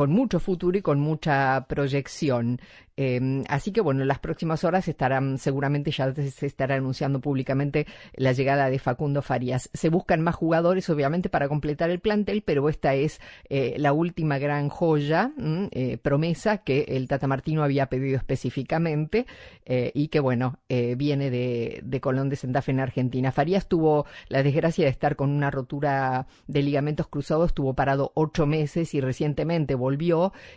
con 0.00 0.12
mucho 0.12 0.40
futuro 0.40 0.78
y 0.78 0.80
con 0.80 0.98
mucha 0.98 1.66
proyección. 1.68 2.58
Em, 3.02 3.44
así 3.48 3.72
que 3.72 3.80
bueno, 3.80 4.02
en 4.02 4.08
las 4.08 4.18
próximas 4.18 4.62
horas 4.62 4.86
estarán, 4.86 5.38
seguramente 5.38 5.90
ya 5.90 6.12
se 6.12 6.46
estará 6.46 6.74
anunciando 6.74 7.18
públicamente 7.20 7.86
la 8.14 8.32
llegada 8.32 8.68
de 8.68 8.78
Facundo 8.78 9.22
Farías. 9.22 9.70
Se 9.72 9.88
buscan 9.88 10.20
más 10.20 10.34
jugadores, 10.34 10.90
obviamente, 10.90 11.30
para 11.30 11.48
completar 11.48 11.88
el 11.88 12.00
plantel, 12.00 12.42
pero 12.42 12.68
esta 12.68 12.94
es 12.94 13.20
eh, 13.48 13.74
la 13.78 13.94
última 13.94 14.38
gran 14.38 14.68
joya, 14.68 15.32
eh, 15.70 15.96
promesa 15.96 16.58
que 16.58 16.84
el 16.88 17.08
Tata 17.08 17.26
Martino 17.26 17.62
había 17.62 17.86
pedido 17.86 18.18
específicamente 18.18 19.24
eh, 19.64 19.92
y 19.94 20.08
que 20.08 20.20
bueno, 20.20 20.58
viene 20.68 21.30
de, 21.30 21.80
de, 21.82 22.00
Colón 22.00 22.28
de 22.28 22.36
Santa 22.36 22.62
en 22.66 22.80
Argentina. 22.80 23.32
Farías 23.32 23.66
tuvo 23.66 24.04
la 24.28 24.42
desgracia 24.42 24.84
de 24.84 24.90
estar 24.90 25.16
con 25.16 25.30
una 25.30 25.50
rotura 25.50 26.26
de 26.46 26.62
ligamentos 26.62 27.06
cruzados, 27.06 27.48
estuvo 27.48 27.72
parado 27.74 28.12
ocho 28.14 28.46
meses 28.46 28.94
y 28.94 29.00
recientemente 29.00 29.74
volvió 29.74 29.89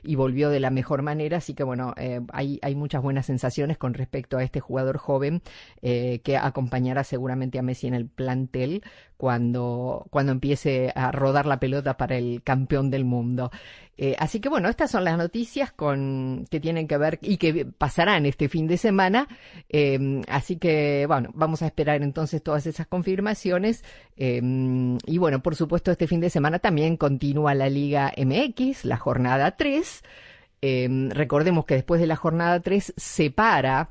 y 0.04 0.16
volvió 0.16 0.50
de 0.50 0.60
la 0.60 0.70
mejor 0.70 1.02
manera, 1.02 1.38
así 1.38 1.54
que 1.54 1.64
bueno, 1.64 1.94
hay, 2.32 2.60
hay 2.62 2.76
muchas 2.76 3.02
buenas 3.02 3.26
sensaciones 3.26 3.78
con 3.78 3.94
respecto 3.94 4.38
a 4.38 4.44
este 4.44 4.60
jugador 4.60 4.98
joven 4.98 5.42
eh, 5.82 6.22
que 6.24 6.38
acompañará 6.38 7.04
seguramente 7.04 7.60
a 7.60 7.62
Messi 7.62 7.88
en 7.88 7.94
el 7.94 8.08
plantel 8.08 8.84
cuando, 9.18 10.06
cuando 10.10 10.32
empiece 10.32 10.92
a 10.96 11.12
rodar 11.12 11.46
la 11.46 11.60
pelota 11.60 11.98
para 11.98 12.18
el 12.18 12.42
campeón 12.44 12.90
del 12.90 13.06
mundo. 13.06 13.52
Eh, 13.98 14.16
así 14.18 14.39
que 14.39 14.50
bueno, 14.50 14.70
estas 14.70 14.89
son 14.91 15.04
las 15.04 15.18
noticias 15.18 15.72
con, 15.72 16.46
que 16.50 16.60
tienen 16.60 16.88
que 16.88 16.98
ver 16.98 17.20
y 17.22 17.38
que 17.38 17.66
pasarán 17.66 18.26
este 18.26 18.50
fin 18.50 18.68
de 18.68 18.78
semana. 18.78 19.28
Eh, 19.70 20.22
así 20.28 20.58
que 20.58 21.06
bueno, 21.08 21.30
vamos 21.34 21.62
a 21.62 21.68
esperar 21.68 22.02
entonces 22.02 22.41
todas 22.41 22.66
esas 22.66 22.88
confirmaciones. 22.88 23.84
y 24.18 25.18
bueno, 25.18 25.41
por 25.41 25.56
supuesto, 25.56 25.91
este 25.91 26.08
fin 26.08 26.20
de 26.22 26.30
semana 26.30 26.60
también 26.60 26.98
continúa 26.98 27.54
la 27.54 27.70
Liga 27.70 28.14
MX, 28.18 28.86
la 28.86 28.98
jornada 28.98 29.56
3. 29.58 30.04
Em, 30.62 31.10
recordemos 31.10 31.66
que 31.66 31.76
después 31.76 32.00
de 32.00 32.08
la 32.08 32.16
jornada 32.16 32.60
3 32.62 32.94
se 32.96 33.32
para 33.32 33.89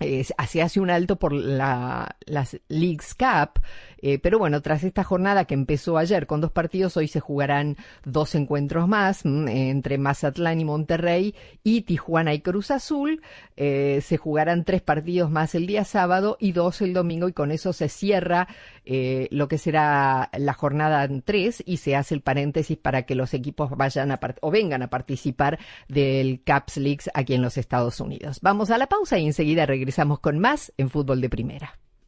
eh, 0.00 0.24
se 0.24 0.62
hace 0.62 0.80
un 0.80 0.88
alto 0.88 1.16
por 1.16 1.32
la, 1.32 2.16
las 2.24 2.58
Leagues 2.68 3.14
Cup, 3.14 3.60
eh, 4.02 4.18
pero 4.18 4.38
bueno, 4.38 4.62
tras 4.62 4.84
esta 4.84 5.04
jornada 5.04 5.44
que 5.44 5.54
empezó 5.54 5.98
ayer 5.98 6.26
con 6.26 6.40
dos 6.40 6.52
partidos, 6.52 6.96
hoy 6.96 7.08
se 7.08 7.20
jugarán 7.20 7.76
dos 8.04 8.34
encuentros 8.34 8.88
más 8.88 9.24
mm, 9.24 9.48
entre 9.48 9.98
Mazatlán 9.98 10.60
y 10.60 10.64
Monterrey 10.64 11.34
y 11.62 11.82
Tijuana 11.82 12.34
y 12.34 12.40
Cruz 12.40 12.70
Azul. 12.70 13.22
Eh, 13.56 14.00
se 14.02 14.16
jugarán 14.16 14.64
tres 14.64 14.82
partidos 14.82 15.30
más 15.30 15.54
el 15.54 15.66
día 15.66 15.84
sábado 15.84 16.36
y 16.40 16.52
dos 16.52 16.80
el 16.80 16.94
domingo 16.94 17.28
y 17.28 17.32
con 17.32 17.50
eso 17.50 17.72
se 17.72 17.88
cierra 17.88 18.48
eh, 18.84 19.28
lo 19.30 19.48
que 19.48 19.58
será 19.58 20.30
la 20.36 20.52
jornada 20.52 21.06
3 21.08 21.62
y 21.66 21.76
se 21.76 21.96
hace 21.96 22.14
el 22.14 22.22
paréntesis 22.22 22.78
para 22.78 23.02
que 23.02 23.14
los 23.14 23.34
equipos 23.34 23.70
vayan 23.76 24.10
a 24.10 24.20
o 24.40 24.50
vengan 24.50 24.82
a 24.82 24.90
participar 24.90 25.58
del 25.88 26.42
Caps 26.44 26.76
Leagues 26.76 27.10
aquí 27.14 27.34
en 27.34 27.42
los 27.42 27.58
Estados 27.58 28.00
Unidos. 28.00 28.40
Vamos 28.42 28.70
a 28.70 28.78
la 28.78 28.86
pausa 28.86 29.18
y 29.18 29.26
enseguida 29.26 29.66
regresamos 29.66 30.20
con 30.20 30.38
más 30.38 30.72
en 30.76 30.90
fútbol 30.90 31.20
de 31.20 31.28
primera. 31.28 31.79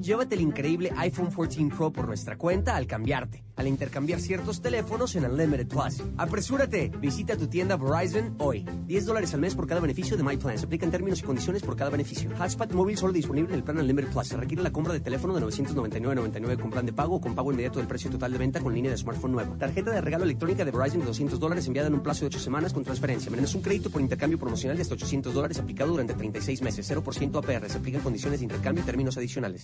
llévate 0.00 0.36
el 0.36 0.40
increíble 0.40 0.92
iPhone 0.96 1.30
14 1.30 1.68
Pro 1.76 1.92
por 1.92 2.06
nuestra 2.06 2.38
cuenta 2.38 2.76
al 2.76 2.86
cambiarte, 2.86 3.42
al 3.56 3.66
intercambiar 3.66 4.20
ciertos 4.20 4.62
teléfonos 4.62 5.16
en 5.16 5.24
Unlimited 5.24 5.66
Plus. 5.66 6.00
¡Apresúrate! 6.16 6.92
Visita 7.00 7.36
tu 7.36 7.48
tienda 7.48 7.76
Verizon 7.76 8.36
hoy. 8.38 8.64
10 8.86 9.04
dólares 9.04 9.34
al 9.34 9.40
mes 9.40 9.56
por 9.56 9.66
cada 9.66 9.80
beneficio 9.80 10.16
de 10.16 10.22
My 10.22 10.36
Plan. 10.36 10.56
Se 10.58 10.66
aplican 10.66 10.92
términos 10.92 11.18
y 11.18 11.22
condiciones 11.24 11.62
por 11.62 11.74
cada 11.74 11.90
beneficio. 11.90 12.30
Hotspot 12.38 12.72
móvil 12.72 12.96
solo 12.96 13.12
disponible 13.12 13.48
en 13.48 13.56
el 13.56 13.64
plan 13.64 13.78
Unlimited 13.78 14.12
Plus. 14.12 14.28
Se 14.28 14.36
requiere 14.36 14.62
la 14.62 14.70
compra 14.70 14.92
de 14.92 15.00
teléfono 15.00 15.34
de 15.34 15.40
999.99 15.44 16.60
con 16.60 16.70
plan 16.70 16.86
de 16.86 16.92
pago 16.92 17.16
o 17.16 17.20
con 17.20 17.34
pago 17.34 17.50
inmediato 17.50 17.80
del 17.80 17.88
precio 17.88 18.10
total 18.10 18.30
de 18.30 18.38
venta 18.38 18.60
con 18.60 18.72
línea 18.72 18.92
de 18.92 18.96
smartphone 18.96 19.32
nueva. 19.32 19.58
Tarjeta 19.58 19.90
de 19.90 20.00
regalo 20.00 20.22
electrónica 20.22 20.64
de 20.64 20.70
Verizon 20.70 21.00
de 21.00 21.06
200 21.06 21.40
dólares 21.40 21.66
enviada 21.66 21.88
en 21.88 21.94
un 21.94 22.02
plazo 22.02 22.20
de 22.20 22.26
8 22.28 22.38
semanas 22.38 22.72
con 22.72 22.84
transferencia. 22.84 23.28
Menos 23.32 23.52
un 23.56 23.62
crédito 23.62 23.90
por 23.90 24.00
intercambio 24.00 24.38
promocional 24.38 24.76
de 24.76 24.82
hasta 24.82 24.94
800 24.94 25.34
dólares 25.34 25.58
aplicado 25.58 25.90
durante 25.90 26.14
36 26.14 26.62
meses. 26.62 26.88
0% 26.88 27.36
APR. 27.36 27.68
Se 27.68 27.78
aplican 27.78 28.02
condiciones 28.02 28.38
de 28.38 28.44
intercambio 28.44 28.82
y 28.82 28.86
términos 28.86 29.16
adicionales. 29.16 29.63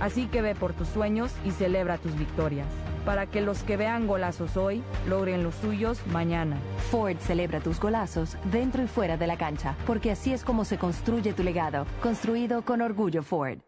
Así 0.00 0.26
que 0.26 0.42
ve 0.42 0.54
por 0.54 0.72
tus 0.72 0.88
sueños 0.88 1.32
y 1.44 1.50
celebra 1.50 1.98
tus 1.98 2.16
victorias, 2.16 2.68
para 3.04 3.26
que 3.26 3.40
los 3.40 3.62
que 3.62 3.76
vean 3.76 4.06
golazos 4.06 4.56
hoy 4.56 4.82
logren 5.08 5.42
los 5.42 5.54
suyos 5.56 6.00
mañana. 6.08 6.56
Ford 6.90 7.16
celebra 7.18 7.60
tus 7.60 7.80
golazos 7.80 8.36
dentro 8.52 8.82
y 8.82 8.86
fuera 8.86 9.16
de 9.16 9.26
la 9.26 9.36
cancha, 9.36 9.76
porque 9.86 10.10
así 10.10 10.32
es 10.32 10.44
como 10.44 10.64
se 10.64 10.78
construye 10.78 11.32
tu 11.32 11.42
legado, 11.42 11.86
construido 12.02 12.62
con 12.62 12.80
orgullo 12.80 13.22
Ford. 13.22 13.58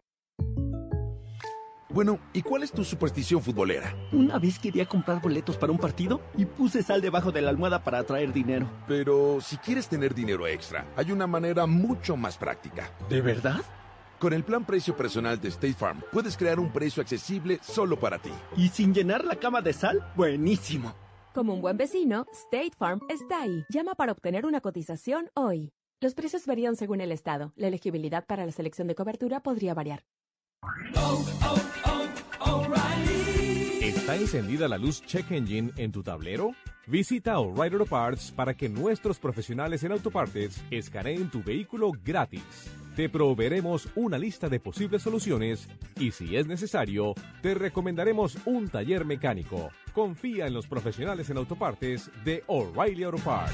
Bueno, 1.93 2.19
¿y 2.31 2.41
cuál 2.41 2.63
es 2.63 2.71
tu 2.71 2.85
superstición 2.85 3.41
futbolera? 3.41 3.93
Una 4.13 4.39
vez 4.39 4.57
quería 4.57 4.85
comprar 4.85 5.21
boletos 5.21 5.57
para 5.57 5.73
un 5.73 5.77
partido 5.77 6.21
y 6.37 6.45
puse 6.45 6.83
sal 6.83 7.01
debajo 7.01 7.33
de 7.33 7.41
la 7.41 7.49
almohada 7.49 7.83
para 7.83 7.99
atraer 7.99 8.31
dinero. 8.31 8.65
Pero 8.87 9.39
si 9.41 9.57
quieres 9.57 9.89
tener 9.89 10.15
dinero 10.15 10.47
extra, 10.47 10.85
hay 10.95 11.11
una 11.11 11.27
manera 11.27 11.65
mucho 11.65 12.15
más 12.15 12.37
práctica. 12.37 12.89
¿De 13.09 13.19
verdad? 13.19 13.59
Con 14.21 14.33
el 14.33 14.43
plan 14.43 14.63
precio 14.63 14.95
personal 14.95 15.41
de 15.41 15.47
State 15.47 15.73
Farm, 15.73 15.99
puedes 16.11 16.37
crear 16.37 16.59
un 16.59 16.71
precio 16.71 17.01
accesible 17.01 17.57
solo 17.63 17.99
para 17.99 18.19
ti. 18.19 18.29
¿Y 18.55 18.67
sin 18.67 18.93
llenar 18.93 19.25
la 19.25 19.35
cama 19.35 19.63
de 19.63 19.73
sal? 19.73 20.05
Buenísimo. 20.15 20.93
Como 21.33 21.55
un 21.55 21.61
buen 21.61 21.75
vecino, 21.75 22.27
State 22.31 22.73
Farm 22.77 22.99
está 23.09 23.41
ahí. 23.41 23.65
Llama 23.69 23.95
para 23.95 24.11
obtener 24.11 24.45
una 24.45 24.61
cotización 24.61 25.31
hoy. 25.33 25.71
Los 25.99 26.13
precios 26.13 26.45
varían 26.45 26.75
según 26.75 27.01
el 27.01 27.11
estado. 27.11 27.51
La 27.55 27.67
elegibilidad 27.67 28.27
para 28.27 28.45
la 28.45 28.51
selección 28.51 28.87
de 28.87 28.93
cobertura 28.93 29.39
podría 29.39 29.73
variar. 29.73 30.03
¿Está 33.81 34.15
encendida 34.17 34.67
la 34.67 34.77
luz 34.77 35.01
Check 35.03 35.31
Engine 35.31 35.71
en 35.77 35.91
tu 35.91 36.03
tablero? 36.03 36.51
Visita 36.85 37.39
O'Reilly 37.39 37.73
Auto 37.73 37.87
Parts 37.87 38.31
para 38.31 38.53
que 38.53 38.69
nuestros 38.69 39.17
profesionales 39.17 39.83
en 39.83 39.93
autopartes 39.93 40.63
escaneen 40.69 41.31
tu 41.31 41.41
vehículo 41.41 41.91
gratis. 42.03 42.43
Te 42.95 43.07
proveeremos 43.07 43.87
una 43.95 44.17
lista 44.17 44.49
de 44.49 44.59
posibles 44.59 45.01
soluciones 45.01 45.69
y 45.97 46.11
si 46.11 46.35
es 46.35 46.45
necesario, 46.45 47.13
te 47.41 47.53
recomendaremos 47.53 48.37
un 48.45 48.67
taller 48.67 49.05
mecánico. 49.05 49.69
Confía 49.93 50.47
en 50.47 50.53
los 50.53 50.67
profesionales 50.67 51.29
en 51.29 51.37
autopartes 51.37 52.11
de 52.25 52.43
O'Reilly 52.47 53.03
Auto 53.03 53.17
Parts. 53.23 53.53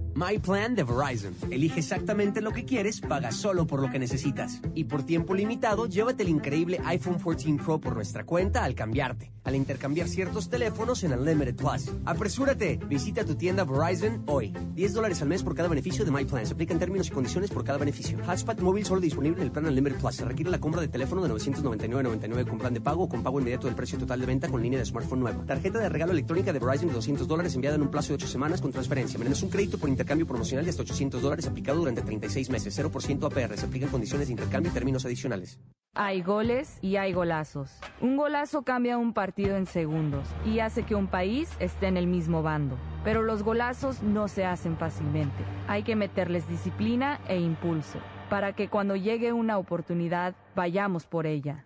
My 0.15 0.39
Plan 0.39 0.75
de 0.75 0.83
Verizon. 0.83 1.35
Elige 1.49 1.79
exactamente 1.79 2.41
lo 2.41 2.51
que 2.51 2.65
quieres, 2.65 2.99
paga 2.99 3.31
solo 3.31 3.65
por 3.65 3.81
lo 3.81 3.89
que 3.89 3.99
necesitas. 3.99 4.59
Y 4.75 4.83
por 4.83 5.03
tiempo 5.03 5.33
limitado, 5.33 5.85
llévate 5.85 6.23
el 6.23 6.29
increíble 6.29 6.79
iPhone 6.85 7.17
14 7.17 7.57
Pro 7.63 7.79
por 7.79 7.95
nuestra 7.95 8.25
cuenta 8.25 8.63
al 8.63 8.75
cambiarte. 8.75 9.31
Al 9.43 9.55
intercambiar 9.55 10.07
ciertos 10.07 10.49
teléfonos 10.49 11.03
en 11.03 11.13
Unlimited 11.13 11.55
Plus. 11.55 11.89
¡Apresúrate! 12.05 12.79
Visita 12.87 13.25
tu 13.25 13.35
tienda 13.35 13.63
Verizon 13.63 14.23
hoy. 14.27 14.53
10 14.75 14.93
dólares 14.93 15.21
al 15.21 15.29
mes 15.29 15.41
por 15.41 15.55
cada 15.55 15.67
beneficio 15.67 16.05
de 16.05 16.11
My 16.11 16.25
Plan. 16.25 16.45
Se 16.45 16.53
aplican 16.53 16.77
términos 16.77 17.07
y 17.07 17.11
condiciones 17.11 17.49
por 17.49 17.63
cada 17.63 17.79
beneficio. 17.79 18.19
Hotspot 18.25 18.59
móvil 18.61 18.85
solo 18.85 19.01
disponible 19.01 19.37
en 19.37 19.43
el 19.43 19.51
plan 19.51 19.65
Unlimited 19.65 19.99
Plus. 19.99 20.15
Se 20.15 20.25
requiere 20.25 20.51
la 20.51 20.59
compra 20.59 20.81
de 20.81 20.89
teléfono 20.89 21.23
de 21.23 21.29
999.99 21.33 22.47
con 22.47 22.57
plan 22.59 22.73
de 22.73 22.81
pago 22.81 23.03
o 23.03 23.09
con 23.09 23.23
pago 23.23 23.39
inmediato 23.39 23.67
del 23.67 23.75
precio 23.75 23.97
total 23.97 24.19
de 24.19 24.25
venta 24.25 24.47
con 24.47 24.61
línea 24.61 24.77
de 24.77 24.85
smartphone 24.85 25.21
nueva. 25.21 25.45
Tarjeta 25.45 25.79
de 25.79 25.89
regalo 25.89 26.11
electrónica 26.11 26.53
de 26.53 26.59
Verizon 26.59 26.89
de 26.89 26.93
200 26.93 27.27
dólares 27.27 27.55
enviada 27.55 27.77
en 27.77 27.81
un 27.81 27.89
plazo 27.89 28.09
de 28.09 28.15
8 28.15 28.27
semanas 28.27 28.61
con 28.61 28.71
transferencia. 28.71 29.17
Menos 29.17 29.41
un 29.41 29.49
crédito 29.49 29.77
por 29.77 29.89
intercambio 30.01 30.25
promocional 30.25 30.65
de 30.65 30.71
hasta 30.71 30.81
800 30.81 31.21
dólares 31.21 31.47
aplicado 31.47 31.79
durante 31.79 32.01
36 32.01 32.49
meses. 32.49 32.77
0% 32.77 33.25
APR. 33.25 33.57
Se 33.57 33.65
aplican 33.67 33.89
condiciones 33.89 34.27
de 34.27 34.33
intercambio 34.33 34.71
y 34.71 34.73
términos 34.73 35.05
adicionales. 35.05 35.59
Hay 35.93 36.21
goles 36.21 36.77
y 36.81 36.95
hay 36.95 37.11
golazos. 37.11 37.69
Un 37.99 38.15
golazo 38.15 38.63
cambia 38.63 38.97
un 38.97 39.13
partido 39.13 39.57
en 39.57 39.65
segundos 39.65 40.25
y 40.45 40.59
hace 40.59 40.83
que 40.83 40.95
un 40.95 41.07
país 41.07 41.49
esté 41.59 41.87
en 41.87 41.97
el 41.97 42.07
mismo 42.07 42.41
bando. 42.41 42.77
Pero 43.03 43.21
los 43.21 43.43
golazos 43.43 44.01
no 44.01 44.27
se 44.27 44.45
hacen 44.45 44.77
fácilmente. 44.77 45.43
Hay 45.67 45.83
que 45.83 45.97
meterles 45.97 46.47
disciplina 46.47 47.19
e 47.27 47.37
impulso 47.37 47.99
para 48.29 48.53
que 48.53 48.69
cuando 48.69 48.95
llegue 48.95 49.33
una 49.33 49.57
oportunidad 49.57 50.33
vayamos 50.55 51.05
por 51.05 51.27
ella. 51.27 51.65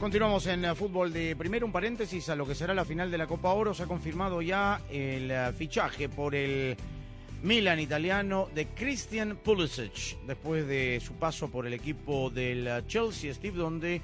Continuamos 0.00 0.46
en 0.46 0.62
eh, 0.66 0.74
fútbol 0.74 1.10
de 1.10 1.34
primero, 1.36 1.64
un 1.64 1.72
paréntesis 1.72 2.28
a 2.28 2.36
lo 2.36 2.46
que 2.46 2.54
será 2.54 2.74
la 2.74 2.84
final 2.84 3.10
de 3.10 3.16
la 3.16 3.26
Copa 3.26 3.52
Oro. 3.52 3.72
Se 3.72 3.84
ha 3.84 3.86
confirmado 3.86 4.42
ya 4.42 4.82
el 4.90 5.30
eh, 5.30 5.52
fichaje 5.56 6.10
por 6.10 6.34
el 6.34 6.76
Milan 7.42 7.80
italiano 7.80 8.48
de 8.54 8.66
Christian 8.66 9.38
Pulisic, 9.42 10.18
después 10.26 10.66
de 10.68 11.00
su 11.02 11.14
paso 11.14 11.48
por 11.48 11.66
el 11.66 11.72
equipo 11.72 12.28
del 12.28 12.66
eh, 12.66 12.82
Chelsea, 12.86 13.32
Steve, 13.32 13.56
donde 13.56 14.02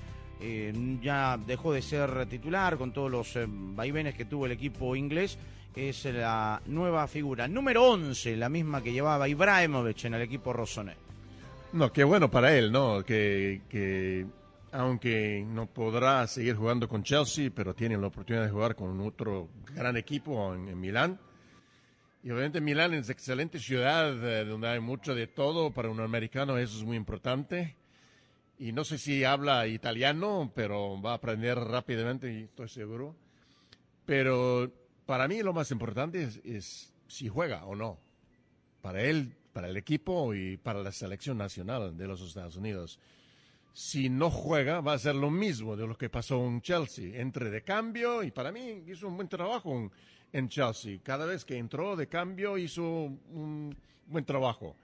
ya 1.00 1.38
dejó 1.46 1.72
de 1.72 1.80
ser 1.80 2.26
titular 2.26 2.76
con 2.76 2.92
todos 2.92 3.08
los 3.08 3.38
vaivenes 3.46 4.16
que 4.16 4.24
tuvo 4.24 4.46
el 4.46 4.52
equipo 4.52 4.96
inglés. 4.96 5.38
Es 5.76 6.04
la 6.06 6.60
nueva 6.66 7.06
figura. 7.06 7.46
Número 7.46 7.84
11, 7.84 8.36
la 8.38 8.48
misma 8.48 8.82
que 8.82 8.92
llevaba 8.92 9.28
Ibrahimovic 9.28 10.06
en 10.06 10.14
el 10.14 10.22
equipo 10.22 10.52
rossonero. 10.52 10.98
No, 11.74 11.92
qué 11.92 12.02
bueno 12.02 12.28
para 12.28 12.58
él, 12.58 12.72
¿no? 12.72 13.04
Que 13.04 13.60
aunque 14.72 15.44
no 15.46 15.66
podrá 15.66 16.26
seguir 16.26 16.56
jugando 16.56 16.88
con 16.88 17.02
Chelsea, 17.02 17.50
pero 17.54 17.74
tiene 17.74 17.96
la 17.98 18.06
oportunidad 18.06 18.46
de 18.46 18.50
jugar 18.50 18.74
con 18.74 18.98
otro 19.00 19.50
gran 19.74 19.96
equipo 19.96 20.54
en, 20.54 20.68
en 20.68 20.80
Milán. 20.80 21.20
Y 22.24 22.30
obviamente 22.30 22.60
Milán 22.60 22.94
es 22.94 23.10
excelente 23.10 23.58
ciudad 23.58 24.12
eh, 24.26 24.44
donde 24.44 24.68
hay 24.68 24.80
mucho 24.80 25.14
de 25.14 25.26
todo. 25.26 25.72
Para 25.72 25.90
un 25.90 26.00
americano 26.00 26.56
eso 26.56 26.78
es 26.78 26.84
muy 26.84 26.96
importante. 26.96 27.76
Y 28.58 28.72
no 28.72 28.84
sé 28.84 28.96
si 28.96 29.24
habla 29.24 29.66
italiano, 29.66 30.52
pero 30.54 31.00
va 31.02 31.12
a 31.12 31.16
aprender 31.16 31.58
rápidamente, 31.58 32.44
estoy 32.44 32.68
seguro. 32.68 33.16
Pero 34.06 34.72
para 35.04 35.26
mí 35.28 35.42
lo 35.42 35.52
más 35.52 35.70
importante 35.70 36.22
es, 36.22 36.40
es 36.44 36.94
si 37.08 37.28
juega 37.28 37.64
o 37.66 37.74
no. 37.74 37.98
Para 38.80 39.02
él, 39.02 39.34
para 39.52 39.68
el 39.68 39.76
equipo 39.76 40.32
y 40.32 40.56
para 40.56 40.80
la 40.80 40.92
selección 40.92 41.36
nacional 41.38 41.96
de 41.96 42.06
los 42.06 42.22
Estados 42.22 42.56
Unidos. 42.56 43.00
Si 43.74 44.10
no 44.10 44.30
juega, 44.30 44.82
va 44.82 44.92
a 44.92 44.98
ser 44.98 45.14
lo 45.14 45.30
mismo 45.30 45.76
de 45.76 45.86
lo 45.86 45.96
que 45.96 46.10
pasó 46.10 46.44
en 46.46 46.60
Chelsea. 46.60 47.18
Entre 47.18 47.50
de 47.50 47.62
cambio 47.62 48.22
y 48.22 48.30
para 48.30 48.52
mí 48.52 48.82
hizo 48.86 49.08
un 49.08 49.16
buen 49.16 49.28
trabajo 49.28 49.90
en, 50.30 50.48
Chelsea. 50.48 50.98
Cada 51.02 51.24
vez 51.24 51.44
que 51.44 51.56
entró 51.56 51.96
de 51.96 52.06
cambio 52.06 52.58
hizo 52.58 52.82
un 52.84 53.74
buen 54.06 54.24
trabajo. 54.26 54.76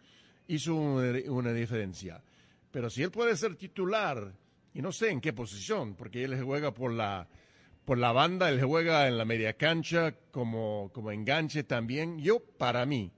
Hizo 0.46 0.74
una, 0.74 1.52
diferencia. 1.52 2.22
Pero 2.70 2.88
si 2.88 3.02
él 3.02 3.10
puede 3.10 3.36
ser 3.36 3.56
titular, 3.56 4.32
y 4.72 4.80
no 4.80 4.90
sé 4.90 5.10
en 5.10 5.20
qué 5.20 5.34
posición, 5.34 5.94
porque 5.94 6.24
él 6.24 6.42
juega 6.42 6.72
por 6.72 6.90
la, 6.90 7.28
por 7.84 7.98
la 7.98 8.12
banda, 8.12 8.48
él 8.48 8.62
juega 8.62 9.06
en 9.06 9.18
la 9.18 9.26
media 9.26 9.52
cancha 9.52 10.14
como, 10.30 10.90
como 10.94 11.12
enganche 11.12 11.62
también. 11.62 12.18
Yo, 12.20 12.40
para 12.40 12.86
mí, 12.86 13.12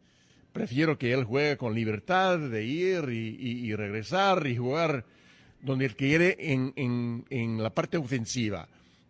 prefiero 0.52 0.98
que 0.98 1.12
él 1.12 1.22
juegue 1.22 1.56
con 1.56 1.74
libertad 1.76 2.40
de 2.40 2.64
ir 2.64 3.08
y 3.08 3.72
regresar 3.76 4.48
y 4.48 4.56
jugar 4.56 5.04
donde 5.62 5.86
él 5.86 5.96
quiere 5.96 6.36
en, 6.38 6.72
en, 6.76 7.24
en 7.30 7.62
la 7.62 7.70
parte 7.70 7.96
ofensiva. 7.96 8.68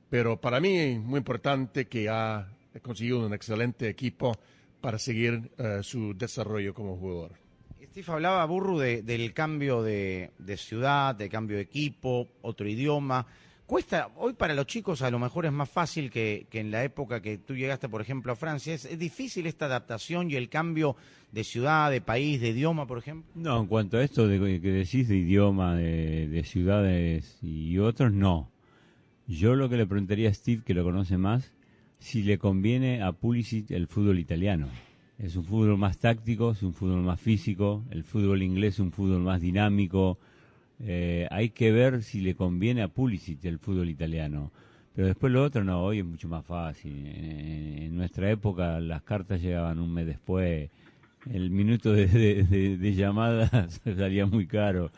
Pero 0.08 0.40
para 0.40 0.60
mí 0.60 0.76
es 0.76 1.00
muy 1.00 1.18
importante 1.18 1.86
que 1.86 2.08
ha 2.08 2.48
conseguido 2.82 3.24
un 3.24 3.32
excelente 3.34 3.88
equipo 3.88 4.36
para 4.80 4.98
seguir 4.98 5.50
eh, 5.58 5.80
su 5.82 6.14
desarrollo 6.14 6.74
como 6.74 6.96
jugador. 6.96 7.32
Steve 7.90 8.12
hablaba, 8.12 8.44
Burru, 8.46 8.78
de- 8.78 9.02
del 9.02 9.32
cambio 9.34 9.82
de, 9.82 10.30
de 10.38 10.56
ciudad, 10.56 11.14
de 11.14 11.28
cambio 11.28 11.56
de 11.56 11.62
equipo, 11.64 12.28
otro 12.42 12.68
idioma. 12.68 13.26
Cuesta, 13.70 14.10
hoy 14.16 14.32
para 14.32 14.52
los 14.52 14.66
chicos 14.66 15.00
a 15.00 15.12
lo 15.12 15.20
mejor 15.20 15.46
es 15.46 15.52
más 15.52 15.70
fácil 15.70 16.10
que, 16.10 16.48
que 16.50 16.58
en 16.58 16.72
la 16.72 16.82
época 16.82 17.22
que 17.22 17.38
tú 17.38 17.54
llegaste, 17.54 17.88
por 17.88 18.00
ejemplo, 18.00 18.32
a 18.32 18.34
Francia. 18.34 18.74
¿Es, 18.74 18.98
difícil 18.98 19.46
esta 19.46 19.66
adaptación 19.66 20.28
y 20.28 20.34
el 20.34 20.48
cambio 20.48 20.96
de 21.30 21.44
ciudad, 21.44 21.88
de 21.88 22.00
país, 22.00 22.40
de 22.40 22.48
idioma, 22.48 22.88
por 22.88 22.98
ejemplo? 22.98 23.30
No, 23.36 23.60
en 23.60 23.68
cuanto 23.68 23.98
a 23.98 24.02
esto 24.02 24.26
de 24.26 24.60
que 24.60 24.72
decís 24.72 25.06
de 25.06 25.18
idioma, 25.18 25.76
de, 25.76 26.26
de 26.26 26.42
ciudades 26.42 27.38
y 27.42 27.78
otros, 27.78 28.12
no. 28.12 28.50
Yo 29.28 29.54
lo 29.54 29.68
que 29.68 29.76
le 29.76 29.86
preguntaría 29.86 30.30
a 30.30 30.34
Steve, 30.34 30.64
que 30.66 30.74
lo 30.74 30.82
conoce 30.82 31.16
más, 31.16 31.52
si 32.00 32.24
le 32.24 32.38
conviene 32.38 33.04
a 33.04 33.12
Pulisic 33.12 33.70
el 33.70 33.86
fútbol 33.86 34.18
italiano. 34.18 34.66
Es 35.16 35.36
un 35.36 35.44
fútbol 35.44 35.78
más 35.78 35.96
táctico, 35.96 36.50
es 36.50 36.64
un 36.64 36.74
fútbol 36.74 37.02
más 37.02 37.20
físico, 37.20 37.84
el 37.90 38.02
fútbol 38.02 38.42
inglés 38.42 38.74
es 38.74 38.80
un 38.80 38.90
fútbol 38.90 39.20
más 39.20 39.40
dinámico. 39.40 40.18
Eh, 40.82 41.26
hay 41.30 41.50
que 41.50 41.72
ver 41.72 42.02
si 42.02 42.20
le 42.20 42.34
conviene 42.34 42.82
a 42.82 42.88
Pulisic 42.88 43.44
el 43.44 43.58
fútbol 43.58 43.88
italiano. 43.90 44.50
Pero 44.94 45.06
después 45.08 45.32
lo 45.32 45.42
otro 45.44 45.62
no, 45.64 45.82
hoy 45.82 46.00
es 46.00 46.04
mucho 46.04 46.28
más 46.28 46.44
fácil. 46.44 47.06
En, 47.06 47.96
nuestra 47.96 48.30
época 48.30 48.80
las 48.80 49.02
cartas 49.02 49.40
llegaban 49.42 49.78
un 49.78 49.92
mes 49.92 50.06
después, 50.06 50.70
el 51.30 51.50
minuto 51.50 51.92
de, 51.92 52.06
de- 52.06 52.44
de- 52.44 52.76
de 52.78 52.94
llamada 52.94 53.68
salía 53.96 54.26
muy 54.26 54.46
caro. 54.46 54.90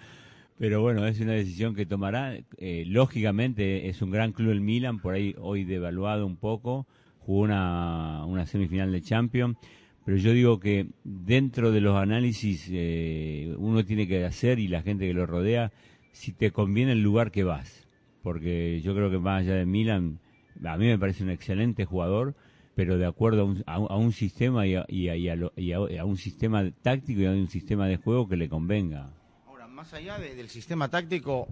Pero 0.58 0.80
bueno, 0.82 1.06
es 1.06 1.20
una 1.20 1.32
decisión 1.32 1.74
que 1.74 1.86
tomará. 1.86 2.36
Eh, 2.58 2.84
lógicamente 2.86 3.88
es 3.88 4.02
un 4.02 4.10
gran 4.10 4.32
club 4.32 4.50
el 4.52 4.60
Milan, 4.60 5.00
por 5.00 5.14
ahí 5.14 5.34
hoy 5.38 5.64
devaluado 5.64 6.26
un 6.26 6.36
poco, 6.36 6.86
jugó 7.20 7.40
una 7.42 8.46
semifinal 8.46 8.92
de 8.92 9.02
Champions, 9.02 9.56
pero 10.04 10.16
yo 10.16 10.32
digo 10.32 10.58
que 10.60 10.86
dentro 11.04 11.70
de 11.72 11.80
los 11.80 11.96
análisis 11.96 12.68
eh, 12.70 13.54
uno 13.58 13.84
tiene 13.84 14.06
que 14.08 14.24
hacer 14.24 14.58
y 14.58 14.68
la 14.68 14.82
gente 14.82 15.06
que 15.06 15.14
lo 15.14 15.26
rodea, 15.26 15.72
si 16.12 16.32
te 16.32 16.50
conviene 16.50 16.92
el 16.92 17.02
lugar 17.02 17.30
que 17.30 17.44
vas, 17.44 17.86
porque 18.22 18.80
yo 18.82 18.94
creo 18.94 19.10
que 19.10 19.18
más 19.18 19.42
allá 19.42 19.54
de 19.54 19.66
Milan, 19.66 20.18
a 20.64 20.76
mí 20.76 20.86
me 20.86 20.98
parece 20.98 21.22
un 21.24 21.30
excelente 21.30 21.84
jugador, 21.84 22.34
pero 22.74 22.96
de 22.98 23.06
acuerdo 23.06 23.42
a 23.42 23.44
un, 23.44 23.62
a 23.66 23.74
a 23.74 23.96
un 23.96 24.12
sistema 24.12 24.66
y 24.66 24.74
a, 24.76 24.84
y 24.88 25.10
y 25.10 25.36
lo- 25.36 25.52
y 25.56 25.72
a- 25.72 26.04
un 26.04 26.16
sistema 26.16 26.70
táctico 26.82 27.20
y 27.20 27.26
a 27.26 27.30
un 27.30 27.48
sistema 27.48 27.86
de 27.86 27.96
juego 27.96 28.28
que 28.28 28.36
le 28.36 28.48
convenga. 28.48 29.10
Ahora, 29.46 29.66
más 29.66 29.92
allá 29.94 30.18
de- 30.18 30.34
del 30.34 30.48
sistema 30.48 30.88
táctico, 30.88 31.48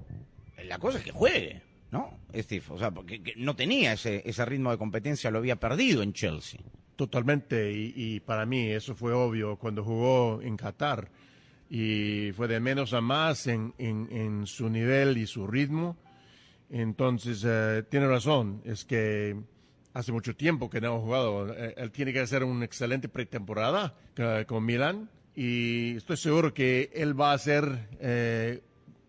la 0.64 0.78
cosa 0.78 0.98
es 0.98 1.04
que 1.04 1.10
juegue, 1.12 1.62
¿no, 1.90 2.18
Steve? 2.34 2.64
O 2.70 2.78
sea, 2.78 2.90
porque 2.90 3.22
que 3.22 3.34
no 3.36 3.54
tenía 3.54 3.92
ese, 3.92 4.22
ese 4.24 4.44
ritmo 4.44 4.70
de 4.70 4.78
competencia, 4.78 5.30
lo 5.30 5.38
había 5.38 5.56
perdido 5.56 6.02
en 6.02 6.12
Chelsea. 6.12 6.60
Totalmente, 7.00 7.72
y, 7.72 7.94
y 7.96 8.20
para 8.20 8.44
mí 8.44 8.68
eso 8.68 8.94
fue 8.94 9.14
obvio 9.14 9.56
cuando 9.56 9.82
jugó 9.82 10.42
en 10.42 10.54
Qatar 10.58 11.08
y 11.70 12.30
fue 12.36 12.46
de 12.46 12.60
menos 12.60 12.92
a 12.92 13.00
más 13.00 13.46
en, 13.46 13.72
en- 13.78 14.06
en 14.12 14.46
su 14.46 14.68
nivel 14.68 15.16
y 15.16 15.26
su 15.26 15.46
ritmo. 15.46 15.96
Entonces, 16.68 17.42
eh, 17.48 17.84
tiene 17.88 18.06
razón, 18.06 18.60
es 18.66 18.84
que 18.84 19.34
hace 19.94 20.12
mucho 20.12 20.36
tiempo 20.36 20.68
que 20.68 20.82
no 20.82 20.94
ha 20.94 21.00
jugado. 21.00 21.54
Eh, 21.54 21.72
él 21.78 21.90
tiene 21.90 22.12
que 22.12 22.20
hacer 22.20 22.44
una 22.44 22.66
excelente 22.66 23.08
pretemporada 23.08 23.94
eh, 24.18 24.44
con 24.46 24.62
Milan 24.66 25.08
y 25.34 25.96
estoy 25.96 26.18
seguro 26.18 26.52
que 26.52 26.90
él 26.92 27.18
va 27.18 27.30
a 27.30 27.34
hacer 27.36 27.88
eh, 27.98 28.60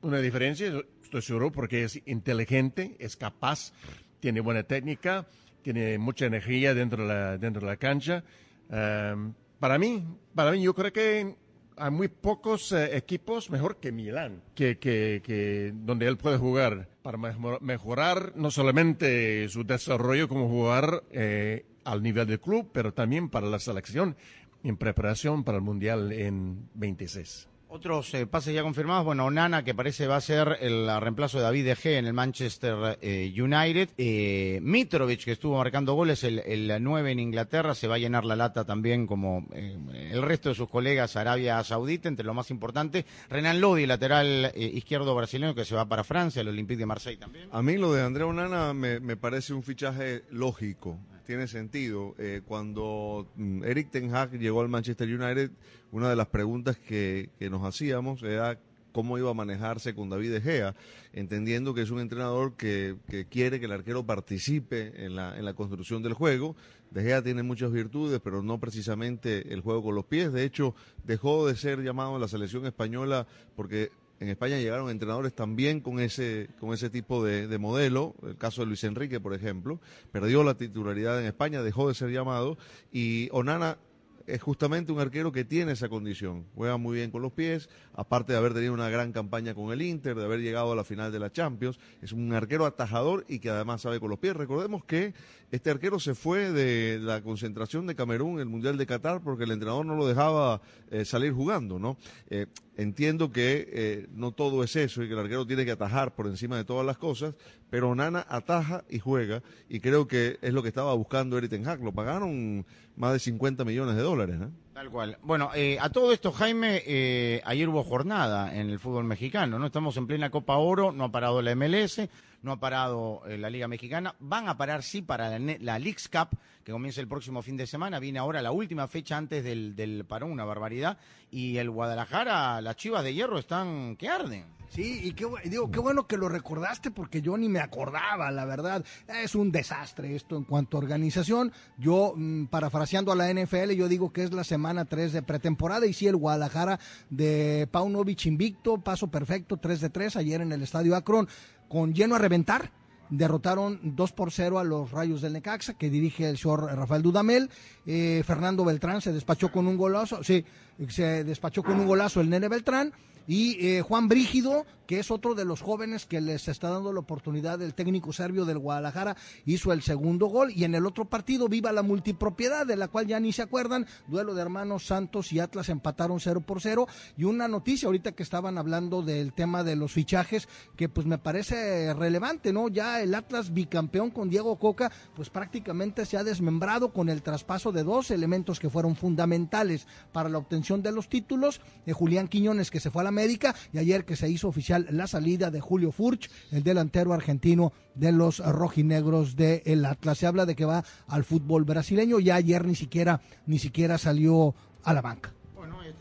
una 0.01 0.19
diferencia, 0.19 0.81
estoy 1.03 1.21
seguro, 1.23 1.51
porque 1.51 1.83
es 1.83 2.01
inteligente, 2.05 2.95
es 2.99 3.17
capaz, 3.17 3.73
tiene 4.21 4.39
buena 4.39 4.63
técnica, 4.63 5.27
tiene 5.61 5.97
mucha 5.97 6.25
energía 6.25 6.73
dentro 6.73 7.03
de 7.03 7.09
la, 7.13 7.37
dentro 7.37 7.61
de 7.61 7.67
la 7.67 7.77
cancha. 7.77 8.23
Um, 8.69 9.33
para 9.59 9.77
mí, 9.77 10.05
para 10.33 10.51
mí, 10.51 10.61
yo 10.63 10.73
creo 10.73 10.91
que 10.91 11.35
hay 11.77 11.91
muy 11.91 12.07
pocos 12.07 12.71
eh, 12.71 12.95
equipos 12.97 13.49
mejor 13.49 13.77
que 13.77 13.91
Milán, 13.91 14.41
que, 14.55 14.77
que, 14.77 15.21
que 15.23 15.71
donde 15.73 16.07
él 16.07 16.17
puede 16.17 16.37
jugar 16.37 16.89
para 17.01 17.17
mejor- 17.17 17.61
mejorar 17.61 18.33
no 18.35 18.51
solamente 18.51 19.47
su 19.49 19.63
desarrollo 19.63 20.27
como 20.27 20.47
jugador 20.47 21.03
eh, 21.11 21.65
al 21.83 22.03
nivel 22.03 22.27
del 22.27 22.39
club, 22.39 22.69
pero 22.71 22.93
también 22.93 23.29
para 23.29 23.47
la 23.47 23.59
selección 23.59 24.15
en 24.63 24.77
preparación 24.77 25.43
para 25.43 25.57
el 25.57 25.63
Mundial 25.63 26.11
en 26.11 26.69
26. 26.75 27.47
Otros 27.73 28.13
eh, 28.15 28.27
pases 28.27 28.53
ya 28.53 28.63
confirmados. 28.63 29.05
Bueno, 29.05 29.31
Nana, 29.31 29.63
que 29.63 29.73
parece 29.73 30.05
va 30.05 30.17
a 30.17 30.21
ser 30.21 30.57
el 30.59 30.89
reemplazo 30.99 31.37
de 31.37 31.43
David 31.43 31.73
De 31.73 31.97
en 31.97 32.05
el 32.05 32.11
Manchester 32.11 32.97
eh, 33.01 33.33
United. 33.33 33.91
Eh, 33.97 34.59
Mitrovic, 34.61 35.23
que 35.23 35.31
estuvo 35.31 35.57
marcando 35.57 35.93
goles, 35.93 36.25
el, 36.25 36.39
el 36.39 36.83
9 36.83 37.11
en 37.13 37.19
Inglaterra, 37.21 37.73
se 37.73 37.87
va 37.87 37.95
a 37.95 37.97
llenar 37.97 38.25
la 38.25 38.35
lata 38.35 38.65
también 38.65 39.07
como 39.07 39.47
eh, 39.53 39.77
el 40.11 40.21
resto 40.21 40.49
de 40.49 40.55
sus 40.55 40.67
colegas 40.67 41.15
Arabia 41.15 41.63
Saudita, 41.63 42.09
entre 42.09 42.25
lo 42.25 42.33
más 42.33 42.51
importante. 42.51 43.05
Renan 43.29 43.61
Lodi, 43.61 43.85
lateral 43.85 44.51
eh, 44.53 44.71
izquierdo 44.73 45.15
brasileño, 45.15 45.55
que 45.55 45.63
se 45.63 45.73
va 45.73 45.87
para 45.87 46.03
Francia, 46.03 46.41
el 46.41 46.49
Olympique 46.49 46.79
de 46.79 46.85
Marseille 46.85 47.21
también. 47.21 47.47
A 47.53 47.61
mí 47.61 47.77
lo 47.77 47.93
de 47.93 48.03
Andrea 48.03 48.27
Onana 48.27 48.73
me 48.73 49.15
parece 49.15 49.53
un 49.53 49.63
fichaje 49.63 50.23
lógico, 50.29 50.99
tiene 51.23 51.47
sentido. 51.47 52.15
Eh, 52.17 52.41
cuando 52.45 53.27
mm, 53.35 53.63
Eric 53.63 53.91
Ten 53.91 54.13
Hag 54.13 54.37
llegó 54.37 54.61
al 54.61 54.69
Manchester 54.69 55.07
United, 55.07 55.51
una 55.91 56.09
de 56.09 56.15
las 56.15 56.27
preguntas 56.27 56.77
que, 56.77 57.29
nos 57.39 57.63
hacíamos 57.63 58.23
era 58.23 58.59
cómo 58.91 59.17
iba 59.17 59.29
a 59.29 59.33
manejarse 59.33 59.95
con 59.95 60.09
David 60.09 60.33
De 60.33 60.41
Gea, 60.41 60.75
entendiendo 61.13 61.73
que 61.73 61.81
es 61.81 61.91
un 61.91 61.99
entrenador 61.99 62.55
que, 62.55 62.97
quiere 63.29 63.59
que 63.59 63.65
el 63.65 63.71
arquero 63.71 64.05
participe 64.05 65.05
en 65.05 65.15
la, 65.15 65.37
en 65.37 65.45
la 65.45 65.53
construcción 65.53 66.03
del 66.03 66.13
juego. 66.13 66.55
De 66.89 67.01
Gea 67.03 67.21
tiene 67.21 67.41
muchas 67.41 67.71
virtudes, 67.71 68.19
pero 68.21 68.43
no 68.43 68.59
precisamente 68.59 69.53
el 69.53 69.61
juego 69.61 69.83
con 69.83 69.95
los 69.95 70.05
pies. 70.05 70.33
De 70.33 70.43
hecho, 70.43 70.75
dejó 71.05 71.47
de 71.47 71.55
ser 71.55 71.81
llamado 71.81 72.15
en 72.15 72.21
la 72.21 72.27
selección 72.27 72.65
española 72.65 73.27
porque 73.55 73.91
en 74.21 74.29
España 74.29 74.57
llegaron 74.57 74.91
entrenadores 74.91 75.33
también 75.33 75.81
con 75.81 75.99
ese, 75.99 76.47
con 76.59 76.73
ese 76.73 76.91
tipo 76.91 77.25
de, 77.25 77.47
de 77.47 77.57
modelo. 77.57 78.13
El 78.21 78.37
caso 78.37 78.61
de 78.61 78.67
Luis 78.67 78.83
Enrique, 78.83 79.19
por 79.19 79.33
ejemplo, 79.33 79.81
perdió 80.11 80.43
la 80.43 80.53
titularidad 80.53 81.19
en 81.19 81.25
España, 81.25 81.63
dejó 81.63 81.87
de 81.87 81.95
ser 81.95 82.11
llamado. 82.11 82.55
Y 82.91 83.29
Onana 83.31 83.79
es 84.27 84.41
justamente 84.41 84.91
un 84.91 84.99
arquero 84.99 85.31
que 85.31 85.45
tiene 85.45 85.73
esa 85.73 85.89
condición. 85.89 86.45
Juega 86.55 86.77
muy 86.77 86.97
bien 86.97 87.11
con 87.11 87.21
los 87.21 87.31
pies, 87.31 87.69
aparte 87.93 88.33
de 88.33 88.37
haber 88.37 88.53
tenido 88.53 88.73
una 88.73 88.89
gran 88.89 89.11
campaña 89.11 89.53
con 89.53 89.71
el 89.71 89.81
Inter, 89.81 90.15
de 90.15 90.25
haber 90.25 90.39
llegado 90.39 90.71
a 90.71 90.75
la 90.75 90.83
final 90.83 91.11
de 91.11 91.19
la 91.19 91.31
Champions. 91.31 91.79
Es 92.01 92.11
un 92.11 92.33
arquero 92.33 92.65
atajador 92.65 93.25
y 93.27 93.39
que 93.39 93.49
además 93.49 93.81
sabe 93.81 93.99
con 93.99 94.09
los 94.09 94.19
pies. 94.19 94.35
Recordemos 94.35 94.83
que 94.85 95.13
este 95.51 95.69
arquero 95.69 95.99
se 95.99 96.15
fue 96.15 96.51
de 96.51 96.99
la 96.99 97.21
concentración 97.21 97.85
de 97.85 97.95
Camerún, 97.95 98.39
el 98.39 98.45
Mundial 98.45 98.77
de 98.77 98.85
Qatar, 98.85 99.21
porque 99.21 99.43
el 99.43 99.51
entrenador 99.51 99.85
no 99.85 99.95
lo 99.95 100.07
dejaba 100.07 100.61
eh, 100.89 101.03
salir 101.03 101.33
jugando, 101.33 101.77
¿no? 101.77 101.97
Eh, 102.29 102.47
entiendo 102.77 103.31
que 103.31 103.67
eh, 103.71 104.07
no 104.13 104.31
todo 104.31 104.63
es 104.63 104.75
eso 104.75 105.03
y 105.03 105.07
que 105.07 105.13
el 105.13 105.19
arquero 105.19 105.45
tiene 105.45 105.65
que 105.65 105.71
atajar 105.71 106.15
por 106.15 106.27
encima 106.27 106.57
de 106.57 106.63
todas 106.63 106.85
las 106.85 106.97
cosas, 106.97 107.35
pero 107.71 107.95
Nana 107.95 108.25
ataja 108.29 108.83
y 108.89 108.99
juega 108.99 109.41
y 109.69 109.79
creo 109.79 110.05
que 110.07 110.37
es 110.41 110.53
lo 110.53 110.61
que 110.61 110.67
estaba 110.67 110.93
buscando 110.93 111.37
Eric 111.37 111.49
Ten. 111.49 111.63
Lo 111.81 111.93
pagaron 111.93 112.65
más 112.97 113.13
de 113.13 113.19
50 113.19 113.63
millones 113.63 113.95
de 113.95 114.01
dólares, 114.01 114.37
¿no? 114.37 114.51
Tal 114.73 114.89
cual. 114.89 115.17
Bueno, 115.23 115.51
eh, 115.55 115.77
a 115.79 115.89
todo 115.89 116.11
esto, 116.11 116.33
Jaime, 116.33 116.83
eh, 116.85 117.41
ayer 117.45 117.69
hubo 117.69 117.83
jornada 117.83 118.53
en 118.53 118.69
el 118.69 118.79
fútbol 118.79 119.05
mexicano, 119.05 119.57
¿no? 119.57 119.67
Estamos 119.67 119.95
en 119.95 120.05
plena 120.05 120.29
Copa 120.29 120.57
Oro, 120.57 120.91
no 120.91 121.05
ha 121.05 121.11
parado 121.11 121.41
la 121.41 121.55
MLS, 121.55 122.09
no 122.41 122.51
ha 122.51 122.59
parado 122.59 123.21
eh, 123.25 123.37
la 123.37 123.49
Liga 123.49 123.69
Mexicana. 123.69 124.15
Van 124.19 124.49
a 124.49 124.57
parar, 124.57 124.83
sí, 124.83 125.01
para 125.01 125.39
la, 125.39 125.57
la 125.59 125.79
Cup, 125.79 126.37
que 126.63 126.71
comienza 126.71 127.01
el 127.01 127.07
próximo 127.07 127.41
fin 127.41 127.57
de 127.57 127.67
semana. 127.67 127.99
Viene 127.99 128.19
ahora 128.19 128.41
la 128.41 128.51
última 128.51 128.87
fecha 128.87 129.17
antes 129.17 129.43
del, 129.43 130.05
parón, 130.07 130.31
una 130.31 130.45
barbaridad. 130.45 130.97
Y 131.31 131.57
el 131.57 131.69
Guadalajara, 131.69 132.61
las 132.61 132.75
chivas 132.75 133.03
de 133.03 133.13
hierro 133.13 133.39
están 133.39 133.95
que 133.95 134.09
arden. 134.09 134.45
Sí, 134.69 135.01
y 135.03 135.11
qué, 135.11 135.27
digo, 135.45 135.69
qué 135.69 135.79
bueno 135.79 136.07
que 136.07 136.15
lo 136.15 136.29
recordaste 136.29 136.91
porque 136.91 137.21
yo 137.21 137.37
ni 137.37 137.49
me 137.49 137.59
acordaba, 137.59 138.31
la 138.31 138.45
verdad. 138.45 138.85
Es 139.07 139.35
un 139.35 139.51
desastre 139.51 140.15
esto 140.15 140.37
en 140.37 140.45
cuanto 140.45 140.77
a 140.77 140.79
organización. 140.79 141.51
Yo, 141.77 142.13
mm, 142.15 142.45
parafraseando 142.45 143.11
a 143.11 143.15
la 143.15 143.29
NFL, 143.29 143.71
yo 143.71 143.89
digo 143.89 144.13
que 144.13 144.23
es 144.23 144.31
la 144.31 144.45
semana 144.45 144.85
3 144.85 145.11
de 145.11 145.23
pretemporada 145.23 145.85
y 145.85 145.93
sí, 145.93 146.07
el 146.07 146.15
Guadalajara 146.15 146.79
de 147.09 147.67
Paunovic 147.69 148.25
invicto, 148.27 148.77
paso 148.77 149.07
perfecto, 149.07 149.57
3 149.57 149.81
de 149.81 149.89
3 149.89 150.15
ayer 150.15 150.41
en 150.41 150.53
el 150.53 150.61
Estadio 150.61 150.95
Akron 150.95 151.27
con 151.67 151.93
lleno 151.93 152.15
a 152.15 152.19
reventar. 152.19 152.71
Derrotaron 153.11 153.79
2 153.83 154.11
por 154.13 154.31
0 154.31 154.57
a 154.57 154.63
los 154.63 154.91
Rayos 154.91 155.21
del 155.21 155.33
Necaxa, 155.33 155.73
que 155.75 155.89
dirige 155.89 156.27
el 156.27 156.37
señor 156.37 156.63
Rafael 156.63 157.03
Dudamel. 157.03 157.49
Eh, 157.85 158.23
Fernando 158.25 158.65
Beltrán 158.65 159.01
se 159.01 159.11
despachó 159.11 159.51
con 159.51 159.67
un 159.67 159.77
golazo, 159.77 160.23
sí, 160.23 160.43
se 160.87 161.23
despachó 161.23 161.61
con 161.61 161.79
un 161.79 161.85
golazo 161.85 162.21
el 162.21 162.29
Nene 162.29 162.47
Beltrán. 162.47 162.93
Y 163.27 163.65
eh, 163.65 163.81
Juan 163.81 164.07
Brígido, 164.07 164.65
que 164.87 164.99
es 164.99 165.11
otro 165.11 165.35
de 165.35 165.45
los 165.45 165.61
jóvenes 165.61 166.05
que 166.05 166.19
les 166.19 166.47
está 166.47 166.69
dando 166.69 166.91
la 166.91 166.99
oportunidad, 166.99 167.61
el 167.61 167.73
técnico 167.73 168.11
serbio 168.11 168.45
del 168.45 168.59
Guadalajara, 168.59 169.15
hizo 169.45 169.71
el 169.71 169.81
segundo 169.81 170.25
gol. 170.25 170.51
Y 170.53 170.63
en 170.63 170.75
el 170.75 170.85
otro 170.85 171.05
partido, 171.05 171.47
viva 171.47 171.71
la 171.71 171.83
multipropiedad, 171.83 172.65
de 172.65 172.75
la 172.75 172.87
cual 172.87 173.07
ya 173.07 173.19
ni 173.19 173.31
se 173.31 173.41
acuerdan, 173.41 173.87
duelo 174.07 174.33
de 174.33 174.41
hermanos 174.41 174.85
Santos 174.85 175.31
y 175.31 175.39
Atlas 175.39 175.69
empataron 175.69 176.19
0 176.19 176.41
por 176.41 176.61
0. 176.61 176.87
Y 177.15 177.23
una 177.23 177.47
noticia, 177.47 177.87
ahorita 177.87 178.11
que 178.11 178.23
estaban 178.23 178.57
hablando 178.57 179.01
del 179.01 179.33
tema 179.33 179.63
de 179.63 179.75
los 179.75 179.93
fichajes, 179.93 180.49
que 180.75 180.89
pues 180.89 181.05
me 181.05 181.17
parece 181.17 181.93
relevante, 181.93 182.51
¿no? 182.51 182.67
Ya 182.67 183.01
el 183.01 183.15
Atlas 183.15 183.53
bicampeón 183.53 184.11
con 184.11 184.29
Diego 184.29 184.57
Coca, 184.57 184.91
pues 185.15 185.29
prácticamente 185.29 186.05
se 186.05 186.17
ha 186.17 186.23
desmembrado 186.23 186.91
con 186.91 187.09
el 187.09 187.21
traspaso 187.21 187.71
de 187.71 187.83
dos 187.83 188.11
elementos 188.11 188.59
que 188.59 188.69
fueron 188.69 188.95
fundamentales 188.95 189.87
para 190.11 190.29
la 190.29 190.37
obtención 190.37 190.81
de 190.81 190.91
los 190.91 191.07
títulos, 191.07 191.61
de 191.85 191.93
Julián 191.93 192.27
Quiñones 192.27 192.71
que 192.71 192.79
se 192.79 192.91
fue 192.91 193.01
a 193.01 193.05
la 193.05 193.10
América 193.11 193.55
y 193.71 193.77
ayer 193.77 194.05
que 194.05 194.15
se 194.15 194.29
hizo 194.29 194.47
oficial 194.47 194.87
la 194.89 195.07
salida 195.07 195.51
de 195.51 195.61
Julio 195.61 195.91
Furch, 195.91 196.29
el 196.51 196.63
delantero 196.63 197.13
argentino 197.13 197.73
de 197.93 198.11
los 198.11 198.39
rojinegros 198.39 199.35
del 199.35 199.85
Atlas. 199.85 200.17
Se 200.17 200.27
habla 200.27 200.45
de 200.45 200.55
que 200.55 200.65
va 200.65 200.83
al 201.07 201.23
fútbol 201.23 201.63
brasileño, 201.63 202.19
ya 202.19 202.35
ayer 202.35 202.65
ni 202.65 202.75
siquiera 202.75 203.21
ni 203.45 203.59
siquiera 203.59 203.97
salió 203.97 204.55
a 204.83 204.93
la 204.93 205.01
banca. 205.01 205.33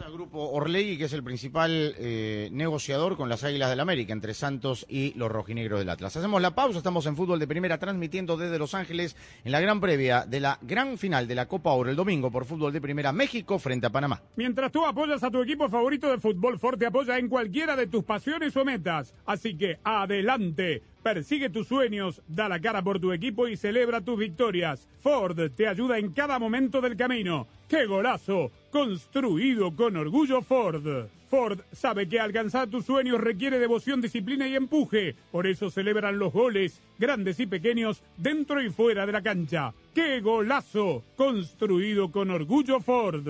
Grupo 0.09 0.51
Orlegui, 0.51 0.97
que 0.97 1.05
es 1.05 1.13
el 1.13 1.23
principal 1.23 1.95
eh, 1.99 2.49
negociador 2.53 3.17
con 3.17 3.29
las 3.29 3.45
Águilas 3.45 3.69
del 3.71 3.81
América, 3.81 4.13
entre 4.13 4.35
Santos 4.35 4.87
y 4.89 5.13
los 5.15 5.31
rojinegros 5.31 5.79
del 5.79 5.91
Atlas. 5.91 6.17
Hacemos 6.17 6.41
la 6.41 6.55
pausa, 6.55 6.79
estamos 6.79 7.05
en 7.07 7.17
fútbol 7.17 7.39
de 7.39 7.47
primera, 7.47 7.79
transmitiendo 7.79 8.37
desde 8.37 8.59
Los 8.59 8.75
Ángeles 8.75 9.17
en 9.45 9.53
la 9.53 9.61
gran 9.61 9.81
previa 9.81 10.25
de 10.27 10.41
la 10.41 10.59
gran 10.63 10.97
final 10.99 11.29
de 11.29 11.35
la 11.35 11.47
Copa 11.47 11.73
Oro 11.73 11.91
el 11.91 11.97
domingo 11.97 12.31
por 12.31 12.45
fútbol 12.45 12.73
de 12.73 12.81
primera 12.81 13.13
México 13.13 13.59
frente 13.59 13.87
a 13.87 13.91
Panamá. 13.91 14.23
Mientras 14.37 14.73
tú 14.73 14.85
apoyas 14.85 15.23
a 15.23 15.31
tu 15.31 15.43
equipo 15.43 15.69
favorito 15.69 16.11
de 16.11 16.19
fútbol, 16.19 16.59
Ford 16.59 16.79
te 16.79 16.87
apoya 16.87 17.19
en 17.19 17.29
cualquiera 17.29 17.77
de 17.77 17.87
tus 17.87 18.05
pasiones 18.05 18.57
o 18.57 18.65
metas. 18.65 19.15
Así 19.27 19.57
que 19.57 19.79
adelante. 19.85 20.83
Persigue 21.03 21.49
tus 21.49 21.67
sueños, 21.67 22.21
da 22.29 22.49
la 22.49 22.61
cara 22.61 22.83
por 22.83 23.01
tu 23.01 23.13
equipo 23.13 23.49
y 23.49 23.57
celebra 23.57 24.03
tus 24.03 24.19
victorias. 24.19 24.87
Ford 25.01 25.51
te 25.57 25.67
ayuda 25.67 25.99
en 25.99 26.13
cada 26.13 26.39
momento 26.39 26.81
del 26.81 26.97
camino. 26.97 27.47
¡Qué 27.69 27.87
golazo! 27.87 28.51
Construido 28.71 29.75
con 29.75 29.97
orgullo 29.97 30.43
Ford. 30.43 31.09
Ford 31.31 31.61
sabe 31.73 32.09
que 32.09 32.19
alcanzar 32.19 32.69
tus 32.69 32.85
sueños 32.85 33.21
requiere 33.21 33.59
devoción, 33.59 34.01
disciplina 34.01 34.49
y 34.49 34.57
empuje. 34.57 35.15
Por 35.31 35.47
eso 35.47 35.71
celebran 35.71 36.19
los 36.19 36.33
goles, 36.33 36.83
grandes 36.99 37.39
y 37.41 37.47
pequeños, 37.47 38.03
dentro 38.17 38.61
y 38.61 38.69
fuera 38.69 39.07
de 39.07 39.13
la 39.13 39.23
cancha. 39.23 39.73
¡Qué 39.95 40.21
golazo! 40.21 41.05
Construido 41.17 42.11
con 42.11 42.31
orgullo 42.31 42.81
Ford. 42.81 43.27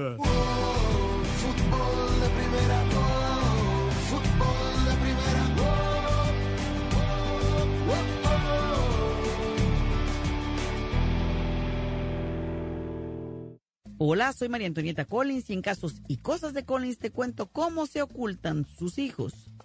Hola, 14.02 14.32
soy 14.32 14.48
María 14.48 14.66
Antonieta 14.66 15.04
Collins 15.04 15.50
y 15.50 15.52
en 15.52 15.60
casos 15.60 16.00
y 16.08 16.16
cosas 16.16 16.54
de 16.54 16.64
Collins 16.64 16.96
te 16.96 17.10
cuento 17.10 17.48
cómo 17.48 17.86
se 17.86 18.00
ocultan 18.00 18.66
sus 18.78 18.96
hijos 18.96 19.50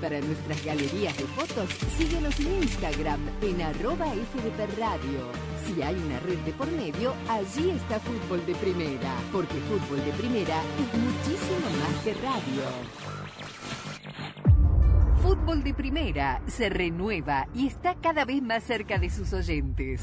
Para 0.00 0.20
nuestras 0.20 0.64
galerías 0.64 1.16
de 1.16 1.24
fotos, 1.24 1.68
síguenos 1.96 2.38
en 2.40 2.62
Instagram 2.62 3.20
en 3.42 3.62
arroba 3.62 4.06
FDP 4.06 4.78
Radio. 4.78 5.30
Si 5.66 5.82
hay 5.82 5.96
una 5.96 6.20
red 6.20 6.38
de 6.38 6.52
por 6.52 6.70
medio, 6.70 7.14
allí 7.28 7.70
está 7.70 7.98
Fútbol 8.00 8.44
de 8.46 8.54
Primera, 8.54 9.12
porque 9.32 9.54
Fútbol 9.54 10.04
de 10.04 10.12
Primera 10.12 10.62
es 10.78 10.98
muchísimo 10.98 11.68
más 11.80 12.04
que 12.04 12.14
radio. 12.14 12.62
Fútbol 15.22 15.64
de 15.64 15.74
Primera 15.74 16.40
se 16.46 16.68
renueva 16.68 17.48
y 17.54 17.66
está 17.66 17.96
cada 17.96 18.24
vez 18.24 18.40
más 18.40 18.62
cerca 18.62 18.98
de 18.98 19.10
sus 19.10 19.32
oyentes. 19.32 20.02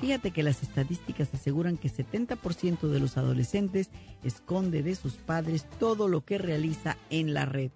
Fíjate 0.00 0.32
que 0.32 0.42
las 0.42 0.62
estadísticas 0.62 1.32
aseguran 1.32 1.76
que 1.76 1.90
70% 1.90 2.88
de 2.88 3.00
los 3.00 3.16
adolescentes 3.16 3.90
esconde 4.22 4.82
de 4.82 4.94
sus 4.94 5.14
padres 5.14 5.66
todo 5.78 6.08
lo 6.08 6.24
que 6.24 6.38
realiza 6.38 6.96
en 7.10 7.32
la 7.32 7.46
red. 7.46 7.70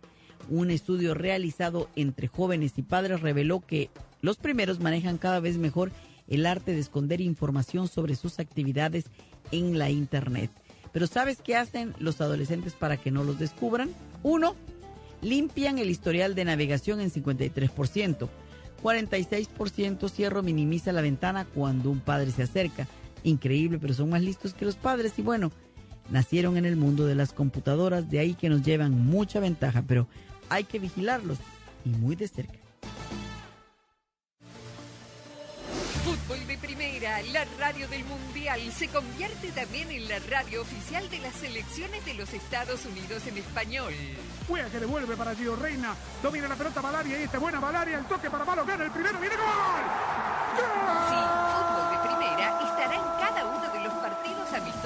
Un 0.51 0.71
estudio 0.71 1.15
realizado 1.15 1.89
entre 1.97 2.29
jóvenes 2.29 2.75
y 2.77 2.83
padres 2.83 3.21
reveló 3.21 3.61
que 3.61 3.91
los 4.21 4.37
primeros 4.37 4.81
manejan 4.81 5.19
cada 5.19 5.41
vez 5.41 5.59
mejor 5.59 5.93
el 6.29 6.47
arte 6.47 6.73
de 6.73 6.81
esconder 6.81 7.21
información 7.21 7.89
sobre 7.89 8.15
sus 8.15 8.39
actividades 8.39 9.07
en 9.51 9.79
la 9.79 9.91
Internet. 9.91 10.51
Pero 10.93 11.07
¿sabes 11.07 11.39
qué 11.43 11.57
hacen 11.57 11.95
los 11.99 12.21
adolescentes 12.21 12.75
para 12.75 12.97
que 12.97 13.11
no 13.11 13.25
los 13.25 13.39
descubran? 13.39 13.91
Uno, 14.23 14.55
limpian 15.23 15.79
el 15.79 15.91
historial 15.91 16.35
de 16.35 16.45
navegación 16.45 17.01
en 17.01 17.11
53%. 17.11 18.29
46% 18.83 20.09
cierro 20.09 20.43
minimiza 20.43 20.93
la 20.93 21.01
ventana 21.01 21.45
cuando 21.45 21.91
un 21.91 22.01
padre 22.01 22.31
se 22.31 22.43
acerca. 22.43 22.87
Increíble, 23.25 23.79
pero 23.79 23.95
son 23.95 24.11
más 24.11 24.23
listos 24.23 24.55
que 24.55 24.65
los 24.65 24.77
padres 24.77 25.19
y 25.19 25.23
bueno, 25.23 25.51
nacieron 26.11 26.57
en 26.57 26.65
el 26.65 26.77
mundo 26.77 27.07
de 27.07 27.15
las 27.15 27.33
computadoras, 27.33 28.09
de 28.11 28.21
ahí 28.21 28.35
que 28.35 28.49
nos 28.49 28.63
llevan 28.63 28.93
mucha 28.93 29.41
ventaja, 29.41 29.85
pero 29.87 30.07
hay 30.49 30.65
que 30.65 30.79
vigilarlos 30.79 31.39
y 31.85 31.91
muy 31.91 32.17
de 32.17 32.29
cerca. 32.29 32.59
Fútbol 36.05 36.39
La 37.09 37.47
radio 37.59 37.89
del 37.89 38.05
Mundial, 38.05 38.61
se 38.71 38.87
convierte 38.89 39.51
también 39.53 39.91
en 39.91 40.09
la 40.09 40.19
radio 40.29 40.61
oficial 40.61 41.09
de 41.09 41.19
las 41.21 41.35
selecciones 41.35 42.05
de 42.05 42.13
los 42.13 42.33
Estados 42.35 42.85
Unidos 42.85 43.27
en 43.27 43.39
español. 43.39 43.95
Juega 44.47 44.69
que 44.69 44.79
devuelve 44.79 45.17
para 45.17 45.35
Gio 45.35 45.57
Reina. 45.57 45.95
Domina 46.23 46.49
la 46.49 46.55
pelota 46.55 46.83
Valaria 46.83 47.19
y 47.19 47.23
esta 47.23 47.39
buena 47.39 47.61
Valaria. 47.61 47.99
El 47.99 48.05
toque 48.05 48.31
para 48.31 48.45
Malo 48.45 48.65
gana 48.67 48.85
el 48.85 48.91
primero. 48.91 49.19
¡Viene 49.19 49.37
gol! 49.37 49.47
Sí, 51.09 51.17
Fútbol 51.55 51.91
de 51.91 52.09
Primera 52.09 52.61
estará 52.61 52.95
en 52.95 53.27
cada 53.27 53.47
uno 53.47 53.73
de 53.73 53.81
los 53.81 53.93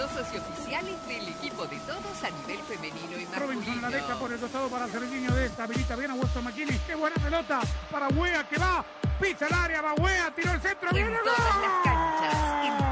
amistosos 0.02 0.34
y 0.34 0.38
oficiales 0.38 1.06
del 1.06 1.28
equipo 1.28 1.66
de 1.66 1.76
todos 1.80 2.24
a 2.24 2.30
nivel 2.30 2.58
femenino 2.64 3.16
y 3.18 3.24
Robinson 3.38 3.80
la 3.82 3.88
deja 3.88 4.08
masculino. 4.08 4.18
por 4.18 4.32
el 4.32 4.38
costado 4.40 4.68
para 4.68 4.88
Serginho 4.88 5.34
de 5.34 5.46
esta. 5.46 5.64
Habilita 5.64 5.96
bien 5.96 6.10
a 6.10 6.14
Weston 6.14 6.44
McKinney. 6.44 6.78
¡Qué 6.86 6.94
buena 6.94 7.16
pelota! 7.16 7.60
Para 7.90 8.08
Wea 8.08 8.48
que 8.48 8.58
va. 8.58 8.84
Pisa 9.20 9.46
el 9.46 9.54
área, 9.54 9.80
va 9.82 9.94
Wea, 9.94 10.34
tiró 10.34 10.52
el 10.52 10.60
centro. 10.60 10.88
En 10.88 10.94
¡Viene 10.94 11.10
las 11.10 11.22
gol! 11.22 11.34
canchas, 11.84 12.32
todos 12.32 12.91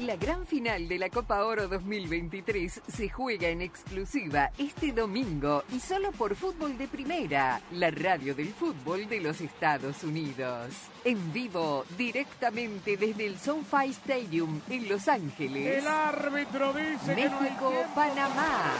La 0.00 0.16
gran 0.16 0.44
final 0.44 0.88
de 0.88 0.98
la 0.98 1.08
Copa 1.08 1.44
Oro 1.44 1.68
2023 1.68 2.82
se 2.88 3.08
juega 3.08 3.48
en 3.48 3.62
exclusiva 3.62 4.50
este 4.58 4.90
domingo 4.90 5.62
y 5.72 5.78
solo 5.78 6.10
por 6.10 6.34
Fútbol 6.34 6.76
de 6.76 6.88
Primera, 6.88 7.60
la 7.70 7.92
radio 7.92 8.34
del 8.34 8.48
fútbol 8.48 9.08
de 9.08 9.20
los 9.20 9.40
Estados 9.40 10.02
Unidos. 10.02 10.74
En 11.04 11.32
vivo, 11.32 11.84
directamente 11.96 12.96
desde 12.96 13.24
el 13.24 13.38
SoFi 13.38 13.90
Stadium 13.90 14.60
en 14.68 14.88
Los 14.88 15.06
Ángeles. 15.06 15.78
El 15.78 15.86
árbitro 15.86 16.72
dice 16.72 17.14
que 17.14 17.28
no 17.28 17.36
hay 17.36 17.42
México, 17.42 17.68
tiempo. 17.68 17.94
Panamá. 17.94 18.72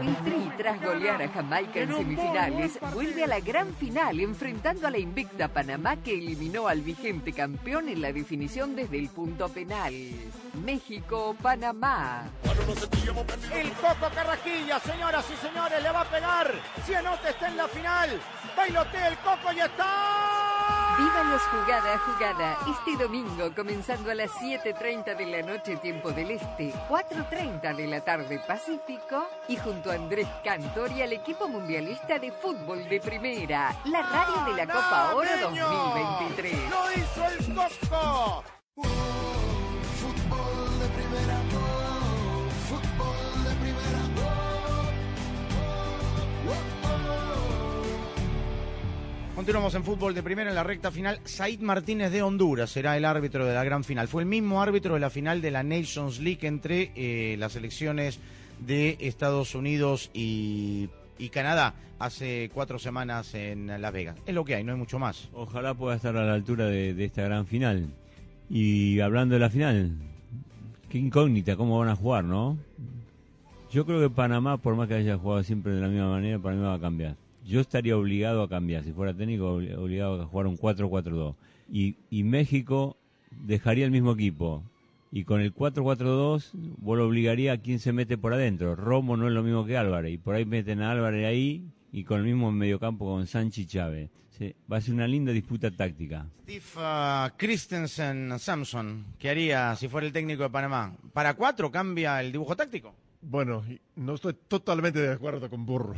El 0.00 0.16
Tri, 0.24 0.52
tras 0.56 0.80
golear 0.82 1.22
a 1.22 1.28
Jamaica 1.28 1.80
en 1.80 1.96
semifinales, 1.96 2.78
vuelve 2.92 3.24
a 3.24 3.26
la 3.26 3.40
gran 3.40 3.72
final 3.74 4.18
enfrentando 4.20 4.86
a 4.86 4.90
la 4.90 4.98
invicta 4.98 5.48
Panamá 5.48 5.96
que 5.96 6.14
eliminó 6.14 6.68
al 6.68 6.82
vigente 6.82 7.32
campeón 7.32 7.88
en 7.88 8.00
la 8.00 8.12
definición 8.12 8.74
desde 8.74 8.98
el 8.98 9.08
punto 9.08 9.48
penal. 9.48 9.92
México, 10.64 11.36
Panamá. 11.40 12.24
El 13.54 13.70
Coco 13.72 14.14
Carrasquilla, 14.14 14.80
señoras 14.80 15.24
y 15.32 15.46
señores, 15.46 15.82
le 15.82 15.90
va 15.90 16.00
a 16.00 16.10
pegar. 16.10 16.52
Si 16.84 16.94
anota 16.94 17.30
está 17.30 17.48
en 17.48 17.56
la 17.56 17.68
final. 17.68 18.20
Bailotea 18.56 19.08
el 19.08 19.16
Coco 19.18 19.52
y 19.54 19.60
está. 19.60 20.87
Vívalos 20.98 21.42
jugada 21.42 21.94
a 21.94 21.98
jugada 22.00 22.58
este 22.68 22.96
domingo 23.00 23.54
comenzando 23.54 24.10
a 24.10 24.16
las 24.16 24.32
7.30 24.32 25.16
de 25.16 25.26
la 25.26 25.42
noche 25.42 25.76
tiempo 25.76 26.10
del 26.10 26.32
Este, 26.32 26.72
4.30 26.88 27.76
de 27.76 27.86
la 27.86 28.00
tarde 28.00 28.40
Pacífico 28.44 29.28
y 29.46 29.56
junto 29.56 29.92
a 29.92 29.94
Andrés 29.94 30.26
Cantor 30.42 30.90
y 30.90 31.02
al 31.02 31.12
equipo 31.12 31.46
mundialista 31.46 32.18
de 32.18 32.32
fútbol 32.32 32.88
de 32.88 32.98
primera, 32.98 33.76
la 33.84 34.02
radio 34.02 34.44
de 34.46 34.56
la 34.56 34.66
Copa 34.66 35.14
Oro 35.14 35.28
¡Panameño! 35.28 35.68
2023. 35.68 36.70
¡Lo 36.70 36.92
hizo 36.92 37.24
el 37.26 37.54
Coco! 37.54 38.44
Fútbol 40.00 40.78
de 40.80 40.88
primera, 40.88 41.38
oh, 41.54 42.50
fútbol 42.68 43.44
de 43.44 43.50
primera, 43.50 43.57
Continuamos 49.38 49.72
en 49.76 49.84
fútbol 49.84 50.16
de 50.16 50.22
primera 50.24 50.50
en 50.50 50.56
la 50.56 50.64
recta 50.64 50.90
final. 50.90 51.20
Said 51.22 51.60
Martínez 51.60 52.10
de 52.10 52.24
Honduras 52.24 52.70
será 52.70 52.96
el 52.96 53.04
árbitro 53.04 53.46
de 53.46 53.54
la 53.54 53.62
gran 53.62 53.84
final. 53.84 54.08
Fue 54.08 54.22
el 54.22 54.28
mismo 54.28 54.60
árbitro 54.60 54.94
de 54.94 55.00
la 55.00 55.10
final 55.10 55.40
de 55.40 55.52
la 55.52 55.62
Nations 55.62 56.18
League 56.18 56.44
entre 56.44 56.90
eh, 56.96 57.36
las 57.38 57.52
selecciones 57.52 58.18
de 58.58 58.96
Estados 58.98 59.54
Unidos 59.54 60.10
y, 60.12 60.88
y 61.20 61.28
Canadá 61.28 61.74
hace 62.00 62.50
cuatro 62.52 62.80
semanas 62.80 63.32
en 63.34 63.80
Las 63.80 63.92
Vegas. 63.92 64.16
Es 64.26 64.34
lo 64.34 64.44
que 64.44 64.56
hay, 64.56 64.64
no 64.64 64.72
hay 64.72 64.78
mucho 64.78 64.98
más. 64.98 65.28
Ojalá 65.32 65.72
pueda 65.72 65.94
estar 65.94 66.16
a 66.16 66.26
la 66.26 66.34
altura 66.34 66.66
de, 66.66 66.94
de 66.94 67.04
esta 67.04 67.22
gran 67.22 67.46
final. 67.46 67.90
Y 68.50 68.98
hablando 68.98 69.34
de 69.34 69.38
la 69.38 69.50
final, 69.50 69.92
qué 70.90 70.98
incógnita, 70.98 71.54
cómo 71.54 71.78
van 71.78 71.90
a 71.90 71.94
jugar, 71.94 72.24
¿no? 72.24 72.58
Yo 73.70 73.86
creo 73.86 74.00
que 74.00 74.10
Panamá, 74.10 74.56
por 74.56 74.74
más 74.74 74.88
que 74.88 74.94
haya 74.94 75.16
jugado 75.16 75.44
siempre 75.44 75.74
de 75.74 75.80
la 75.80 75.86
misma 75.86 76.10
manera, 76.10 76.40
para 76.40 76.56
mí 76.56 76.62
va 76.62 76.74
a 76.74 76.80
cambiar. 76.80 77.27
Yo 77.48 77.60
estaría 77.60 77.96
obligado 77.96 78.42
a 78.42 78.48
cambiar, 78.48 78.84
si 78.84 78.92
fuera 78.92 79.14
técnico, 79.14 79.58
obli- 79.58 79.74
obligado 79.76 80.20
a 80.22 80.26
jugar 80.26 80.46
un 80.46 80.58
4-4-2. 80.58 81.34
Y, 81.72 81.96
y 82.10 82.22
México 82.22 82.96
dejaría 83.30 83.84
el 83.86 83.90
mismo 83.90 84.12
equipo. 84.12 84.62
Y 85.10 85.24
con 85.24 85.40
el 85.40 85.54
4-4-2, 85.54 86.50
vos 86.52 86.98
lo 86.98 87.06
obligaría 87.06 87.52
a 87.52 87.56
quien 87.58 87.78
se 87.78 87.92
mete 87.92 88.18
por 88.18 88.34
adentro. 88.34 88.76
Romo 88.76 89.16
no 89.16 89.26
es 89.28 89.32
lo 89.32 89.42
mismo 89.42 89.64
que 89.64 89.78
Álvarez. 89.78 90.12
Y 90.12 90.18
por 90.18 90.34
ahí 90.34 90.44
meten 90.44 90.82
a 90.82 90.90
Álvarez 90.90 91.26
ahí 91.26 91.64
y 91.90 92.04
con 92.04 92.18
el 92.20 92.26
mismo 92.26 92.52
mediocampo 92.52 93.06
con 93.06 93.26
Sánchez 93.26 93.64
y 93.64 93.66
Chávez. 93.66 94.10
Sí, 94.38 94.54
va 94.70 94.76
a 94.76 94.80
ser 94.82 94.94
una 94.94 95.08
linda 95.08 95.32
disputa 95.32 95.70
táctica. 95.70 96.26
Steve 96.44 96.62
uh, 96.76 97.30
Christensen 97.36 98.38
Samson, 98.38 99.04
¿qué 99.18 99.30
haría 99.30 99.74
si 99.74 99.88
fuera 99.88 100.06
el 100.06 100.12
técnico 100.12 100.42
de 100.44 100.50
Panamá? 100.50 100.94
¿Para 101.12 101.34
cuatro 101.34 101.70
cambia 101.70 102.20
el 102.20 102.30
dibujo 102.30 102.54
táctico? 102.54 102.94
Bueno, 103.20 103.64
no 103.96 104.14
estoy 104.14 104.34
totalmente 104.46 105.00
de 105.00 105.12
acuerdo 105.12 105.50
con 105.50 105.66
Burro, 105.66 105.94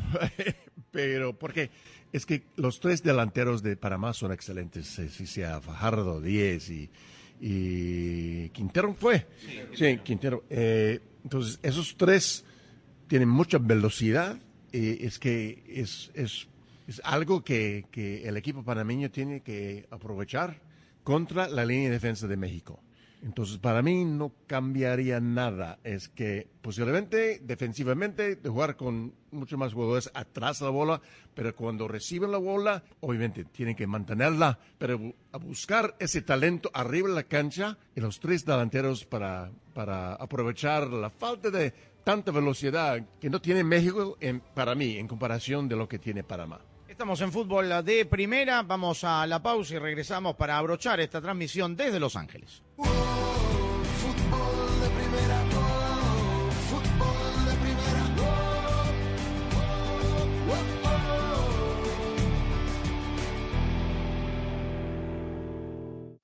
pero 0.91 1.39
porque 1.39 1.71
es 2.13 2.25
que 2.25 2.45
los 2.57 2.81
tres 2.81 3.03
delanteros 3.03 3.63
de 3.63 3.77
Panamá 3.77 4.13
son 4.15 4.33
excelentes, 4.33 4.87
si 4.87 5.27
sea 5.27 5.61
Fajardo, 5.61 6.21
Díez 6.21 6.71
y, 6.71 6.89
y 7.41 8.49
Quintero 8.51 8.95
fue. 8.95 9.27
Sí, 9.75 9.99
Quintero. 9.99 10.45
Eh, 10.49 11.01
entonces, 11.23 11.59
esos 11.63 11.95
tres 11.97 12.45
tienen 13.07 13.29
mucha 13.29 13.59
velocidad. 13.59 14.39
eh, 14.73 14.99
es 15.03 15.19
que 15.19 15.63
es, 15.69 16.11
es, 16.15 16.49
es 16.87 17.03
algo 17.05 17.45
que, 17.45 17.85
que 17.91 18.27
el 18.27 18.37
equipo 18.39 18.65
panameño 18.65 19.11
tiene 19.11 19.43
que 19.43 19.87
aprovechar 19.91 20.63
contra 21.05 21.49
la 21.49 21.67
línea 21.67 21.89
de 21.89 21.95
defensa 21.95 22.27
de 22.27 22.37
México. 22.39 22.83
Entonces, 23.23 23.59
para 23.59 23.83
mí 23.83 24.05
no 24.05 24.33
cambiaría 24.47 25.21
nada. 25.21 25.79
Es 25.85 26.09
que 26.09 26.49
posiblemente 26.63 27.39
defensivamente 27.43 28.37
de 28.37 28.49
jugar 28.49 28.77
con 28.77 29.13
muchos 29.31 29.59
más 29.59 29.75
jugadores 29.75 30.11
atrás 30.15 30.59
de 30.59 30.65
la 30.65 30.71
bola, 30.71 31.03
pero 31.35 31.55
cuando 31.55 31.87
reciben 31.87 32.33
la 32.33 32.39
bola, 32.39 32.83
obviamente 33.01 33.45
tienen 33.45 33.77
que 33.77 33.87
mantenerla, 33.87 34.59
pero 34.79 35.13
a 35.33 35.39
buscar 35.39 35.95
ese 35.99 36.23
talento 36.23 36.71
arriba 36.73 37.09
de 37.09 37.15
la 37.15 37.25
cancha 37.25 37.77
y 37.95 38.01
los 38.01 38.21
tres 38.21 38.45
delanteros 38.47 39.05
para, 39.05 39.51
para 39.75 40.15
aprovechar 40.15 40.87
la 40.89 41.11
falta 41.11 41.51
de 41.51 41.75
tanta 42.03 42.33
velocidad 42.33 43.07
que 43.21 43.29
no 43.29 43.41
tiene 43.43 43.63
México 43.63 44.17
en- 44.21 44.41
para 44.41 44.75
mí 44.75 44.97
en 44.97 45.07
comparación 45.07 45.69
de 45.69 45.77
lo 45.77 45.87
que 45.87 45.99
tiene 45.99 46.25
Panamá. 46.25 46.59
Estamos 47.01 47.23
en 47.23 47.33
fútbol 47.33 47.83
de 47.83 48.05
primera, 48.05 48.61
vamos 48.61 49.05
a 49.05 49.27
la 49.27 49.43
pausa 49.43 49.75
y 49.75 49.79
regresamos 49.79 50.37
para 50.37 50.59
abrochar 50.59 51.01
esta 51.01 51.19
transmisión 51.19 51.75
desde 51.75 51.99
Los 51.99 52.15
Ángeles. 52.15 52.63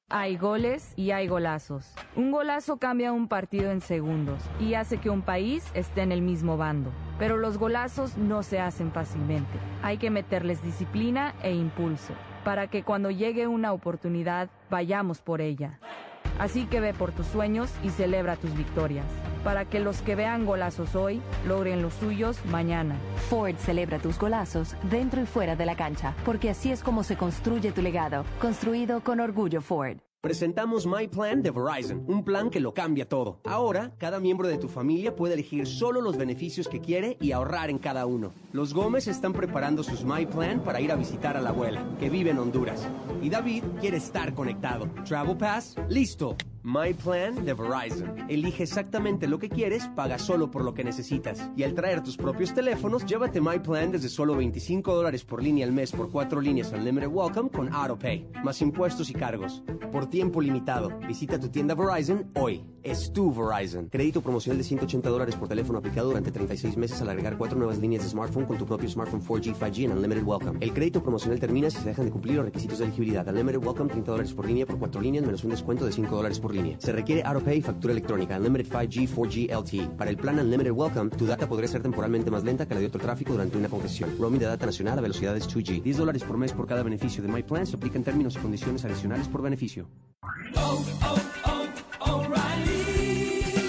Hay 0.08 0.36
goles 0.36 0.92
y 0.94 1.10
hay 1.10 1.26
golazos. 1.26 1.92
Un 2.14 2.30
golazo 2.30 2.76
cambia 2.76 3.12
un 3.12 3.26
partido 3.26 3.72
en 3.72 3.80
segundos 3.80 4.40
y 4.60 4.74
hace 4.74 4.98
que 4.98 5.10
un 5.10 5.22
país 5.22 5.64
esté 5.74 6.02
en 6.02 6.12
el 6.12 6.22
mismo 6.22 6.56
bando. 6.56 6.92
Pero 7.18 7.36
los 7.38 7.58
golazos 7.58 8.16
no 8.16 8.44
se 8.44 8.60
hacen 8.60 8.92
fácilmente. 8.92 9.58
Hay 9.82 9.98
que 9.98 10.10
meterles 10.10 10.62
disciplina 10.62 11.34
e 11.42 11.52
impulso 11.52 12.12
para 12.44 12.68
que 12.68 12.84
cuando 12.84 13.10
llegue 13.10 13.48
una 13.48 13.72
oportunidad 13.72 14.48
vayamos 14.70 15.22
por 15.22 15.40
ella. 15.40 15.80
Así 16.38 16.66
que 16.66 16.78
ve 16.78 16.94
por 16.94 17.10
tus 17.10 17.26
sueños 17.26 17.74
y 17.82 17.90
celebra 17.90 18.36
tus 18.36 18.56
victorias, 18.56 19.06
para 19.46 19.64
que 19.64 19.78
los 19.78 20.02
que 20.02 20.16
vean 20.16 20.44
golazos 20.44 20.96
hoy 20.96 21.22
logren 21.46 21.80
los 21.80 21.94
suyos 21.94 22.44
mañana. 22.46 22.96
Ford 23.30 23.54
celebra 23.58 24.00
tus 24.00 24.18
golazos 24.18 24.74
dentro 24.90 25.22
y 25.22 25.26
fuera 25.26 25.54
de 25.54 25.64
la 25.64 25.76
cancha, 25.76 26.16
porque 26.24 26.50
así 26.50 26.72
es 26.72 26.82
como 26.82 27.04
se 27.04 27.16
construye 27.16 27.70
tu 27.70 27.80
legado, 27.80 28.24
construido 28.40 29.04
con 29.04 29.20
orgullo 29.20 29.60
Ford. 29.60 29.98
Presentamos 30.20 30.84
My 30.84 31.06
Plan 31.06 31.40
de 31.40 31.52
Verizon, 31.52 32.02
un 32.08 32.24
plan 32.24 32.50
que 32.50 32.58
lo 32.58 32.74
cambia 32.74 33.08
todo. 33.08 33.40
Ahora, 33.44 33.94
cada 33.98 34.18
miembro 34.18 34.48
de 34.48 34.58
tu 34.58 34.66
familia 34.66 35.14
puede 35.14 35.34
elegir 35.34 35.64
solo 35.68 36.00
los 36.00 36.16
beneficios 36.16 36.66
que 36.66 36.80
quiere 36.80 37.16
y 37.20 37.30
ahorrar 37.30 37.70
en 37.70 37.78
cada 37.78 38.04
uno. 38.06 38.32
Los 38.50 38.74
Gómez 38.74 39.06
están 39.06 39.32
preparando 39.32 39.84
sus 39.84 40.04
My 40.04 40.26
Plan 40.26 40.58
para 40.64 40.80
ir 40.80 40.90
a 40.90 40.96
visitar 40.96 41.36
a 41.36 41.40
la 41.40 41.50
abuela, 41.50 41.84
que 42.00 42.10
vive 42.10 42.30
en 42.30 42.40
Honduras. 42.40 42.88
Y 43.22 43.30
David 43.30 43.62
quiere 43.80 43.98
estar 43.98 44.34
conectado. 44.34 44.88
Travel 45.04 45.36
Pass, 45.36 45.76
listo. 45.88 46.36
My 46.68 46.92
Plan 46.92 47.44
de 47.44 47.54
Verizon. 47.54 48.28
Elige 48.28 48.64
exactamente 48.64 49.28
lo 49.28 49.38
que 49.38 49.48
quieres, 49.48 49.86
paga 49.94 50.18
solo 50.18 50.50
por 50.50 50.64
lo 50.64 50.74
que 50.74 50.82
necesitas. 50.82 51.48
Y 51.56 51.62
al 51.62 51.74
traer 51.74 52.02
tus 52.02 52.16
propios 52.16 52.52
teléfonos, 52.52 53.06
llévate 53.06 53.40
My 53.40 53.60
Plan 53.60 53.92
desde 53.92 54.08
solo 54.08 54.34
25 54.34 54.92
dólares 54.92 55.24
por 55.24 55.40
línea 55.40 55.64
al 55.64 55.70
mes 55.70 55.92
por 55.92 56.10
cuatro 56.10 56.40
líneas 56.40 56.72
Unlimited 56.72 57.06
Welcome 57.06 57.50
con 57.50 57.72
AutoPay, 57.72 58.32
más 58.42 58.60
impuestos 58.62 59.10
y 59.10 59.14
cargos. 59.14 59.62
Por 59.92 60.06
tiempo 60.10 60.40
limitado, 60.40 60.90
visita 61.06 61.38
tu 61.38 61.50
tienda 61.50 61.76
Verizon 61.76 62.32
hoy. 62.34 62.64
Es 62.82 63.12
tu 63.12 63.32
Verizon. 63.32 63.88
Crédito 63.88 64.20
promocional 64.20 64.58
de 64.58 64.64
180 64.64 65.08
dólares 65.08 65.36
por 65.36 65.48
teléfono 65.48 65.78
aplicado 65.78 66.08
durante 66.08 66.32
36 66.32 66.76
meses 66.76 67.00
al 67.00 67.08
agregar 67.08 67.38
cuatro 67.38 67.56
nuevas 67.56 67.78
líneas 67.78 68.02
de 68.02 68.10
smartphone 68.10 68.44
con 68.44 68.58
tu 68.58 68.66
propio 68.66 68.88
smartphone 68.88 69.22
4G, 69.22 69.54
5G 69.54 69.84
en 69.84 69.92
Unlimited 69.92 70.24
Welcome. 70.24 70.58
El 70.60 70.72
crédito 70.72 71.00
promocional 71.00 71.38
termina 71.38 71.70
si 71.70 71.78
se 71.78 71.88
dejan 71.88 72.06
de 72.06 72.10
cumplir 72.10 72.36
los 72.36 72.44
requisitos 72.44 72.78
de 72.78 72.86
elegibilidad. 72.86 73.26
Unlimited 73.28 73.58
Welcome 73.64 73.90
30 73.90 74.10
dólares 74.10 74.32
por 74.32 74.46
línea 74.46 74.66
por 74.66 74.78
cuatro 74.78 75.00
líneas 75.00 75.24
menos 75.24 75.44
un 75.44 75.50
descuento 75.50 75.84
de 75.84 75.92
5 75.92 76.14
dólares 76.14 76.40
por 76.40 76.50
línea. 76.52 76.55
Se 76.78 76.92
requiere 76.92 77.22
AutoPay 77.22 77.58
y 77.58 77.62
factura 77.62 77.92
electrónica. 77.92 78.36
Unlimited 78.36 78.72
5G, 78.72 79.08
4G 79.08 79.50
LTE. 79.50 79.96
Para 79.96 80.10
el 80.10 80.16
plan 80.16 80.38
Unlimited 80.38 80.72
Welcome, 80.72 81.10
tu 81.10 81.26
data 81.26 81.48
podría 81.48 81.68
ser 81.68 81.82
temporalmente 81.82 82.30
más 82.30 82.44
lenta 82.44 82.66
que 82.66 82.74
la 82.74 82.80
de 82.80 82.86
otro 82.86 83.00
tráfico 83.00 83.32
durante 83.32 83.56
una 83.56 83.68
congestión. 83.68 84.16
Roaming 84.18 84.40
de 84.40 84.46
data 84.46 84.66
nacional 84.66 84.98
a 84.98 85.02
velocidades 85.02 85.48
2G. 85.48 85.82
10 85.82 85.96
dólares 85.96 86.22
por 86.24 86.36
mes 86.36 86.52
por 86.52 86.66
cada 86.66 86.82
beneficio 86.82 87.22
de 87.22 87.28
My 87.28 87.42
Plan. 87.42 87.66
Se 87.66 87.76
aplican 87.76 88.02
términos 88.02 88.36
y 88.36 88.38
condiciones 88.38 88.84
adicionales 88.84 89.28
por 89.28 89.42
beneficio. 89.42 89.86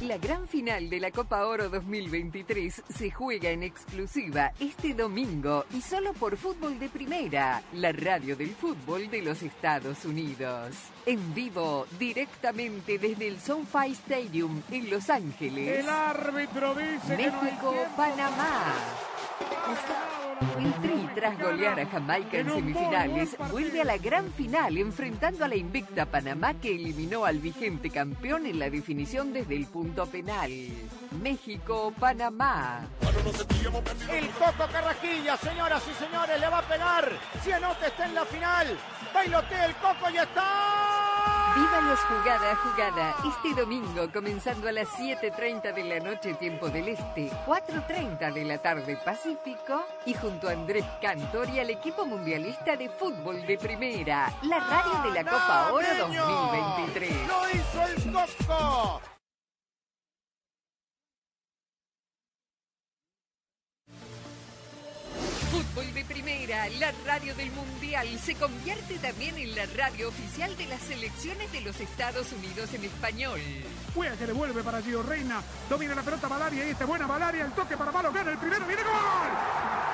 La 0.00 0.16
gran 0.16 0.48
final 0.48 0.88
de 0.88 0.98
la 0.98 1.10
Copa 1.10 1.44
Oro 1.44 1.68
2023 1.68 2.84
se 2.88 3.10
juega 3.10 3.50
en 3.50 3.62
exclusiva 3.62 4.50
este 4.58 4.94
domingo 4.94 5.66
y 5.74 5.82
solo 5.82 6.14
por 6.14 6.38
Fútbol 6.38 6.78
de 6.78 6.88
Primera, 6.88 7.62
la 7.74 7.92
radio 7.92 8.34
del 8.34 8.48
fútbol 8.48 9.10
de 9.10 9.20
los 9.20 9.42
Estados 9.42 10.06
Unidos. 10.06 10.74
En 11.04 11.34
vivo, 11.34 11.86
directamente 11.98 12.98
desde 12.98 13.28
el 13.28 13.40
SoFi 13.40 13.92
Stadium 13.92 14.62
en 14.70 14.88
Los 14.88 15.10
Ángeles. 15.10 15.80
El 15.80 15.90
árbitro 15.90 16.74
dice 16.74 17.16
que 17.18 17.26
no 17.26 17.38
hay 17.38 17.44
México. 17.44 17.74
Panamá. 17.94 19.09
El 20.58 20.72
Tri, 20.74 21.08
tras 21.14 21.38
golear 21.38 21.78
a 21.80 21.86
Jamaica 21.86 22.38
en 22.38 22.50
semifinales, 22.50 23.36
vuelve 23.50 23.82
a 23.82 23.84
la 23.84 23.98
gran 23.98 24.30
final 24.32 24.78
enfrentando 24.78 25.44
a 25.44 25.48
la 25.48 25.56
invicta 25.56 26.06
Panamá 26.06 26.54
que 26.54 26.74
eliminó 26.74 27.24
al 27.24 27.38
vigente 27.38 27.90
campeón 27.90 28.46
en 28.46 28.58
la 28.58 28.70
definición 28.70 29.32
desde 29.32 29.56
el 29.56 29.66
punto 29.66 30.06
penal. 30.06 30.50
México-Panamá. 31.22 32.86
El 34.10 34.28
Coco 34.30 34.72
Carrasquilla, 34.72 35.36
señoras 35.36 35.82
y 35.90 36.04
señores, 36.04 36.40
le 36.40 36.48
va 36.48 36.58
a 36.58 36.62
pegar. 36.62 37.12
Si 37.42 37.52
anota 37.52 37.86
está 37.86 38.06
en 38.06 38.14
la 38.14 38.24
final. 38.24 38.78
Bailotea 39.12 39.66
el 39.66 39.74
Coco 39.76 40.10
y 40.12 40.18
está. 40.18 40.90
Vívalos 41.56 41.98
jugada 42.00 42.52
a 42.52 42.56
jugada 42.56 43.14
este 43.26 43.60
domingo 43.60 44.08
comenzando 44.12 44.68
a 44.68 44.72
las 44.72 44.88
7.30 44.88 45.74
de 45.74 45.84
la 45.84 45.98
noche 45.98 46.34
tiempo 46.34 46.68
del 46.68 46.88
Este, 46.88 47.28
4.30 47.44 48.32
de 48.32 48.44
la 48.44 48.58
tarde 48.58 48.96
Pacífico 49.04 49.84
y 50.06 50.14
junto 50.14 50.48
a 50.48 50.52
Andrés 50.52 50.84
Cantor 51.02 51.48
y 51.50 51.58
al 51.58 51.70
equipo 51.70 52.06
mundialista 52.06 52.76
de 52.76 52.88
fútbol 52.88 53.44
de 53.46 53.58
primera, 53.58 54.32
la 54.42 54.60
radio 54.60 55.10
de 55.10 55.22
la 55.22 55.30
Copa 55.30 55.72
Oro 55.72 55.88
2023. 55.98 57.26
¡Lo 57.26 57.50
hizo 57.50 57.82
el 57.82 58.12
Coco! 58.46 59.09
La 66.50 66.90
radio 67.06 67.32
del 67.36 67.48
Mundial, 67.52 68.08
se 68.18 68.34
convierte 68.34 68.98
también 68.98 69.38
en 69.38 69.54
la 69.54 69.66
radio 69.76 70.08
oficial 70.08 70.56
de 70.56 70.66
las 70.66 70.80
selecciones 70.80 71.50
de 71.52 71.60
los 71.60 71.78
Estados 71.78 72.32
Unidos 72.32 72.74
en 72.74 72.84
español. 72.84 73.40
Juega 73.94 74.16
que 74.16 74.26
devuelve 74.26 74.64
para 74.64 74.82
Gio 74.82 75.00
Reina. 75.04 75.42
Domina 75.68 75.94
la 75.94 76.02
pelota 76.02 76.26
Valaria 76.26 76.66
y 76.66 76.70
esta 76.70 76.86
buena 76.86 77.06
Valaria. 77.06 77.44
El 77.44 77.52
toque 77.52 77.76
para 77.76 77.92
Malo 77.92 78.12
gana 78.12 78.32
el 78.32 78.38
primero. 78.38 78.66
¡Viene 78.66 78.82
gol! 78.82 79.30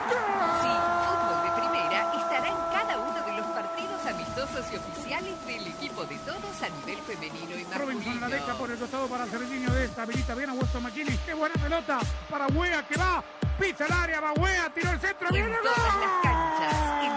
Sí, 0.08 0.72
Fútbol 1.04 1.44
de 1.44 1.50
Primera 1.60 2.12
estará 2.16 2.48
en 2.48 2.56
cada 2.72 2.98
uno 3.00 3.22
de 3.26 3.32
los 3.36 3.46
partidos 3.48 4.06
amistosos 4.06 4.64
y 4.72 4.76
oficiales 4.76 5.46
del 5.46 5.65
equipo 5.78 6.04
de 6.04 6.16
todos 6.18 6.62
a 6.62 6.68
nivel 6.68 6.98
femenino 7.04 7.56
y 7.56 7.64
Robinson 7.78 8.20
la 8.20 8.28
deja 8.28 8.46
masculino. 8.46 8.58
por 8.58 8.70
el 8.70 8.78
costado 8.78 9.06
para 9.08 9.26
Serginho 9.26 9.70
de 9.72 9.84
esta. 9.84 10.02
Habilita 10.02 10.34
bien 10.34 10.50
a 10.50 10.52
Weston 10.54 10.82
McKinney. 10.82 11.18
¡Qué 11.24 11.34
buena 11.34 11.54
pelota! 11.54 11.98
Para 12.30 12.46
Wea 12.48 12.82
que 12.86 12.96
va. 12.96 13.22
Pisa 13.58 13.86
el 13.86 13.92
área, 13.92 14.20
va 14.20 14.32
Wea, 14.32 14.68
tiró 14.74 14.90
el 14.90 15.00
centro. 15.00 15.28
En 15.28 15.34
¡Viene 15.34 15.56
todas 15.62 15.76
gol! 15.76 16.00
las 16.00 16.22
canchas, 16.22 17.04
en 17.04 17.16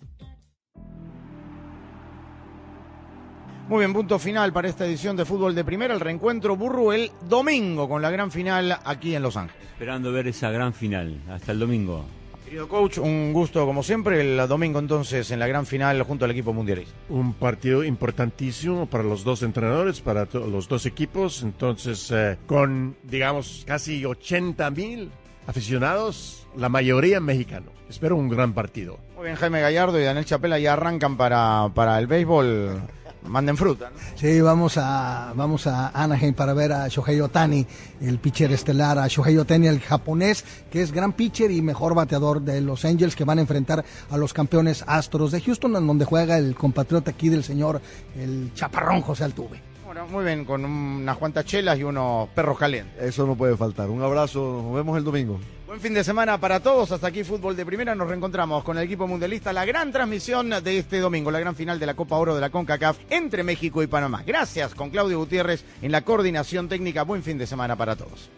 Muy 3.67 3.79
bien, 3.79 3.93
punto 3.93 4.19
final 4.19 4.51
para 4.51 4.67
esta 4.67 4.85
edición 4.85 5.15
de 5.15 5.23
Fútbol 5.23 5.55
de 5.55 5.63
Primera. 5.63 5.93
El 5.93 6.01
reencuentro 6.01 6.57
Burru 6.57 6.91
el 6.91 7.11
domingo 7.29 7.87
con 7.87 8.01
la 8.01 8.09
gran 8.09 8.29
final 8.31 8.77
aquí 8.83 9.15
en 9.15 9.23
Los 9.23 9.37
Ángeles. 9.37 9.63
Esperando 9.71 10.11
ver 10.11 10.27
esa 10.27 10.51
gran 10.51 10.73
final. 10.73 11.21
Hasta 11.29 11.53
el 11.53 11.59
domingo. 11.59 12.03
Querido 12.43 12.67
coach, 12.67 12.97
un 12.97 13.31
gusto 13.31 13.65
como 13.65 13.81
siempre. 13.81 14.19
El 14.19 14.45
domingo 14.49 14.79
entonces 14.79 15.31
en 15.31 15.39
la 15.39 15.47
gran 15.47 15.65
final 15.65 16.01
junto 16.03 16.25
al 16.25 16.31
equipo 16.31 16.51
mundialista. 16.51 16.93
Un 17.07 17.33
partido 17.33 17.83
importantísimo 17.85 18.87
para 18.87 19.05
los 19.05 19.23
dos 19.23 19.41
entrenadores, 19.41 20.01
para 20.01 20.27
los 20.33 20.67
dos 20.67 20.85
equipos. 20.85 21.41
Entonces, 21.41 22.11
eh, 22.11 22.37
con, 22.47 22.97
digamos, 23.03 23.63
casi 23.65 24.03
80 24.03 24.69
mil 24.71 25.11
aficionados, 25.47 26.45
la 26.57 26.67
mayoría 26.67 27.21
mexicanos. 27.21 27.71
Espero 27.89 28.15
un 28.15 28.27
gran 28.29 28.53
partido. 28.53 28.99
Muy 29.15 29.25
bien, 29.25 29.35
Jaime 29.35 29.61
Gallardo 29.61 29.99
y 29.99 30.03
Daniel 30.03 30.25
Chapela 30.25 30.59
ya 30.59 30.73
arrancan 30.73 31.17
para, 31.17 31.69
para 31.73 31.97
el 31.99 32.07
béisbol. 32.07 32.81
Manden 33.23 33.57
fruta. 33.57 33.91
¿no? 33.91 33.99
Sí, 34.15 34.41
vamos 34.41 34.77
a, 34.77 35.33
vamos 35.35 35.67
a 35.67 35.89
Anaheim 35.89 36.33
para 36.33 36.53
ver 36.53 36.71
a 36.71 36.87
Shohei 36.87 37.21
Otani, 37.21 37.65
el 38.01 38.19
pitcher 38.19 38.51
estelar, 38.51 38.97
a 38.97 39.07
Shohei 39.07 39.37
Otani, 39.37 39.67
el 39.67 39.79
japonés, 39.79 40.43
que 40.71 40.81
es 40.81 40.91
gran 40.91 41.13
pitcher 41.13 41.51
y 41.51 41.61
mejor 41.61 41.93
bateador 41.95 42.41
de 42.41 42.61
los 42.61 42.83
Angels, 42.85 43.15
que 43.15 43.23
van 43.23 43.37
a 43.37 43.41
enfrentar 43.41 43.85
a 44.09 44.17
los 44.17 44.33
campeones 44.33 44.83
Astros 44.87 45.31
de 45.31 45.41
Houston, 45.41 45.75
en 45.75 45.87
donde 45.87 46.05
juega 46.05 46.37
el 46.37 46.55
compatriota 46.55 47.11
aquí 47.11 47.29
del 47.29 47.43
señor, 47.43 47.81
el 48.15 48.51
chaparrón 48.53 49.01
José 49.01 49.25
Altuve. 49.25 49.61
Bueno, 49.85 50.07
muy 50.07 50.23
bien, 50.23 50.45
con 50.45 50.63
unas 50.63 51.17
cuantas 51.17 51.43
chelas 51.43 51.77
y 51.77 51.83
unos 51.83 52.29
perros 52.29 52.57
calientes. 52.57 53.03
Eso 53.03 53.27
no 53.27 53.35
puede 53.35 53.57
faltar. 53.57 53.89
Un 53.89 54.01
abrazo, 54.01 54.61
nos 54.63 54.73
vemos 54.73 54.97
el 54.97 55.03
domingo. 55.03 55.37
Buen 55.71 55.79
fin 55.79 55.93
de 55.93 56.03
semana 56.03 56.37
para 56.37 56.59
todos. 56.59 56.91
Hasta 56.91 57.07
aquí 57.07 57.23
Fútbol 57.23 57.55
de 57.55 57.65
Primera. 57.65 57.95
Nos 57.95 58.09
reencontramos 58.09 58.61
con 58.61 58.77
el 58.77 58.83
equipo 58.83 59.07
mundialista. 59.07 59.53
La 59.53 59.63
gran 59.63 59.89
transmisión 59.93 60.49
de 60.49 60.77
este 60.77 60.99
domingo, 60.99 61.31
la 61.31 61.39
gran 61.39 61.55
final 61.55 61.79
de 61.79 61.85
la 61.85 61.93
Copa 61.93 62.17
Oro 62.17 62.35
de 62.35 62.41
la 62.41 62.49
CONCACAF 62.49 62.97
entre 63.09 63.41
México 63.41 63.81
y 63.81 63.87
Panamá. 63.87 64.21
Gracias 64.27 64.75
con 64.75 64.89
Claudio 64.89 65.19
Gutiérrez 65.19 65.63
en 65.81 65.93
la 65.93 66.01
coordinación 66.01 66.67
técnica. 66.67 67.03
Buen 67.03 67.23
fin 67.23 67.37
de 67.37 67.47
semana 67.47 67.77
para 67.77 67.95
todos. 67.95 68.29